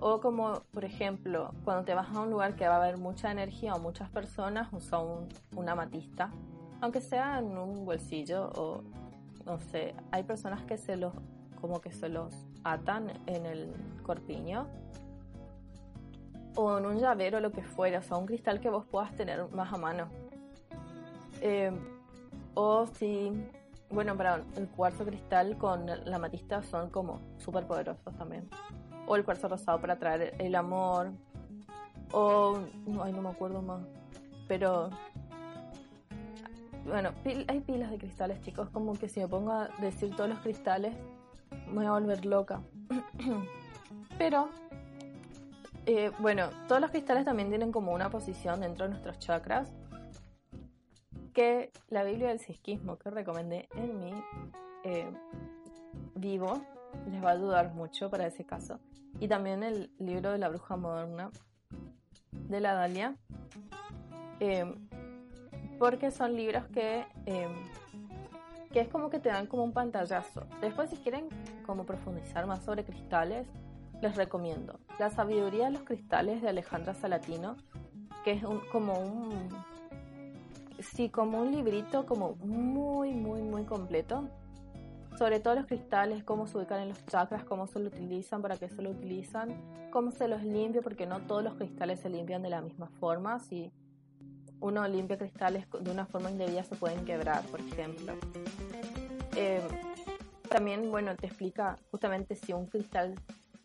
O 0.00 0.20
como, 0.20 0.62
por 0.72 0.84
ejemplo, 0.84 1.52
cuando 1.64 1.84
te 1.84 1.94
vas 1.94 2.14
a 2.14 2.20
un 2.20 2.30
lugar 2.30 2.54
que 2.54 2.68
va 2.68 2.74
a 2.74 2.82
haber 2.84 2.98
mucha 2.98 3.32
energía 3.32 3.74
o 3.74 3.80
muchas 3.80 4.08
personas, 4.10 4.68
usa 4.72 5.00
un, 5.00 5.28
una 5.56 5.72
amatista. 5.72 6.30
Aunque 6.80 7.00
sea 7.00 7.40
en 7.40 7.58
un 7.58 7.84
bolsillo 7.84 8.50
o, 8.54 8.82
no 9.44 9.58
sé, 9.58 9.94
hay 10.12 10.22
personas 10.22 10.64
que 10.64 10.76
se 10.76 10.96
los 10.96 11.12
como 11.60 11.80
que 11.80 11.90
se 11.92 12.08
los 12.08 12.32
atan 12.62 13.12
en 13.26 13.44
el 13.44 13.72
corpiño 14.04 14.68
o 16.54 16.78
en 16.78 16.86
un 16.86 16.98
llavero, 16.98 17.40
lo 17.40 17.52
que 17.52 17.62
fuera, 17.62 17.98
o 17.98 18.02
sea, 18.02 18.16
un 18.16 18.26
cristal 18.26 18.60
que 18.60 18.70
vos 18.70 18.84
puedas 18.86 19.14
tener 19.16 19.48
más 19.50 19.72
a 19.72 19.76
mano. 19.76 20.08
Eh, 21.40 21.70
o 22.54 22.86
si 22.86 23.32
bueno, 23.90 24.16
para 24.16 24.42
el 24.56 24.68
cuarzo 24.68 25.04
cristal 25.04 25.56
con 25.56 25.86
la 25.86 26.16
amatista 26.16 26.62
son 26.62 26.90
como 26.90 27.20
súper 27.38 27.66
poderosos 27.66 28.14
también. 28.16 28.48
O 29.06 29.16
el 29.16 29.24
cuarzo 29.24 29.48
rosado 29.48 29.80
para 29.80 29.98
traer 29.98 30.34
el 30.38 30.54
amor. 30.54 31.10
O, 32.12 32.58
no, 32.86 33.02
ay, 33.02 33.12
no 33.12 33.22
me 33.22 33.30
acuerdo 33.30 33.62
más. 33.62 33.80
Pero, 34.46 34.90
bueno, 36.86 37.12
hay 37.24 37.60
pilas 37.60 37.90
de 37.90 37.98
cristales, 37.98 38.40
chicos. 38.42 38.68
Como 38.70 38.92
que 38.92 39.08
si 39.08 39.20
me 39.20 39.28
pongo 39.28 39.52
a 39.52 39.68
decir 39.78 40.14
todos 40.14 40.28
los 40.28 40.38
cristales, 40.40 40.94
me 41.68 41.76
voy 41.76 41.86
a 41.86 41.92
volver 41.92 42.26
loca. 42.26 42.60
Pero, 44.18 44.50
eh, 45.86 46.10
bueno, 46.18 46.50
todos 46.66 46.82
los 46.82 46.90
cristales 46.90 47.24
también 47.24 47.48
tienen 47.48 47.72
como 47.72 47.92
una 47.92 48.10
posición 48.10 48.60
dentro 48.60 48.84
de 48.84 48.90
nuestros 48.90 49.18
chakras 49.18 49.72
que 51.38 51.70
la 51.88 52.02
Biblia 52.02 52.30
del 52.30 52.40
Cisquismo 52.40 52.98
que 52.98 53.10
recomendé 53.10 53.68
en 53.76 54.00
mi 54.00 54.12
eh, 54.82 55.08
vivo 56.16 56.60
les 57.08 57.22
va 57.22 57.28
a 57.28 57.32
ayudar 57.34 57.74
mucho 57.74 58.10
para 58.10 58.26
ese 58.26 58.44
caso. 58.44 58.80
Y 59.20 59.28
también 59.28 59.62
el 59.62 59.88
libro 60.00 60.32
de 60.32 60.38
la 60.38 60.48
bruja 60.48 60.76
moderna 60.76 61.30
de 62.32 62.58
la 62.58 62.74
Dalia, 62.74 63.14
eh, 64.40 64.64
porque 65.78 66.10
son 66.10 66.34
libros 66.34 66.64
que, 66.74 67.06
eh, 67.26 67.46
que 68.72 68.80
es 68.80 68.88
como 68.88 69.08
que 69.08 69.20
te 69.20 69.28
dan 69.28 69.46
como 69.46 69.62
un 69.62 69.72
pantallazo. 69.72 70.44
Después 70.60 70.90
si 70.90 70.96
quieren 70.96 71.28
como 71.64 71.86
profundizar 71.86 72.48
más 72.48 72.64
sobre 72.64 72.84
cristales, 72.84 73.46
les 74.02 74.16
recomiendo 74.16 74.80
La 74.98 75.08
sabiduría 75.10 75.66
de 75.66 75.70
los 75.70 75.82
cristales 75.82 76.42
de 76.42 76.48
Alejandra 76.48 76.94
Salatino, 76.94 77.56
que 78.24 78.32
es 78.32 78.42
como 78.72 78.94
un 78.98 79.48
sí, 80.78 81.08
como 81.08 81.40
un 81.40 81.52
librito 81.52 82.06
como 82.06 82.34
muy, 82.36 83.12
muy, 83.12 83.42
muy 83.42 83.64
completo. 83.64 84.28
Sobre 85.18 85.40
todo 85.40 85.56
los 85.56 85.66
cristales, 85.66 86.22
cómo 86.22 86.46
se 86.46 86.58
ubican 86.58 86.80
en 86.80 86.90
los 86.90 87.04
chakras, 87.06 87.42
cómo 87.44 87.66
se 87.66 87.80
lo 87.80 87.88
utilizan, 87.88 88.40
para 88.40 88.56
qué 88.56 88.68
se 88.68 88.82
lo 88.82 88.90
utilizan, 88.90 89.52
cómo 89.90 90.12
se 90.12 90.28
los 90.28 90.44
limpia, 90.44 90.80
porque 90.80 91.06
no 91.06 91.20
todos 91.22 91.42
los 91.42 91.54
cristales 91.54 92.00
se 92.00 92.08
limpian 92.08 92.42
de 92.42 92.50
la 92.50 92.60
misma 92.60 92.88
forma. 93.00 93.40
Si 93.40 93.72
uno 94.60 94.86
limpia 94.86 95.18
cristales 95.18 95.66
de 95.80 95.90
una 95.90 96.06
forma 96.06 96.30
indebida 96.30 96.62
se 96.62 96.76
pueden 96.76 97.04
quebrar, 97.04 97.42
por 97.46 97.60
ejemplo. 97.60 98.14
Eh, 99.36 99.66
también, 100.48 100.90
bueno, 100.90 101.16
te 101.16 101.26
explica 101.26 101.76
justamente 101.90 102.36
si 102.36 102.52
un 102.52 102.66
cristal 102.66 103.14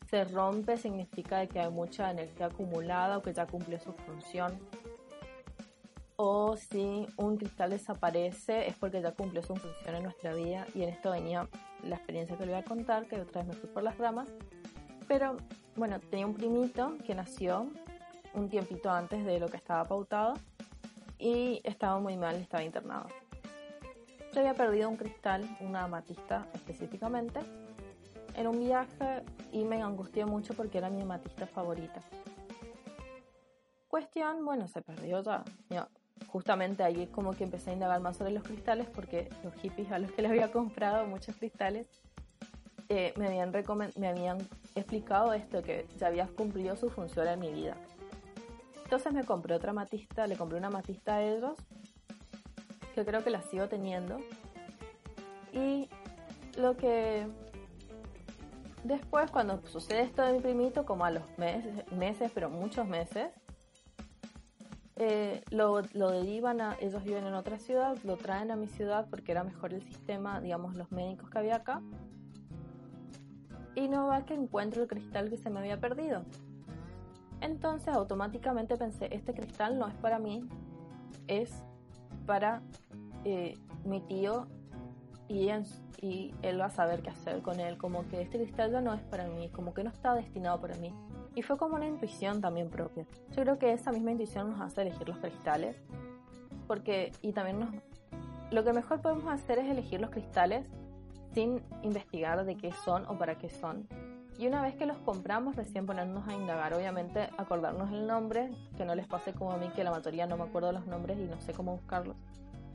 se 0.10 0.24
rompe, 0.26 0.78
significa 0.78 1.46
que 1.48 1.60
hay 1.60 1.72
mucha 1.72 2.12
energía 2.12 2.48
acumulada 2.48 3.18
o 3.18 3.22
que 3.22 3.34
ya 3.34 3.46
cumplió 3.46 3.80
su 3.80 3.94
función 3.94 4.60
o 6.16 6.56
si 6.58 7.08
un 7.18 7.38
cristal 7.38 7.72
desaparece 7.72 8.68
es 8.68 8.76
porque 8.76 9.02
ya 9.02 9.12
cumplió 9.12 9.42
su 9.42 9.56
función 9.56 9.96
en 9.96 10.04
nuestra 10.04 10.34
vida 10.34 10.68
y 10.76 10.84
en 10.84 10.90
esto 10.90 11.12
venía 11.12 11.48
la 11.84 11.96
experiencia 11.96 12.38
que 12.38 12.46
le 12.46 12.54
voy 12.54 12.62
a 12.62 12.66
contar, 12.66 13.08
que 13.08 13.20
otra 13.20 13.44
vez 13.44 13.56
me 13.56 13.62
fui 13.62 13.70
por 13.70 13.84
las 13.84 13.98
ramas, 13.98 14.30
pero 15.08 15.38
bueno, 15.76 16.00
tenía 16.00 16.26
un 16.26 16.34
primito 16.34 16.98
que 17.06 17.16
nació 17.16 17.68
un 18.34 18.50
tiempito 18.50 18.90
antes 18.90 19.26
de 19.26 19.40
lo 19.40 19.48
que 19.48 19.58
estaba 19.58 19.86
pautado 19.86 20.36
y 21.18 21.62
estaba 21.64 22.00
muy 22.00 22.18
mal, 22.18 22.36
estaba 22.36 22.64
internado. 22.64 23.08
Yo 24.34 24.40
había 24.40 24.54
perdido 24.54 24.90
un 24.90 24.98
cristal, 24.98 25.48
una 25.60 25.84
amatista 25.84 26.48
específicamente, 26.54 27.40
en 28.36 28.48
un 28.48 28.60
viaje 28.60 29.24
y 29.52 29.64
me 29.64 29.82
angustié 29.82 30.26
mucho 30.26 30.54
porque 30.56 30.80
era 30.80 30.90
mi 30.90 31.02
amatista 31.02 31.46
favorita. 31.46 32.02
Cuestión, 33.88 34.44
bueno, 34.44 34.68
se 34.68 34.82
perdió 34.82 35.22
ya 35.22 35.44
justamente 36.28 36.84
ahí 36.84 37.08
como 37.08 37.32
que 37.34 37.44
empecé 37.44 37.72
a 37.72 37.74
indagar 37.74 38.02
más 38.02 38.18
sobre 38.18 38.32
los 38.32 38.44
cristales 38.44 38.88
porque 38.94 39.30
los 39.44 39.54
hippies 39.56 39.92
a 39.92 40.00
los 40.00 40.12
que 40.12 40.22
les 40.22 40.32
había 40.32 40.52
comprado 40.52 41.06
muchos 41.06 41.36
cristales 41.36 41.88
eh, 42.90 43.14
me, 43.18 43.28
habían 43.28 43.52
me 43.98 44.08
habían 44.08 44.38
explicado 44.76 45.34
esto, 45.34 45.64
que 45.64 45.88
ya 45.98 46.08
había 46.08 46.28
cumplido 46.28 46.76
su 46.76 46.90
función 46.90 47.28
en 47.28 47.40
mi 47.40 47.52
vida. 47.52 47.76
Entonces 48.84 49.14
me 49.14 49.24
compré 49.24 49.56
otra 49.56 49.74
matista, 49.74 50.28
le 50.28 50.36
compré 50.36 50.58
una 50.58 50.70
matista 50.70 51.16
a 51.16 51.24
ellos, 51.24 51.56
que 52.94 53.06
creo 53.06 53.24
que 53.24 53.30
la 53.30 53.42
sigo 53.42 53.68
teniendo. 53.68 54.20
Y 55.54 55.90
lo 56.58 56.78
que 56.78 57.26
después, 58.84 59.32
cuando 59.32 59.60
sucede 59.66 60.02
esto 60.02 60.24
de 60.24 60.34
mi 60.34 60.40
primito, 60.42 60.86
como 60.86 61.06
a 61.06 61.12
los 61.12 61.24
meses, 61.38 61.92
meses 61.92 62.32
pero 62.34 62.50
muchos 62.50 62.88
meses, 62.88 63.32
eh, 64.96 65.44
lo, 65.50 65.82
lo, 65.94 66.12
derivan 66.12 66.62
a, 66.62 66.78
ellos 66.80 67.04
viven 67.04 67.26
en 67.26 67.34
otra 67.34 67.58
ciudad, 67.58 67.98
lo 68.04 68.16
traen 68.18 68.52
a 68.52 68.56
mi 68.56 68.68
ciudad 68.68 69.08
porque 69.10 69.32
era 69.32 69.44
mejor 69.44 69.74
el 69.74 69.82
sistema, 69.82 70.40
digamos, 70.40 70.76
los 70.76 70.92
médicos 70.92 71.30
que 71.30 71.40
había 71.40 71.56
acá. 71.56 71.82
Y 73.76 73.88
no 73.88 74.08
va 74.08 74.26
que 74.26 74.36
encuentro 74.36 74.84
el 74.84 74.88
cristal 74.88 75.30
que 75.30 75.38
se 75.38 75.50
me 75.50 75.60
había 75.60 75.80
perdido. 75.80 76.24
Entonces 77.42 77.94
automáticamente 77.94 78.78
pensé, 78.78 79.10
este 79.12 79.34
cristal 79.34 79.80
no 79.80 79.88
es 79.88 79.96
para 79.96 80.20
mí, 80.20 80.48
es 81.28 81.52
para 82.28 82.62
eh, 83.26 83.58
mi 83.84 84.00
tío 84.02 84.48
y, 85.28 85.50
y 86.00 86.34
él 86.44 86.62
va 86.62 86.66
a 86.66 86.70
saber 86.70 87.02
qué 87.02 87.10
hacer 87.10 87.42
con 87.42 87.60
él. 87.60 87.78
Como 87.78 88.08
que 88.08 88.22
este 88.22 88.38
cristal 88.38 88.72
ya 88.72 88.82
no 88.82 88.94
es 88.94 89.02
para 89.02 89.28
mí, 89.28 89.50
como 89.50 89.74
que 89.74 89.84
no 89.84 89.90
está 89.90 90.14
destinado 90.14 90.62
para 90.62 90.76
mí. 90.78 90.94
Y 91.36 91.42
fue 91.42 91.58
como 91.58 91.76
una 91.76 91.88
intuición 91.88 92.42
también 92.42 92.70
propia. 92.70 93.06
Yo 93.30 93.42
creo 93.42 93.58
que 93.58 93.74
esa 93.74 93.92
misma 93.92 94.12
intuición 94.12 94.52
nos 94.52 94.62
hace 94.62 94.82
elegir 94.82 95.08
los 95.08 95.18
cristales. 95.18 95.76
Porque, 96.68 97.12
y 97.22 97.34
también 97.34 97.60
nos... 97.60 97.70
Lo 98.52 98.64
que 98.64 98.72
mejor 98.72 99.02
podemos 99.02 99.26
hacer 99.32 99.60
es 99.60 99.70
elegir 99.70 100.00
los 100.00 100.12
cristales 100.12 100.68
sin 101.34 101.62
investigar 101.82 102.46
de 102.46 102.56
qué 102.56 102.72
son 102.72 103.06
o 103.08 103.18
para 103.18 103.38
qué 103.38 103.50
son. 103.50 103.88
Y 104.38 104.48
una 104.48 104.62
vez 104.62 104.76
que 104.76 104.86
los 104.86 104.98
compramos, 104.98 105.56
recién 105.56 105.86
ponernos 105.86 106.28
a 106.28 106.34
indagar, 106.34 106.74
obviamente 106.74 107.30
acordarnos 107.38 107.92
el 107.92 108.08
nombre, 108.08 108.50
que 108.78 108.86
no 108.86 108.96
les 108.96 109.08
pase 109.08 109.34
como 109.34 109.52
a 109.52 109.58
mí, 109.58 109.70
que 109.76 109.84
la 109.84 109.92
mayoría 109.92 110.26
no 110.26 110.38
me 110.38 110.44
acuerdo 110.44 110.72
los 110.72 110.88
nombres 110.88 111.20
y 111.20 111.26
no 111.26 111.40
sé 111.40 111.54
cómo 111.54 111.74
buscarlos. 111.74 112.16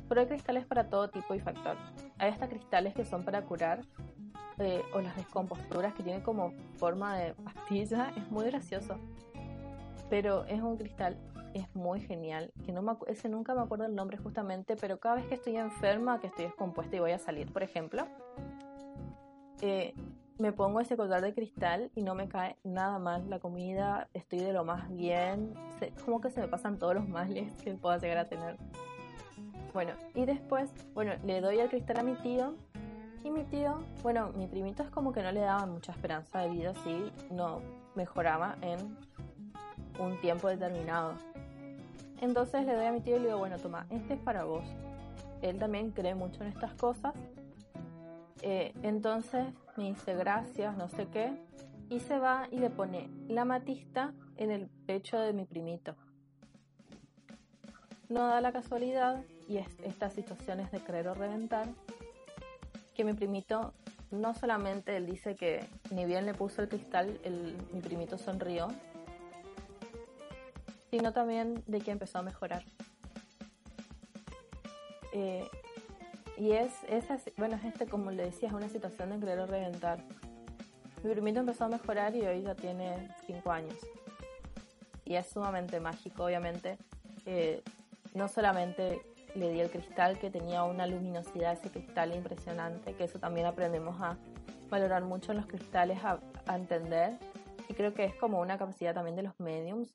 Pero 0.08 0.20
hay 0.20 0.26
cristales 0.26 0.64
para 0.66 0.88
todo 0.88 1.10
tipo 1.10 1.34
y 1.34 1.40
factor. 1.40 1.76
Hay 2.18 2.30
hasta 2.30 2.48
cristales 2.48 2.94
que 2.94 3.04
son 3.04 3.24
para 3.24 3.42
curar 3.42 3.82
o 4.92 5.00
las 5.00 5.16
descomposturas 5.16 5.94
que 5.94 6.02
tiene 6.02 6.22
como 6.22 6.52
forma 6.76 7.16
de 7.16 7.34
pastilla, 7.34 8.12
es 8.16 8.30
muy 8.30 8.46
gracioso. 8.46 8.96
Pero 10.10 10.44
es 10.46 10.60
un 10.60 10.76
cristal, 10.76 11.16
es 11.54 11.74
muy 11.74 12.00
genial, 12.00 12.52
que 12.64 12.72
no 12.72 12.82
me, 12.82 12.96
ese 13.06 13.28
nunca 13.28 13.54
me 13.54 13.60
acuerdo 13.60 13.84
el 13.86 13.94
nombre 13.94 14.16
justamente, 14.16 14.76
pero 14.76 14.98
cada 14.98 15.16
vez 15.16 15.26
que 15.26 15.34
estoy 15.34 15.56
enferma, 15.56 16.20
que 16.20 16.28
estoy 16.28 16.46
descompuesta 16.46 16.96
y 16.96 16.98
voy 16.98 17.12
a 17.12 17.18
salir, 17.18 17.52
por 17.52 17.62
ejemplo, 17.62 18.06
eh, 19.60 19.94
me 20.38 20.52
pongo 20.52 20.80
ese 20.80 20.96
collar 20.96 21.20
de 21.20 21.34
cristal 21.34 21.90
y 21.94 22.02
no 22.02 22.14
me 22.14 22.28
cae 22.28 22.56
nada 22.62 22.98
mal 22.98 23.28
la 23.28 23.40
comida, 23.40 24.08
estoy 24.14 24.38
de 24.38 24.52
lo 24.52 24.64
más 24.64 24.88
bien, 24.88 25.54
como 26.04 26.20
que 26.20 26.30
se 26.30 26.40
me 26.40 26.48
pasan 26.48 26.78
todos 26.78 26.94
los 26.94 27.08
males 27.08 27.52
que 27.62 27.74
pueda 27.74 27.98
llegar 27.98 28.18
a 28.18 28.28
tener. 28.28 28.56
Bueno, 29.74 29.92
y 30.14 30.24
después, 30.24 30.70
bueno, 30.94 31.12
le 31.24 31.40
doy 31.40 31.58
el 31.58 31.68
cristal 31.68 31.98
a 31.98 32.02
mi 32.02 32.14
tío 32.14 32.54
y 33.24 33.30
mi 33.30 33.44
tío, 33.44 33.78
bueno, 34.02 34.32
mi 34.34 34.46
primito 34.46 34.82
es 34.82 34.90
como 34.90 35.12
que 35.12 35.22
no 35.22 35.32
le 35.32 35.40
daba 35.40 35.66
mucha 35.66 35.92
esperanza 35.92 36.40
de 36.40 36.50
vida 36.50 36.74
si 36.84 37.12
no 37.30 37.60
mejoraba 37.94 38.56
en 38.62 38.96
un 39.98 40.20
tiempo 40.20 40.48
determinado. 40.48 41.14
Entonces 42.20 42.66
le 42.66 42.74
doy 42.74 42.86
a 42.86 42.92
mi 42.92 43.00
tío 43.00 43.16
y 43.16 43.20
le 43.20 43.26
digo, 43.26 43.38
bueno, 43.38 43.58
toma, 43.58 43.86
este 43.90 44.14
es 44.14 44.20
para 44.20 44.44
vos. 44.44 44.64
Él 45.42 45.58
también 45.58 45.90
cree 45.90 46.14
mucho 46.14 46.42
en 46.42 46.48
estas 46.48 46.72
cosas. 46.74 47.14
Eh, 48.42 48.72
entonces 48.82 49.46
me 49.76 49.84
dice 49.84 50.14
gracias, 50.14 50.76
no 50.76 50.88
sé 50.88 51.06
qué. 51.08 51.32
Y 51.90 52.00
se 52.00 52.18
va 52.18 52.48
y 52.50 52.58
le 52.58 52.70
pone 52.70 53.08
la 53.28 53.44
matista 53.44 54.12
en 54.36 54.50
el 54.50 54.68
pecho 54.86 55.18
de 55.18 55.32
mi 55.32 55.44
primito. 55.44 55.94
No 58.08 58.26
da 58.26 58.40
la 58.40 58.52
casualidad, 58.52 59.22
y 59.48 59.58
es, 59.58 59.68
estas 59.82 60.12
situaciones 60.14 60.70
de 60.70 60.80
creer 60.80 61.08
o 61.08 61.14
reventar, 61.14 61.68
que 62.98 63.04
mi 63.04 63.12
primito, 63.12 63.74
no 64.10 64.34
solamente 64.34 64.96
él 64.96 65.06
dice 65.06 65.36
que 65.36 65.64
ni 65.92 66.04
bien 66.04 66.26
le 66.26 66.34
puso 66.34 66.62
el 66.62 66.68
cristal, 66.68 67.20
el, 67.22 67.56
mi 67.72 67.80
primito 67.80 68.18
sonrió, 68.18 68.66
sino 70.90 71.12
también 71.12 71.62
de 71.68 71.80
que 71.80 71.92
empezó 71.92 72.18
a 72.18 72.22
mejorar. 72.22 72.64
Eh, 75.12 75.48
y 76.36 76.50
es, 76.50 76.72
es 76.88 77.04
bueno, 77.36 77.54
es 77.54 77.66
este, 77.66 77.86
como 77.86 78.10
le 78.10 78.24
decía, 78.24 78.48
es 78.48 78.54
una 78.54 78.68
situación 78.68 79.10
de 79.10 79.20
querer 79.20 79.48
reventar. 79.48 80.02
Mi 81.04 81.12
primito 81.12 81.38
empezó 81.38 81.66
a 81.66 81.68
mejorar 81.68 82.16
y 82.16 82.22
hoy 82.22 82.42
ya 82.42 82.56
tiene 82.56 83.14
5 83.28 83.52
años. 83.52 83.76
Y 85.04 85.14
es 85.14 85.28
sumamente 85.28 85.78
mágico, 85.78 86.24
obviamente. 86.24 86.78
Eh, 87.26 87.62
no 88.14 88.26
solamente 88.26 89.00
le 89.34 89.50
di 89.50 89.60
el 89.60 89.70
cristal 89.70 90.18
que 90.18 90.30
tenía 90.30 90.64
una 90.64 90.86
luminosidad, 90.86 91.52
ese 91.52 91.70
cristal 91.70 92.14
impresionante, 92.14 92.94
que 92.94 93.04
eso 93.04 93.18
también 93.18 93.46
aprendemos 93.46 94.00
a 94.00 94.16
valorar 94.70 95.02
mucho 95.04 95.32
en 95.32 95.38
los 95.38 95.46
cristales, 95.46 95.98
a, 96.04 96.20
entender. 96.54 97.18
Y 97.68 97.74
creo 97.74 97.92
que 97.94 98.04
es 98.04 98.14
como 98.14 98.40
una 98.40 98.58
capacidad 98.58 98.94
también 98.94 99.16
de 99.16 99.22
los 99.22 99.38
mediums, 99.38 99.94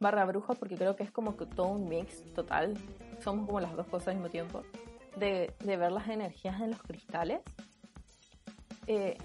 barra 0.00 0.24
bruja, 0.24 0.54
porque 0.54 0.76
creo 0.76 0.96
que 0.96 1.04
es 1.04 1.10
como 1.10 1.36
que 1.36 1.46
todo 1.46 1.68
un 1.68 1.88
mix 1.88 2.24
total. 2.34 2.74
Somos 3.20 3.46
como 3.46 3.60
las 3.60 3.74
dos 3.76 3.86
cosas 3.86 4.08
al 4.08 4.14
mismo 4.14 4.30
tiempo. 4.30 4.62
de, 5.16 5.54
ver 5.64 5.92
las 5.92 6.08
energías 6.08 6.60
en 6.60 6.70
los 6.70 6.82
cristales. 6.82 7.40
Eh, 8.86 9.16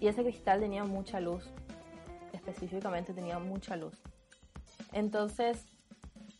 y 0.00 0.08
ese 0.08 0.22
cristal 0.22 0.60
tenía 0.60 0.84
mucha 0.84 1.20
luz, 1.20 1.50
específicamente 2.32 3.12
tenía 3.12 3.38
mucha 3.38 3.76
luz. 3.76 4.00
Entonces, 4.92 5.66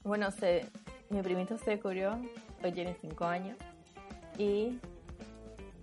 bueno, 0.03 0.31
se, 0.31 0.71
mi 1.11 1.23
primito 1.23 1.59
se 1.59 1.73
descubrió, 1.73 2.19
hoy 2.63 2.73
tiene 2.73 2.97
5 3.01 3.25
años, 3.25 3.57
y 4.39 4.79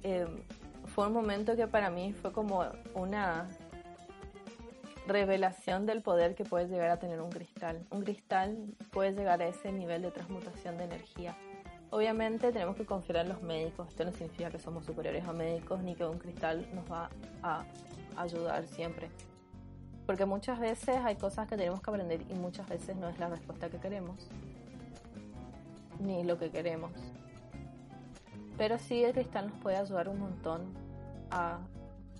eh, 0.03 0.25
fue 0.87 1.07
un 1.07 1.13
momento 1.13 1.55
que 1.55 1.67
para 1.67 1.89
mí 1.89 2.13
fue 2.13 2.31
como 2.31 2.65
una 2.93 3.47
revelación 5.07 5.85
del 5.85 6.01
poder 6.01 6.35
que 6.35 6.43
puede 6.43 6.67
llegar 6.67 6.89
a 6.89 6.97
tener 6.97 7.21
un 7.21 7.29
cristal. 7.29 7.85
Un 7.89 8.03
cristal 8.03 8.57
puede 8.91 9.13
llegar 9.13 9.41
a 9.41 9.47
ese 9.47 9.71
nivel 9.71 10.01
de 10.01 10.11
transmutación 10.11 10.77
de 10.77 10.85
energía. 10.85 11.35
Obviamente 11.89 12.51
tenemos 12.51 12.75
que 12.75 12.85
confiar 12.85 13.17
en 13.25 13.29
los 13.29 13.41
médicos, 13.41 13.89
esto 13.89 14.05
no 14.05 14.11
significa 14.11 14.49
que 14.49 14.59
somos 14.59 14.85
superiores 14.85 15.25
a 15.25 15.33
médicos 15.33 15.81
ni 15.83 15.95
que 15.95 16.05
un 16.05 16.19
cristal 16.19 16.65
nos 16.73 16.89
va 16.89 17.09
a 17.43 17.65
ayudar 18.15 18.65
siempre. 18.67 19.09
Porque 20.05 20.25
muchas 20.25 20.59
veces 20.59 20.97
hay 21.03 21.15
cosas 21.15 21.47
que 21.47 21.57
tenemos 21.57 21.81
que 21.81 21.89
aprender 21.89 22.21
y 22.29 22.33
muchas 22.33 22.67
veces 22.69 22.95
no 22.95 23.09
es 23.09 23.19
la 23.19 23.27
respuesta 23.27 23.69
que 23.69 23.77
queremos, 23.77 24.29
ni 26.01 26.23
lo 26.23 26.37
que 26.37 26.49
queremos. 26.49 26.91
Pero 28.57 28.77
sí 28.77 29.03
el 29.03 29.13
cristal 29.13 29.47
nos 29.47 29.57
puede 29.59 29.77
ayudar 29.77 30.09
un 30.09 30.19
montón 30.19 30.73
a, 31.31 31.59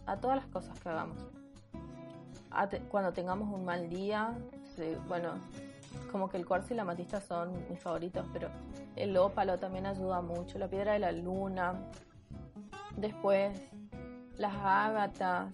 a 0.06 0.18
todas 0.18 0.38
las 0.38 0.46
cosas 0.48 0.80
que 0.80 0.90
hagamos 0.90 1.18
cuando 2.90 3.14
tengamos 3.14 3.54
un 3.54 3.66
mal 3.66 3.90
día, 3.90 4.34
bueno, 5.08 5.34
como 6.12 6.30
que 6.30 6.38
el 6.38 6.46
cuarzo 6.46 6.74
y 6.74 6.78
la 6.78 6.84
matista 6.84 7.22
son 7.22 7.52
mis 7.70 7.80
favoritos, 7.80 8.26
pero 8.34 8.50
el 8.96 9.16
ópalo 9.18 9.58
también 9.58 9.86
ayuda 9.86 10.22
mucho, 10.22 10.58
la 10.60 10.68
piedra 10.68 10.94
de 10.94 11.00
la 11.00 11.12
luna, 11.12 11.76
después 12.98 13.58
las 14.38 14.54
ágatas, 14.56 15.52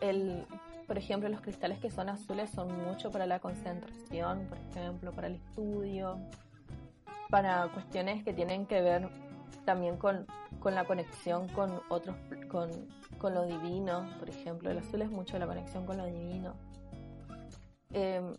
el, 0.00 0.46
por 0.86 0.96
ejemplo, 0.96 1.28
los 1.28 1.40
cristales 1.40 1.78
que 1.78 1.90
son 1.90 2.08
azules 2.08 2.50
son 2.50 2.68
mucho 2.86 3.10
para 3.10 3.26
la 3.26 3.40
concentración, 3.40 4.46
por 4.46 4.58
ejemplo, 4.58 5.12
para 5.12 5.26
el 5.26 5.34
estudio, 5.34 6.18
para 7.30 7.68
cuestiones 7.72 8.24
que 8.24 8.32
tienen 8.32 8.66
que 8.66 8.80
ver 8.80 9.08
también 9.64 9.96
con, 9.96 10.26
con 10.60 10.74
la 10.74 10.84
conexión 10.84 11.48
con 11.48 11.80
otros, 11.88 12.16
con 12.50 12.70
con 13.18 13.34
lo 13.34 13.44
divino, 13.44 14.08
por 14.18 14.30
ejemplo. 14.30 14.70
El 14.70 14.78
azul 14.78 15.02
es 15.02 15.10
mucho 15.10 15.38
la 15.38 15.46
conexión 15.46 15.84
con 15.84 15.98
lo 15.98 16.06
divino. 16.06 16.54
Em, 17.92 18.34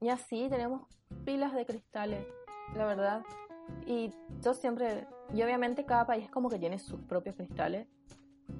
y 0.00 0.08
así 0.08 0.48
tenemos 0.48 0.82
pilas 1.24 1.54
de 1.54 1.66
cristales, 1.66 2.26
la 2.74 2.86
verdad. 2.86 3.22
Y 3.86 4.12
yo 4.42 4.54
siempre, 4.54 5.06
y 5.34 5.42
obviamente 5.42 5.84
cada 5.84 6.06
país 6.06 6.30
como 6.30 6.48
que 6.48 6.58
tiene 6.58 6.78
sus 6.78 7.00
propios 7.00 7.36
cristales, 7.36 7.86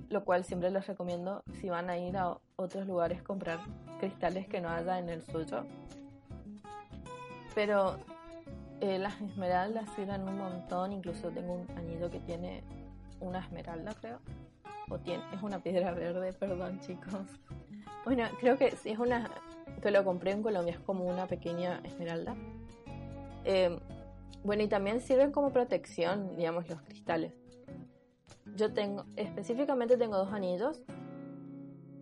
lo 0.08 0.24
cual 0.24 0.44
siempre 0.44 0.70
les 0.70 0.86
recomiendo 0.86 1.42
si 1.60 1.68
van 1.68 1.90
a 1.90 1.98
ir 1.98 2.16
a 2.16 2.38
otros 2.56 2.86
lugares 2.86 3.22
comprar 3.22 3.60
cristales 3.98 4.46
que 4.48 4.60
no 4.60 4.68
haya 4.68 4.98
en 4.98 5.08
el 5.08 5.22
suyo. 5.22 5.64
Pero 7.54 7.96
eh, 8.80 8.98
las 8.98 9.20
esmeraldas 9.20 9.88
sirven 9.94 10.22
un 10.28 10.38
montón, 10.38 10.92
incluso 10.92 11.30
tengo 11.30 11.54
un 11.54 11.70
anillo 11.76 12.10
que 12.10 12.20
tiene 12.20 12.62
una 13.20 13.40
esmeralda, 13.40 13.94
creo 13.94 14.20
o 14.88 14.98
tiene, 14.98 15.22
es 15.32 15.42
una 15.42 15.58
piedra 15.60 15.92
verde, 15.92 16.32
perdón 16.32 16.80
chicos. 16.80 17.26
Bueno, 18.04 18.24
creo 18.38 18.56
que 18.56 18.70
sí 18.72 18.90
es 18.90 18.98
una, 18.98 19.28
que 19.82 19.90
lo 19.90 20.04
compré 20.04 20.32
en 20.32 20.42
Colombia, 20.42 20.74
es 20.74 20.80
como 20.80 21.04
una 21.04 21.26
pequeña 21.26 21.80
esmeralda. 21.84 22.36
Em, 23.44 23.78
bueno, 24.44 24.62
y 24.62 24.68
también 24.68 25.00
sirven 25.00 25.32
como 25.32 25.52
protección, 25.52 26.36
digamos, 26.36 26.68
los 26.68 26.80
cristales. 26.82 27.32
Yo 28.54 28.72
tengo, 28.72 29.04
específicamente 29.16 29.96
tengo 29.96 30.16
dos 30.16 30.32
anillos. 30.32 30.82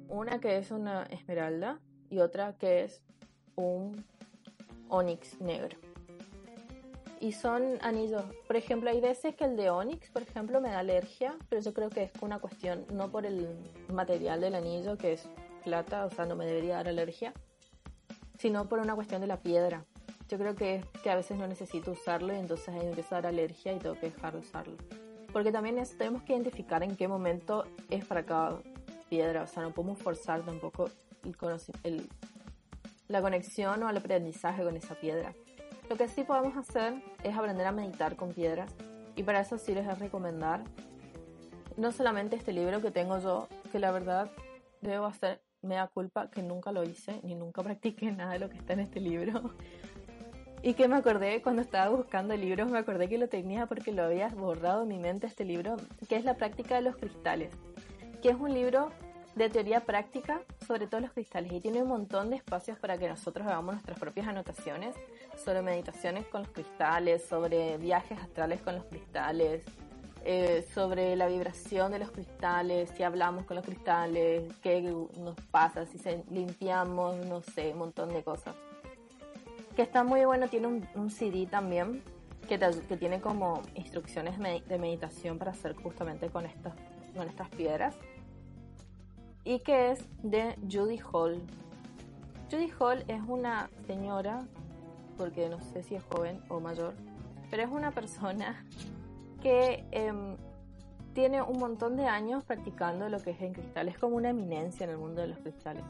Una 0.09 0.41
que 0.41 0.59
es 0.59 0.71
una 0.71 1.05
esmeralda 1.05 1.81
y 2.11 2.19
otra 2.19 2.53
que 2.59 2.85
es 2.85 3.03
un 3.57 4.05
onix 4.89 5.41
negro 5.41 5.77
y 7.25 7.33
son 7.33 7.79
anillos. 7.81 8.23
Por 8.47 8.55
ejemplo, 8.57 8.91
hay 8.91 9.01
veces 9.01 9.35
que 9.35 9.45
el 9.45 9.57
de 9.57 9.71
Onyx, 9.71 10.11
por 10.11 10.21
ejemplo, 10.21 10.61
me 10.61 10.69
da 10.69 10.81
alergia, 10.81 11.35
pero 11.49 11.63
yo 11.63 11.73
creo 11.73 11.89
que 11.89 12.03
es 12.03 12.11
una 12.21 12.39
cuestión, 12.39 12.85
no 12.93 13.11
por 13.11 13.25
el 13.25 13.49
material 13.91 14.43
del 14.43 14.55
anillo, 14.55 14.99
que 14.99 15.15
es 15.15 15.27
plata, 15.65 16.05
o 16.05 16.11
sea, 16.11 16.27
no 16.27 16.37
me 16.37 16.45
debería 16.45 16.75
dar 16.75 16.89
alergia, 16.89 17.33
sino 18.39 18.69
por 18.69 18.79
una 18.79 18.95
cuestión 18.95 19.23
de 19.23 19.27
la 19.27 19.39
piedra. 19.39 19.87
Yo 20.29 20.37
creo 20.37 20.55
que 20.55 20.75
es 20.75 20.85
que 21.03 21.09
a 21.09 21.17
veces 21.17 21.39
no 21.39 21.49
necesito 21.49 21.93
usarlo 21.93 22.35
y 22.35 22.37
entonces 22.37 22.69
ahí 22.69 22.87
empieza 22.87 23.17
a 23.17 23.23
dar 23.23 23.33
alergia 23.33 23.73
y 23.73 23.79
tengo 23.79 23.95
que 23.95 24.11
dejar 24.11 24.35
de 24.35 24.41
usarlo. 24.41 24.77
Porque 25.33 25.51
también 25.51 25.83
tenemos 25.97 26.25
que 26.25 26.35
identificar 26.35 26.83
en 26.83 26.95
qué 26.95 27.09
momento 27.09 27.65
es 27.89 28.05
para 28.05 28.27
cada 28.27 28.61
piedra, 29.09 29.45
o 29.45 29.47
sea, 29.47 29.63
no 29.63 29.73
podemos 29.73 29.99
forzar 29.99 30.45
tampoco 30.45 30.91
el, 31.85 32.07
la 33.09 33.23
conexión 33.23 33.83
o 33.83 33.89
el 33.89 33.97
aprendizaje 33.97 34.63
con 34.63 34.77
esa 34.77 34.95
piedra. 34.95 35.35
Lo 35.89 35.97
que 35.97 36.09
sí 36.09 36.25
podemos 36.25 36.57
hacer 36.57 36.95
es 37.23 37.37
aprender 37.37 37.67
a 37.67 37.73
meditar 37.73 38.17
con 38.17 38.33
piedras 38.33 38.73
y 39.17 39.23
para 39.23 39.41
eso 39.41 39.59
sí 39.59 39.75
les 39.75 39.85
voy 39.85 39.93
a 39.93 39.97
recomendar 39.97 40.65
no 41.77 41.93
solamente 41.93 42.37
este 42.37 42.53
libro 42.53 42.81
que 42.81 42.91
tengo 42.91 43.19
yo, 43.19 43.49
que 43.71 43.79
la 43.79 43.91
verdad 43.91 44.31
debo 44.81 45.07
hacer 45.07 45.41
da 45.73 45.87
culpa 45.89 46.31
que 46.31 46.43
nunca 46.43 46.73
lo 46.73 46.83
hice 46.85 47.21
ni 47.23 47.35
nunca 47.35 47.63
practiqué 47.63 48.13
nada 48.13 48.35
de 48.35 48.39
lo 48.39 48.51
que 48.51 48.59
está 48.59 48.75
en 48.75 48.81
este 48.81 49.01
libro. 49.01 49.53
Y 50.67 50.73
que 50.73 50.89
me 50.89 50.97
acordé 50.97 51.43
cuando 51.43 51.61
estaba 51.61 51.95
buscando 51.95 52.35
libros, 52.35 52.71
me 52.71 52.79
acordé 52.79 53.07
que 53.07 53.19
lo 53.19 53.29
tenía 53.29 53.67
porque 53.67 53.93
lo 53.93 54.03
había 54.03 54.29
borrado 54.29 54.85
en 54.85 54.89
mi 54.89 54.99
mente 54.99 55.27
este 55.27 55.45
libro, 55.45 55.77
que 56.09 56.17
es 56.17 56.25
La 56.25 56.39
práctica 56.39 56.77
de 56.77 56.81
los 56.81 56.97
cristales, 56.97 57.51
que 58.23 58.31
es 58.31 58.37
un 58.37 58.55
libro 58.55 58.89
de 59.35 59.51
teoría 59.51 59.81
práctica 59.81 60.43
sobre 60.67 60.87
todos 60.87 61.03
los 61.03 61.13
cristales 61.13 61.53
y 61.53 61.61
tiene 61.61 61.83
un 61.83 61.89
montón 61.89 62.31
de 62.31 62.37
espacios 62.37 62.79
para 62.79 62.99
que 62.99 63.09
nosotros 63.09 63.47
hagamos 63.47 63.75
nuestras 63.75 63.99
propias 63.99 64.29
anotaciones 64.29 64.95
sobre 65.45 65.63
meditaciones 65.63 66.27
con 66.27 66.43
los 66.43 66.53
cristales, 66.53 67.25
sobre 67.25 67.77
viajes 67.79 68.19
astrales 68.19 68.61
con 68.61 68.77
los 68.77 68.85
cristales, 68.85 69.63
eh, 70.25 70.65
sobre 70.73 71.17
la 71.17 71.27
vibración 71.27 71.91
de 71.91 71.99
los 71.99 72.11
cristales, 72.13 72.91
si 72.97 73.03
hablamos 73.03 73.45
con 73.45 73.57
los 73.57 73.65
cristales, 73.65 74.45
qué 74.63 74.81
nos 74.83 75.37
pasa, 75.51 75.85
si 75.85 75.99
limpiamos, 76.31 77.17
no 77.27 77.43
sé, 77.43 77.73
un 77.73 77.79
montón 77.79 78.11
de 78.11 78.23
cosas. 78.23 78.55
Que 79.75 79.83
está 79.83 80.05
muy 80.05 80.25
bueno, 80.25 80.49
tiene 80.49 80.69
un, 80.69 81.11
CD 81.11 81.47
también 81.47 82.03
que, 82.49 82.59
que, 82.89 82.97
tiene 82.97 83.21
como 83.21 83.61
instrucciones 83.75 84.39
de 84.39 84.79
meditación 84.79 85.39
para 85.39 85.51
hacer 85.51 85.75
justamente 85.75 86.29
con 86.29 86.47
estas, 86.47 86.75
con 87.17 87.29
estas 87.29 87.49
piedras 87.49 87.97
y 89.45 89.61
que 89.61 89.93
es 89.93 90.05
de 90.23 90.57
Judy 90.71 91.01
Hall. 91.13 91.41
Judy 92.51 92.71
Hall 92.79 93.05
es 93.09 93.23
una 93.27 93.71
señora, 93.87 94.47
porque 95.17 95.49
no 95.49 95.61
sé 95.61 95.83
si 95.83 95.95
es 95.95 96.03
joven 96.05 96.43
o 96.49 96.61
mayor, 96.61 96.95
pero 97.51 97.63
es 97.63 97.69
una 97.69 97.91
persona 97.91 98.65
que 99.43 99.85
em, 99.91 100.37
tiene 101.13 101.43
un 101.43 101.59
montón 101.59 101.97
de 101.97 102.07
años 102.07 102.43
practicando 102.45 103.09
lo 103.09 103.21
que 103.21 103.31
es 103.31 103.41
en 103.41 103.53
cristal. 103.53 103.89
Es 103.89 103.99
como 103.99 104.17
una 104.17 104.31
eminencia 104.31 104.85
en 104.85 104.91
el 104.91 104.99
mundo 104.99 105.21
de 105.21 105.29
los 105.29 105.39
cristales. 105.39 105.85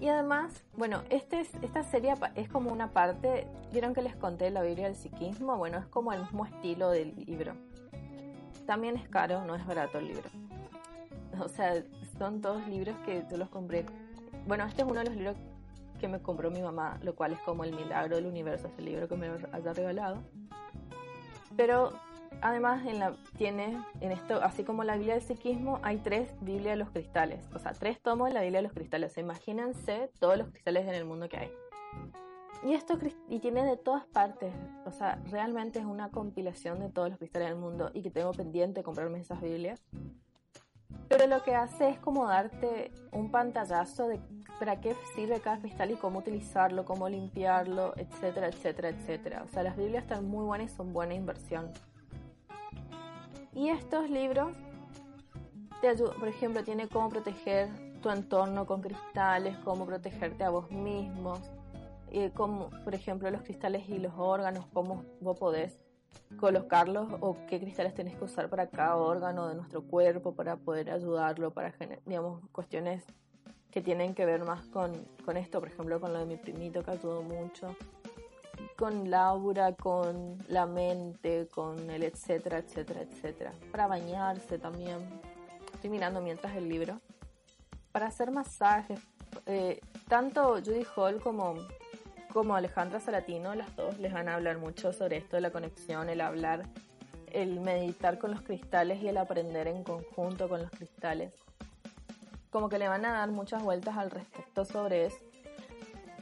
Y 0.00 0.08
además, 0.08 0.64
bueno, 0.78 1.02
este 1.10 1.40
esta 1.40 1.82
serie 1.82 2.14
es 2.34 2.48
como 2.48 2.72
una 2.72 2.88
parte, 2.88 3.46
vieron 3.70 3.92
que 3.92 4.00
les 4.00 4.16
conté 4.16 4.50
la 4.50 4.62
Biblia 4.62 4.86
del 4.86 4.96
psiquismo, 4.96 5.58
bueno, 5.58 5.76
es 5.76 5.86
como 5.86 6.14
el 6.14 6.20
mismo 6.20 6.46
estilo 6.46 6.90
del 6.90 7.14
libro. 7.26 7.52
También 8.66 8.96
es 8.96 9.06
caro, 9.10 9.44
no 9.44 9.54
es 9.54 9.66
barato 9.66 9.98
el 9.98 10.08
libro. 10.08 10.30
O 11.44 11.48
sea, 11.48 11.82
son 12.18 12.40
todos 12.40 12.66
libros 12.68 12.96
que 13.04 13.24
yo 13.30 13.36
los 13.36 13.48
compré. 13.48 13.86
Bueno, 14.46 14.64
este 14.64 14.82
es 14.82 14.88
uno 14.88 15.00
de 15.00 15.06
los 15.06 15.16
libros 15.16 15.36
que 15.98 16.08
me 16.08 16.20
compró 16.20 16.50
mi 16.50 16.62
mamá, 16.62 16.98
lo 17.02 17.14
cual 17.14 17.32
es 17.32 17.40
como 17.40 17.64
el 17.64 17.74
milagro 17.74 18.16
del 18.16 18.26
universo, 18.26 18.68
este 18.68 18.82
libro 18.82 19.08
que 19.08 19.16
me 19.16 19.28
haya 19.52 19.72
regalado. 19.72 20.18
Pero 21.56 21.92
además 22.40 22.86
en 22.86 22.98
la, 22.98 23.16
tiene, 23.36 23.82
en 24.00 24.12
esto, 24.12 24.42
así 24.42 24.64
como 24.64 24.84
la 24.84 24.96
Biblia 24.96 25.14
del 25.14 25.22
psiquismo, 25.22 25.78
hay 25.82 25.98
tres 25.98 26.32
Biblias 26.40 26.72
de 26.72 26.76
los 26.76 26.90
cristales. 26.90 27.44
O 27.54 27.58
sea, 27.58 27.72
tres 27.72 28.00
tomos 28.00 28.28
de 28.28 28.34
la 28.34 28.42
Biblia 28.42 28.58
de 28.58 28.64
los 28.64 28.72
cristales. 28.72 29.16
imagínense 29.18 30.10
todos 30.18 30.38
los 30.38 30.48
cristales 30.48 30.86
en 30.86 30.94
el 30.94 31.04
mundo 31.04 31.28
que 31.28 31.36
hay. 31.36 31.50
Y 32.62 32.74
esto 32.74 32.98
y 33.28 33.38
tiene 33.38 33.64
de 33.64 33.78
todas 33.78 34.04
partes, 34.06 34.52
o 34.84 34.92
sea, 34.92 35.18
realmente 35.30 35.78
es 35.78 35.86
una 35.86 36.10
compilación 36.10 36.78
de 36.78 36.90
todos 36.90 37.08
los 37.08 37.18
cristales 37.18 37.48
del 37.48 37.56
mundo 37.56 37.90
y 37.94 38.02
que 38.02 38.10
tengo 38.10 38.32
pendiente 38.32 38.82
comprarme 38.82 39.18
esas 39.18 39.40
Biblias 39.40 39.82
pero 41.08 41.26
lo 41.26 41.42
que 41.42 41.54
hace 41.54 41.88
es 41.88 41.98
como 41.98 42.26
darte 42.26 42.92
un 43.12 43.30
pantallazo 43.30 44.08
de 44.08 44.20
para 44.58 44.80
qué 44.80 44.94
sirve 45.14 45.40
cada 45.40 45.58
cristal 45.58 45.90
y 45.90 45.96
cómo 45.96 46.18
utilizarlo, 46.18 46.84
cómo 46.84 47.08
limpiarlo, 47.08 47.94
etcétera, 47.96 48.48
etcétera, 48.48 48.90
etcétera. 48.90 49.42
O 49.42 49.48
sea, 49.48 49.62
las 49.62 49.76
Biblias 49.76 50.02
están 50.02 50.28
muy 50.28 50.44
buenas 50.44 50.70
y 50.70 50.76
son 50.76 50.92
buena 50.92 51.14
inversión. 51.14 51.72
Y 53.54 53.70
estos 53.70 54.10
libros 54.10 54.52
te 55.80 55.88
ayudan, 55.88 56.18
por 56.18 56.28
ejemplo, 56.28 56.62
tiene 56.62 56.88
cómo 56.88 57.08
proteger 57.08 57.68
tu 58.02 58.10
entorno 58.10 58.66
con 58.66 58.82
cristales, 58.82 59.56
cómo 59.64 59.86
protegerte 59.86 60.44
a 60.44 60.50
vos 60.50 60.70
mismos, 60.70 61.40
como, 62.34 62.70
por 62.84 62.94
ejemplo, 62.94 63.30
los 63.30 63.42
cristales 63.42 63.88
y 63.88 63.98
los 63.98 64.12
órganos, 64.16 64.66
cómo 64.72 65.04
vos 65.20 65.38
podés 65.38 65.78
colocarlos 66.38 67.08
o 67.20 67.36
qué 67.46 67.60
cristales 67.60 67.94
tenés 67.94 68.16
que 68.16 68.24
usar 68.24 68.48
para 68.48 68.68
cada 68.68 68.96
órgano 68.96 69.48
de 69.48 69.54
nuestro 69.54 69.82
cuerpo 69.82 70.34
para 70.34 70.56
poder 70.56 70.90
ayudarlo, 70.90 71.50
para, 71.50 71.74
digamos, 72.06 72.42
cuestiones 72.52 73.04
que 73.70 73.80
tienen 73.80 74.14
que 74.14 74.26
ver 74.26 74.44
más 74.44 74.66
con, 74.66 74.92
con 75.24 75.36
esto, 75.36 75.60
por 75.60 75.68
ejemplo, 75.68 76.00
con 76.00 76.12
lo 76.12 76.20
de 76.20 76.26
mi 76.26 76.36
primito 76.36 76.82
que 76.82 76.90
ayudó 76.90 77.22
mucho, 77.22 77.76
con 78.76 79.10
Laura, 79.10 79.74
con 79.74 80.38
la 80.48 80.66
mente, 80.66 81.48
con 81.48 81.90
el 81.90 82.02
etcétera, 82.02 82.58
etcétera, 82.58 83.02
etcétera. 83.02 83.52
Para 83.70 83.86
bañarse 83.86 84.58
también. 84.58 84.98
Estoy 85.74 85.90
mirando 85.90 86.20
mientras 86.20 86.56
el 86.56 86.68
libro. 86.68 87.00
Para 87.92 88.06
hacer 88.06 88.30
masajes. 88.30 89.00
Eh, 89.46 89.80
tanto 90.08 90.56
Judy 90.64 90.84
Hall 90.96 91.20
como, 91.20 91.54
como 92.32 92.54
Alejandra 92.54 93.00
Salatino, 93.00 93.54
las 93.54 93.74
dos 93.76 93.98
les 93.98 94.12
van 94.12 94.28
a 94.28 94.34
hablar 94.34 94.58
mucho 94.58 94.92
sobre 94.92 95.18
esto 95.18 95.36
de 95.36 95.42
la 95.42 95.50
conexión, 95.50 96.08
el 96.08 96.20
hablar, 96.20 96.64
el 97.32 97.60
meditar 97.60 98.18
con 98.18 98.30
los 98.30 98.42
cristales 98.42 99.02
y 99.02 99.08
el 99.08 99.16
aprender 99.16 99.68
en 99.68 99.84
conjunto 99.84 100.48
con 100.48 100.62
los 100.62 100.70
cristales 100.70 101.32
como 102.50 102.68
que 102.68 102.78
le 102.78 102.88
van 102.88 103.04
a 103.04 103.12
dar 103.12 103.30
muchas 103.30 103.62
vueltas 103.62 103.96
al 103.96 104.10
respecto 104.10 104.64
sobre 104.64 105.06
eso. 105.06 105.18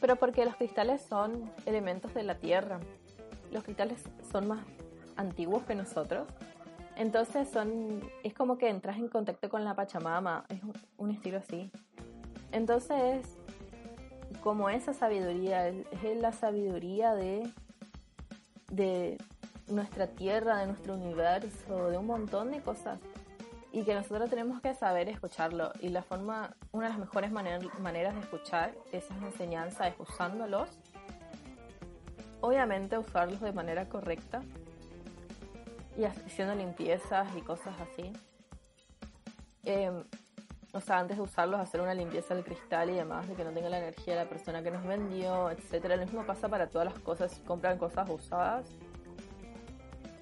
Pero 0.01 0.17
porque 0.17 0.45
los 0.45 0.55
cristales 0.57 1.03
son 1.03 1.51
elementos 1.67 2.15
de 2.15 2.23
la 2.23 2.37
tierra. 2.37 2.79
Los 3.51 3.65
cristales 3.65 4.05
son 4.31 4.49
más 4.49 4.61
antiguos 5.17 5.65
que 5.65 5.75
nosotros. 5.75 6.29
Entonces 6.97 7.49
son, 7.49 8.01
es 8.23 8.35
como 8.35 8.59
que 8.59 8.69
entras 8.69 8.99
en 8.99 9.09
contacto 9.09 9.49
con 9.49 9.65
la 9.65 9.75
Pachamama, 9.75 10.45
es 10.49 10.61
un, 10.97 11.11
estilo 11.11 11.39
así. 11.39 11.71
Entonces, 12.53 13.38
como 14.43 14.71
esa 14.71 14.93
sabiduría, 14.93 15.69
es, 15.69 15.85
la 16.17 16.33
sabiduría 16.33 17.15
de, 17.15 17.51
de 18.71 19.19
nuestra 19.69 20.07
tierra, 20.09 20.59
de 20.59 20.67
nuestro 20.67 20.95
universo, 20.95 21.91
de 21.91 21.99
un 21.99 22.07
montón 22.07 22.51
de 22.51 22.61
cosas 22.61 22.99
y 23.73 23.85
que 23.85 23.95
nosotros 23.95 24.31
tenemos 24.31 24.61
que 24.61 24.75
saber 24.75 25.09
escucharlo. 25.09 25.73
Y 25.81 25.91
la 25.91 26.03
forma, 26.03 26.55
una 26.73 26.87
de 26.87 26.91
las 26.91 26.99
mejores 26.99 27.31
maneras 27.31 28.15
de 28.15 28.21
escuchar 28.21 28.75
esas 28.93 29.21
enseñanzas 29.23 29.89
es 29.89 29.95
usándolos. 29.99 30.69
Obviamente 32.41 32.97
usarlos 32.97 33.41
de 33.41 33.53
manera 33.53 33.89
correcta 33.89 34.43
y 35.97 36.05
haciendo 36.05 36.55
limpiezas 36.55 37.29
y 37.37 37.43
cosas 37.43 37.75
así. 37.81 38.13
Em, 39.65 40.05
o 40.73 40.81
sea, 40.81 40.99
antes 40.99 41.17
de 41.17 41.23
usarlos, 41.23 41.61
hacer 41.61 41.81
una 41.81 41.95
limpieza 41.95 42.35
del 42.35 42.45
cristal 42.45 42.91
y 42.91 42.95
demás, 42.95 43.27
de 43.27 43.35
que 43.35 43.45
no 43.45 43.53
tenga 43.53 43.71
la 43.71 43.79
energía 43.79 44.15
de 44.15 44.25
la 44.25 44.29
persona 44.29 44.63
que 44.63 44.71
nos 44.71 44.85
vendió, 44.85 45.51
etcétera. 45.51 45.97
Lo 45.97 46.05
mismo 46.05 46.25
pasa 46.27 46.49
para 46.49 46.69
todas 46.69 46.93
las 46.93 46.99
cosas. 46.99 47.33
Si 47.33 47.41
compran 47.43 47.79
cosas 47.79 48.09
usadas, 48.11 48.67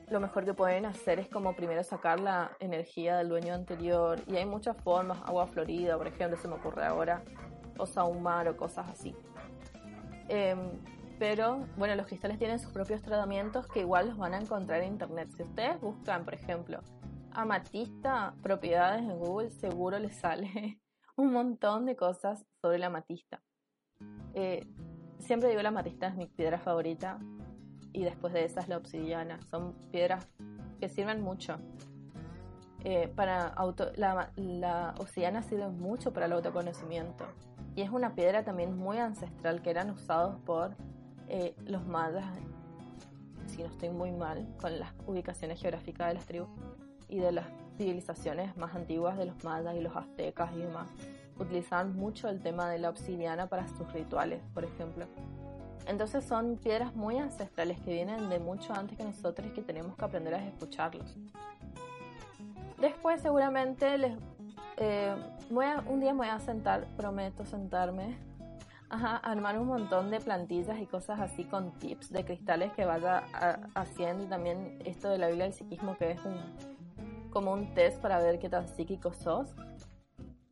lo 0.09 0.21
mejor 0.21 0.45
que 0.45 0.55
pueden 0.55 0.87
hacer 0.87 1.19
es 1.19 1.29
como 1.29 1.55
primero 1.57 1.83
sacar 1.83 2.21
la 2.21 2.53
energía 2.61 3.17
del 3.17 3.29
dueño 3.29 3.55
anterior 3.55 4.23
y 4.29 4.37
hay 4.37 4.47
muchas 4.47 4.77
formas, 4.77 5.19
agua 5.27 5.49
florida, 5.49 5.97
por 5.99 6.07
ejemplo, 6.07 6.37
se 6.37 6.47
me 6.47 6.55
ocurre 6.55 6.85
ahora, 6.85 7.23
o 7.77 7.87
saumar 7.87 8.47
o 8.49 8.57
cosas 8.57 8.89
así. 8.89 9.17
Em, 10.29 10.71
pero 11.19 11.67
bueno, 11.77 11.97
los 11.97 12.07
cristales 12.07 12.39
tienen 12.39 12.59
sus 12.61 12.71
propios 12.73 13.03
tratamientos 13.03 13.67
que 13.67 13.81
igual 13.81 14.09
los 14.09 14.19
van 14.19 14.35
a 14.35 14.39
encontrar 14.39 14.83
en 14.83 14.93
internet. 14.93 15.29
Si 15.37 15.43
ustedes 15.43 15.81
buscan, 15.81 16.25
por 16.25 16.35
ejemplo, 16.35 16.81
amatista, 17.37 18.35
propiedades 18.43 19.03
en 19.03 19.19
Google, 19.19 19.51
seguro 19.51 19.99
les 19.99 20.17
sale 20.17 20.81
un 21.17 21.33
montón 21.33 21.85
de 21.85 21.95
cosas 21.95 22.45
sobre 22.63 22.79
la 22.79 22.87
amatista. 22.87 23.43
Eh, 24.35 24.67
siempre 25.19 25.51
digo 25.51 25.63
la 25.63 25.69
amatista 25.69 26.09
es 26.09 26.17
mi 26.17 26.27
piedra 26.27 26.59
favorita 26.59 27.19
y 27.93 28.05
después 28.05 28.33
de 28.33 28.45
esas 28.45 28.69
la 28.69 28.79
obsidiana. 28.79 29.41
Son 29.43 29.75
piedras 29.91 30.27
que 30.81 30.89
sirven 30.89 31.23
mucho. 31.23 31.59
Eh, 32.85 33.09
para 33.15 33.49
auto, 33.49 33.91
la, 33.97 34.95
obsidiana 34.99 35.43
sirve 35.43 35.69
mucho 35.69 36.13
para 36.13 36.27
el 36.27 36.33
autoconocimiento 36.33 37.27
y 37.75 37.83
es 37.83 37.91
una 37.91 38.15
piedra 38.15 38.45
también 38.45 38.77
muy 38.77 38.99
ancestral 38.99 39.61
que 39.61 39.71
eran 39.71 39.91
usados 39.91 40.39
por 40.43 40.77
eh, 41.29 41.55
los 41.65 41.85
mayas, 41.87 42.25
si 43.47 43.63
no 43.63 43.69
estoy 43.69 43.91
muy 43.91 44.13
mal, 44.13 44.47
con 44.61 44.79
las 44.79 44.93
ubicaciones 45.07 45.61
geográficas 45.61 46.09
de 46.09 46.15
las 46.15 46.27
tribus 46.27 46.49
y 47.09 47.19
de 47.19 47.33
las 47.33 47.47
civilizaciones 47.77 48.57
más 48.57 48.75
antiguas 48.75 49.17
de 49.19 49.27
los 49.27 49.45
mayas 49.45 49.75
y 49.77 49.81
los 49.81 49.95
aztecas 49.97 50.53
y 50.55 50.61
demás. 50.61 50.89
Utilizaban 51.39 51.95
mucho 51.95 52.29
el 52.29 52.41
tema 52.41 52.71
de 52.71 52.79
la 52.79 52.91
obsidiana 52.91 53.47
para 53.47 53.69
sus 53.69 53.93
rituales, 53.93 54.41
por 54.55 54.65
ejemplo. 54.65 55.07
Entonces 55.87 56.25
son 56.25 56.57
piedras 56.57 56.95
muy 56.97 57.19
ancestrales 57.19 57.79
que 57.81 57.93
vienen 57.93 58.29
de 58.29 58.41
mucho 58.41 58.73
antes 58.75 58.97
que 58.97 59.05
nosotros 59.05 59.47
y 59.49 59.51
que 59.51 59.63
tenemos 59.63 59.97
que 59.97 60.05
aprender 60.05 60.35
a 60.35 60.45
escucharlos. 60.45 61.15
Después 62.79 63.21
seguramente 63.21 63.97
les 63.97 64.13
eh, 64.79 65.15
voy 65.51 65.65
a, 65.65 65.83
un 65.87 66.01
día 66.01 66.13
me 66.13 66.19
voy 66.19 66.29
a 66.29 66.41
sentar, 66.41 66.87
prometo 66.97 67.45
sentarme, 67.45 68.19
a 68.91 69.17
armar 69.17 69.59
un 69.59 69.67
montón 69.69 70.11
de 70.11 70.21
plantillas 70.21 70.79
y 70.79 70.87
cosas 70.87 71.21
así 71.21 71.45
con 71.45 71.73
tips 71.73 72.13
de 72.13 72.25
cristales 72.25 72.73
que 72.73 72.85
vaya 72.85 73.25
haciendo 73.75 74.25
y 74.25 74.27
también 74.27 74.79
esto 74.85 75.09
de 75.09 75.19
la 75.19 75.27
Biblia 75.27 75.47
del 75.47 75.55
psiquismo 75.55 75.97
que 75.97 76.13
es 76.13 76.25
un 76.25 76.37
como 77.37 77.53
un 77.53 77.75
test 77.75 78.01
para 78.01 78.19
ver 78.19 78.39
qué 78.39 78.49
tan 78.49 78.67
psíquico 78.67 79.13
sos. 79.13 79.55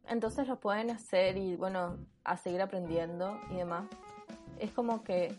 Entonces 0.07 0.47
lo 0.47 0.61
pueden 0.61 0.91
hacer 0.91 1.39
y 1.39 1.57
bueno, 1.57 1.97
a 2.24 2.37
seguir 2.37 2.61
aprendiendo 2.61 3.41
y 3.51 3.55
demás 3.55 3.87
es 4.59 4.70
como 4.70 5.03
que, 5.03 5.35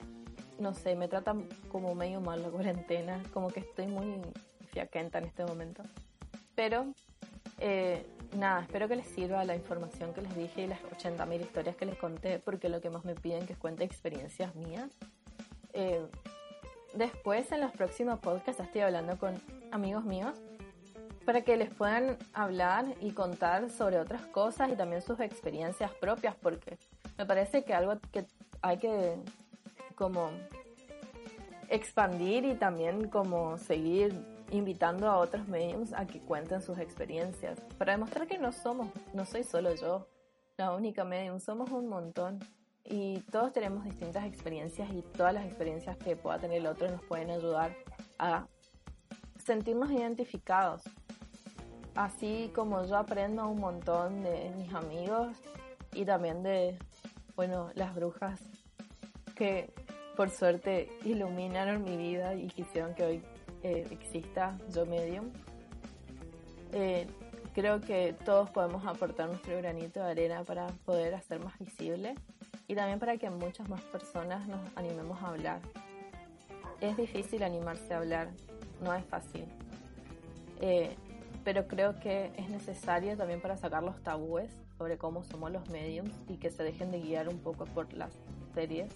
no 0.57 0.73
sé, 0.73 0.95
me 0.95 1.07
tratan 1.07 1.47
como 1.69 1.93
medio 1.93 2.19
mal 2.19 2.41
la 2.41 2.49
cuarentena, 2.57 3.21
como 3.31 3.49
que 3.49 3.59
estoy 3.59 3.85
muy 3.85 4.23
fiaquenta 4.71 5.19
en 5.19 5.25
este 5.25 5.45
momento. 5.45 5.83
Pero, 6.55 6.87
eh, 7.59 8.07
nada, 8.35 8.63
espero 8.63 8.87
que 8.87 8.95
les 8.95 9.07
sirva 9.07 9.45
la 9.45 9.55
información 9.55 10.15
que 10.15 10.23
les 10.23 10.35
dije 10.35 10.63
y 10.63 10.67
las 10.67 10.81
80.000 10.81 11.41
historias 11.41 11.75
que 11.75 11.85
les 11.85 11.99
conté, 11.99 12.39
porque 12.39 12.69
lo 12.69 12.81
que 12.81 12.89
más 12.89 13.05
me 13.05 13.13
piden 13.13 13.45
que 13.45 13.53
cuente 13.53 13.83
experiencias 13.83 14.55
mías. 14.55 14.89
Eh, 15.73 16.07
después, 16.95 17.51
en 17.51 17.61
los 17.61 17.71
próximos 17.71 18.17
podcasts, 18.19 18.63
estoy 18.63 18.81
hablando 18.81 19.19
con 19.19 19.39
amigos 19.71 20.05
míos 20.05 20.41
para 21.25 21.41
que 21.41 21.57
les 21.57 21.73
puedan 21.73 22.17
hablar 22.33 22.85
y 23.01 23.11
contar 23.11 23.69
sobre 23.69 23.99
otras 23.99 24.21
cosas 24.27 24.71
y 24.71 24.75
también 24.75 25.01
sus 25.01 25.19
experiencias 25.19 25.91
propias, 25.95 26.35
porque 26.35 26.77
me 27.17 27.25
parece 27.25 27.63
que 27.63 27.73
algo 27.73 27.99
que 28.11 28.25
hay 28.61 28.77
que 28.77 29.15
como 29.95 30.29
expandir 31.69 32.45
y 32.45 32.53
también 32.55 33.09
como 33.09 33.57
seguir 33.57 34.13
invitando 34.51 35.09
a 35.09 35.17
otros 35.17 35.47
medios 35.47 35.93
a 35.93 36.05
que 36.05 36.19
cuenten 36.19 36.61
sus 36.61 36.77
experiencias 36.77 37.59
para 37.77 37.93
demostrar 37.93 38.27
que 38.27 38.37
no 38.37 38.51
somos, 38.51 38.89
no 39.13 39.25
soy 39.25 39.43
solo 39.43 39.73
yo 39.75 40.07
la 40.57 40.73
única 40.73 41.03
medium, 41.03 41.39
somos 41.39 41.71
un 41.71 41.87
montón 41.87 42.39
y 42.83 43.19
todos 43.31 43.51
tenemos 43.51 43.83
distintas 43.83 44.25
experiencias 44.25 44.89
y 44.93 45.01
todas 45.01 45.33
las 45.33 45.45
experiencias 45.45 45.97
que 45.97 46.15
pueda 46.15 46.37
tener 46.37 46.59
el 46.59 46.67
otro 46.67 46.89
nos 46.89 47.01
pueden 47.03 47.31
ayudar 47.31 47.75
a 48.19 48.47
sentirnos 49.43 49.91
identificados. 49.91 50.83
Así 51.95 52.51
como 52.53 52.85
yo 52.85 52.97
aprendo 52.97 53.47
un 53.47 53.59
montón 53.59 54.21
de 54.21 54.51
mis 54.57 54.73
amigos 54.73 55.37
y 55.93 56.03
también 56.03 56.43
de, 56.43 56.77
bueno, 57.37 57.69
las 57.73 57.95
brujas 57.95 58.41
que 59.33 59.73
por 60.17 60.29
suerte 60.29 60.89
iluminaron 61.05 61.83
mi 61.83 61.95
vida 61.95 62.35
y 62.35 62.47
quisieron 62.47 62.93
que 62.95 63.03
hoy 63.03 63.23
eh, 63.63 63.87
exista 63.91 64.57
Yo 64.73 64.85
Medium. 64.85 65.31
Eh, 66.73 67.07
creo 67.53 67.79
que 67.79 68.13
todos 68.25 68.49
podemos 68.49 68.85
aportar 68.85 69.29
nuestro 69.29 69.57
granito 69.57 70.03
de 70.03 70.11
arena 70.11 70.43
para 70.43 70.67
poder 70.85 71.15
hacer 71.15 71.43
más 71.43 71.57
visible 71.59 72.15
y 72.67 72.75
también 72.75 72.99
para 72.99 73.17
que 73.17 73.29
muchas 73.29 73.69
más 73.69 73.81
personas 73.83 74.45
nos 74.47 74.59
animemos 74.75 75.21
a 75.23 75.29
hablar. 75.29 75.61
Es 76.81 76.97
difícil 76.97 77.43
animarse 77.43 77.93
a 77.93 77.97
hablar, 77.97 78.29
no 78.81 78.93
es 78.93 79.05
fácil. 79.05 79.45
Eh, 80.59 80.95
pero 81.45 81.67
creo 81.67 81.97
que 81.99 82.31
es 82.37 82.49
necesario 82.49 83.15
también 83.15 83.39
para 83.39 83.55
sacar 83.55 83.83
los 83.83 84.01
tabúes 84.01 84.51
sobre 84.79 84.97
cómo 84.97 85.23
somos 85.23 85.51
los 85.51 85.69
mediums 85.69 86.11
y 86.27 86.37
que 86.37 86.49
se 86.49 86.63
dejen 86.63 86.91
de 86.91 86.99
guiar 86.99 87.29
un 87.29 87.37
poco 87.37 87.65
por 87.65 87.93
las 87.93 88.11
series 88.55 88.89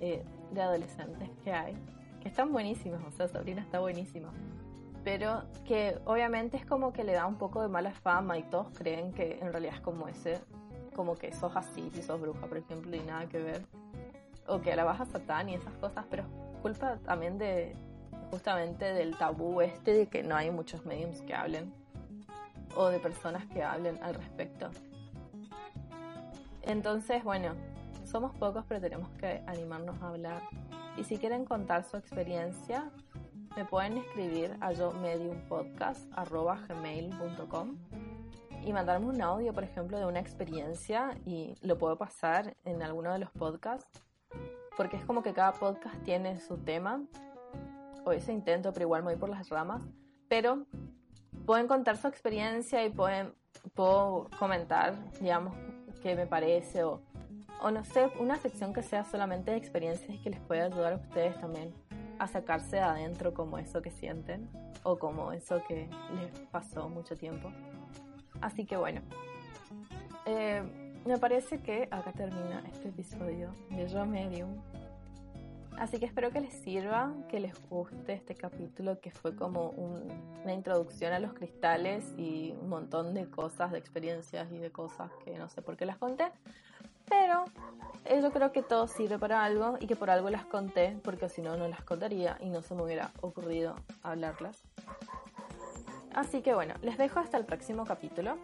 eh, 0.00 0.24
de 0.50 0.60
adolescentes 0.60 1.30
que 1.44 1.52
hay, 1.52 1.74
que 2.20 2.28
están 2.28 2.52
buenísimas, 2.52 3.00
o 3.06 3.12
sea, 3.12 3.28
Sabrina 3.28 3.62
está 3.62 3.78
buenísima, 3.78 4.32
pero 5.04 5.44
que 5.64 5.96
obviamente 6.06 6.56
es 6.56 6.66
como 6.66 6.92
que 6.92 7.04
le 7.04 7.12
da 7.12 7.24
un 7.26 7.36
poco 7.36 7.62
de 7.62 7.68
mala 7.68 7.92
fama 7.92 8.36
y 8.36 8.42
todos 8.42 8.66
creen 8.76 9.12
que 9.12 9.38
en 9.40 9.52
realidad 9.52 9.76
es 9.76 9.80
como 9.80 10.08
ese, 10.08 10.40
como 10.96 11.14
que 11.14 11.32
sos 11.32 11.54
así, 11.54 11.88
si 11.94 12.02
sos 12.02 12.20
bruja, 12.20 12.48
por 12.48 12.58
ejemplo, 12.58 12.96
y 12.96 13.00
nada 13.00 13.26
que 13.26 13.38
ver, 13.38 13.62
o 14.48 14.60
que 14.60 14.72
alabas 14.72 15.00
a 15.00 15.06
Satán 15.06 15.48
y 15.48 15.54
esas 15.54 15.74
cosas, 15.74 16.04
pero 16.10 16.24
culpa 16.62 16.98
también 17.04 17.38
de 17.38 17.76
justamente 18.30 18.92
del 18.92 19.16
tabú 19.16 19.60
este 19.60 19.92
de 19.92 20.06
que 20.08 20.22
no 20.22 20.36
hay 20.36 20.50
muchos 20.50 20.84
mediums 20.86 21.20
que 21.22 21.34
hablen 21.34 21.72
o 22.76 22.86
de 22.86 22.98
personas 23.00 23.46
que 23.46 23.62
hablen 23.62 23.98
al 24.02 24.14
respecto. 24.14 24.70
Entonces, 26.62 27.24
bueno, 27.24 27.54
somos 28.04 28.34
pocos, 28.36 28.64
pero 28.68 28.80
tenemos 28.80 29.10
que 29.12 29.42
animarnos 29.46 30.00
a 30.02 30.08
hablar. 30.08 30.42
Y 30.96 31.04
si 31.04 31.18
quieren 31.18 31.44
contar 31.44 31.84
su 31.84 31.96
experiencia, 31.96 32.90
me 33.56 33.64
pueden 33.64 33.98
escribir 33.98 34.56
a 34.60 34.72
yo 34.72 34.92
y 38.62 38.72
mandarme 38.72 39.06
un 39.06 39.22
audio, 39.22 39.52
por 39.52 39.64
ejemplo, 39.64 39.98
de 39.98 40.06
una 40.06 40.20
experiencia 40.20 41.16
y 41.24 41.54
lo 41.62 41.78
puedo 41.78 41.96
pasar 41.96 42.56
en 42.64 42.82
alguno 42.82 43.12
de 43.12 43.18
los 43.18 43.30
podcasts, 43.30 44.02
porque 44.76 44.96
es 44.96 45.04
como 45.04 45.22
que 45.22 45.32
cada 45.32 45.52
podcast 45.52 45.96
tiene 46.04 46.40
su 46.40 46.58
tema, 46.58 47.02
o 48.04 48.12
ese 48.12 48.32
intento, 48.32 48.72
pero 48.72 48.84
igual 48.84 49.02
me 49.02 49.10
voy 49.10 49.20
por 49.20 49.28
las 49.28 49.48
ramas, 49.48 49.82
pero 50.28 50.66
pueden 51.46 51.66
contar 51.66 51.96
su 51.96 52.08
experiencia 52.08 52.84
y 52.84 52.90
pueden, 52.90 53.34
puedo 53.74 54.28
comentar, 54.38 54.94
digamos, 55.20 55.54
qué 56.02 56.14
me 56.14 56.26
parece 56.26 56.84
o, 56.84 57.02
o 57.62 57.70
no 57.70 57.84
sé, 57.84 58.10
una 58.18 58.36
sección 58.36 58.72
que 58.72 58.82
sea 58.82 59.04
solamente 59.04 59.50
de 59.50 59.56
experiencias 59.56 60.18
que 60.20 60.30
les 60.30 60.40
pueda 60.40 60.64
ayudar 60.64 60.94
a 60.94 60.96
ustedes 60.96 61.38
también 61.40 61.74
a 62.18 62.26
sacarse 62.26 62.76
de 62.76 62.82
adentro 62.82 63.32
como 63.32 63.58
eso 63.58 63.80
que 63.80 63.90
sienten 63.90 64.48
o 64.82 64.98
como 64.98 65.32
eso 65.32 65.62
que 65.66 65.88
les 66.14 66.38
pasó 66.50 66.88
mucho 66.88 67.16
tiempo. 67.16 67.50
Así 68.40 68.66
que 68.66 68.76
bueno, 68.76 69.00
eh, 70.26 70.62
me 71.06 71.18
parece 71.18 71.58
que 71.58 71.88
acá 71.90 72.12
termina 72.12 72.62
este 72.72 72.88
episodio 72.88 73.52
de 73.70 73.88
Yo 73.88 74.04
Medium. 74.04 74.54
Así 75.78 75.98
que 75.98 76.06
espero 76.06 76.30
que 76.30 76.40
les 76.40 76.52
sirva, 76.52 77.12
que 77.28 77.40
les 77.40 77.54
guste 77.68 78.12
este 78.12 78.34
capítulo 78.34 79.00
que 79.00 79.10
fue 79.10 79.34
como 79.34 79.70
una 79.70 80.52
introducción 80.52 81.12
a 81.12 81.18
los 81.18 81.32
cristales 81.32 82.04
y 82.18 82.54
un 82.60 82.68
montón 82.68 83.14
de 83.14 83.28
cosas, 83.30 83.72
de 83.72 83.78
experiencias 83.78 84.50
y 84.52 84.58
de 84.58 84.70
cosas 84.70 85.10
que 85.24 85.38
no 85.38 85.48
sé 85.48 85.62
por 85.62 85.76
qué 85.76 85.86
las 85.86 85.96
conté. 85.96 86.26
Pero 87.08 87.44
eh, 88.04 88.20
yo 88.22 88.30
creo 88.30 88.52
que 88.52 88.62
todo 88.62 88.86
sirve 88.86 89.18
para 89.18 89.42
algo 89.42 89.76
y 89.80 89.86
que 89.86 89.96
por 89.96 90.10
algo 90.10 90.30
las 90.30 90.44
conté, 90.44 90.96
porque 91.02 91.28
si 91.28 91.42
no, 91.42 91.56
no 91.56 91.66
las 91.66 91.82
contaría 91.82 92.36
y 92.40 92.50
no 92.50 92.62
se 92.62 92.74
me 92.74 92.82
hubiera 92.82 93.10
ocurrido 93.20 93.76
hablarlas. 94.02 94.62
Así 96.14 96.42
que 96.42 96.54
bueno, 96.54 96.74
les 96.82 96.98
dejo 96.98 97.20
hasta 97.20 97.36
el 97.36 97.44
próximo 97.44 97.84
capítulo. 97.84 98.36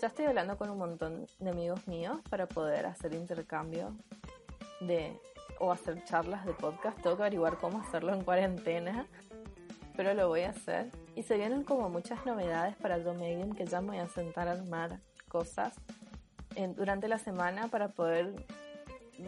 Ya 0.00 0.08
estoy 0.08 0.26
hablando 0.26 0.56
con 0.56 0.70
un 0.70 0.78
montón 0.78 1.26
de 1.38 1.50
amigos 1.50 1.86
míos 1.86 2.18
para 2.30 2.46
poder 2.46 2.86
hacer 2.86 3.14
intercambio 3.14 3.94
de 4.80 5.20
o 5.58 5.72
hacer 5.72 6.04
charlas 6.04 6.44
de 6.46 6.52
podcast. 6.52 7.00
Tengo 7.00 7.16
que 7.16 7.22
averiguar 7.22 7.58
cómo 7.58 7.80
hacerlo 7.80 8.14
en 8.14 8.22
cuarentena, 8.22 9.06
pero 9.96 10.14
lo 10.14 10.28
voy 10.28 10.42
a 10.42 10.50
hacer. 10.50 10.90
Y 11.16 11.22
se 11.22 11.36
vienen 11.36 11.64
como 11.64 11.88
muchas 11.88 12.24
novedades 12.24 12.76
para 12.76 12.98
Yo 12.98 13.14
Medium 13.14 13.54
que 13.54 13.66
ya 13.66 13.80
me 13.80 13.88
voy 13.88 13.98
a 13.98 14.08
sentar 14.08 14.48
a 14.48 14.52
armar 14.52 15.00
cosas 15.28 15.74
durante 16.76 17.08
la 17.08 17.18
semana 17.18 17.68
para 17.68 17.88
poder 17.88 18.34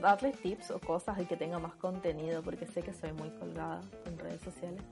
darles 0.00 0.40
tips 0.40 0.70
o 0.70 0.80
cosas 0.80 1.18
y 1.20 1.26
que 1.26 1.36
tenga 1.36 1.58
más 1.58 1.74
contenido, 1.74 2.42
porque 2.42 2.66
sé 2.66 2.82
que 2.82 2.92
soy 2.92 3.12
muy 3.12 3.30
colgada 3.30 3.80
en 4.06 4.18
redes 4.18 4.40
sociales. 4.40 4.82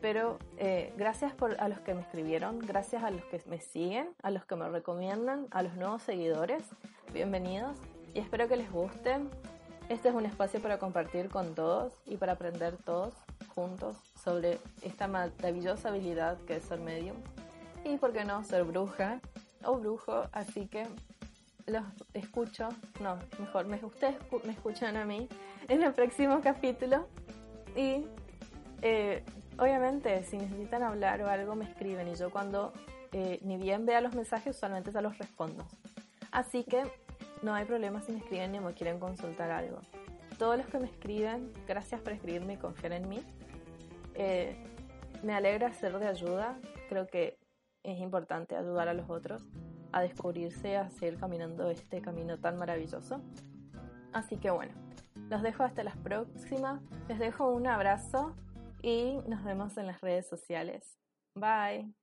Pero 0.00 0.38
eh, 0.58 0.92
gracias 0.96 1.32
a 1.58 1.68
los 1.68 1.80
que 1.80 1.94
me 1.94 2.02
escribieron, 2.02 2.60
gracias 2.60 3.02
a 3.02 3.10
los 3.10 3.24
que 3.24 3.40
me 3.46 3.60
siguen, 3.60 4.08
a 4.22 4.30
los 4.30 4.44
que 4.44 4.54
me 4.54 4.68
recomiendan, 4.68 5.46
a 5.50 5.62
los 5.62 5.74
nuevos 5.74 6.02
seguidores. 6.02 6.62
Bienvenidos 7.12 7.76
y 8.14 8.20
espero 8.20 8.46
que 8.46 8.56
les 8.56 8.70
guste. 8.70 9.16
Este 9.88 10.08
es 10.08 10.14
un 10.14 10.26
espacio 10.26 10.60
para 10.60 10.78
compartir 10.78 11.28
con 11.28 11.54
todos 11.54 11.92
y 12.06 12.16
para 12.16 12.32
aprender 12.32 12.76
todos 12.76 13.14
juntos 13.54 13.96
sobre 14.22 14.58
esta 14.82 15.08
maravillosa 15.08 15.88
habilidad 15.88 16.38
que 16.46 16.56
es 16.56 16.64
ser 16.64 16.80
medium. 16.80 17.16
Y, 17.84 17.96
por 17.96 18.12
qué 18.12 18.24
no, 18.24 18.44
ser 18.44 18.64
bruja 18.64 19.20
o 19.64 19.78
brujo. 19.78 20.24
Así 20.32 20.66
que 20.66 20.86
los 21.66 21.84
escucho, 22.12 22.68
no, 23.00 23.18
mejor, 23.38 23.66
me, 23.66 23.82
ustedes 23.84 24.16
me 24.44 24.52
escuchan 24.52 24.96
a 24.96 25.04
mí 25.04 25.28
en 25.68 25.82
el 25.82 25.92
próximo 25.92 26.40
capítulo. 26.42 27.06
Y 27.74 28.04
eh, 28.82 29.24
Obviamente, 29.58 30.22
si 30.22 30.38
necesitan 30.38 30.84
hablar 30.84 31.20
o 31.22 31.28
algo, 31.28 31.56
me 31.56 31.64
escriben. 31.64 32.06
Y 32.06 32.14
yo 32.14 32.30
cuando 32.30 32.72
eh, 33.12 33.40
ni 33.42 33.56
bien 33.56 33.86
vea 33.86 34.00
los 34.00 34.14
mensajes, 34.14 34.56
usualmente 34.56 34.92
se 34.92 35.02
los 35.02 35.18
respondo. 35.18 35.66
Así 36.30 36.62
que 36.62 36.84
no 37.42 37.54
hay 37.54 37.64
problema 37.64 38.00
si 38.00 38.12
me 38.12 38.18
escriben 38.18 38.52
ni 38.52 38.60
me 38.60 38.74
quieren 38.74 38.98
consultar 38.98 39.50
algo. 39.50 39.80
Todos 40.38 40.58
los 40.58 40.66
que 40.66 40.78
me 40.78 40.86
escriben, 40.86 41.52
gracias 41.66 42.00
por 42.00 42.12
escribirme 42.12 42.54
y 42.54 42.56
confiar 42.56 42.92
en 42.92 43.08
mí. 43.08 43.22
Eh, 44.14 44.56
me 45.22 45.34
alegra 45.34 45.72
ser 45.72 45.98
de 45.98 46.06
ayuda. 46.06 46.58
Creo 46.88 47.06
que 47.06 47.38
es 47.82 47.98
importante 47.98 48.56
ayudar 48.56 48.88
a 48.88 48.94
los 48.94 49.08
otros 49.10 49.42
a 49.92 50.02
descubrirse, 50.02 50.76
a 50.76 50.90
seguir 50.90 51.18
caminando 51.18 51.70
este 51.70 52.00
camino 52.00 52.38
tan 52.38 52.56
maravilloso. 52.56 53.20
Así 54.12 54.36
que 54.36 54.50
bueno, 54.50 54.72
los 55.28 55.42
dejo 55.42 55.62
hasta 55.62 55.82
las 55.82 55.96
próximas. 55.96 56.82
Les 57.08 57.18
dejo 57.18 57.50
un 57.50 57.66
abrazo 57.66 58.34
y 58.82 59.18
nos 59.26 59.44
vemos 59.44 59.76
en 59.76 59.86
las 59.86 60.00
redes 60.00 60.28
sociales. 60.28 60.98
Bye. 61.34 61.97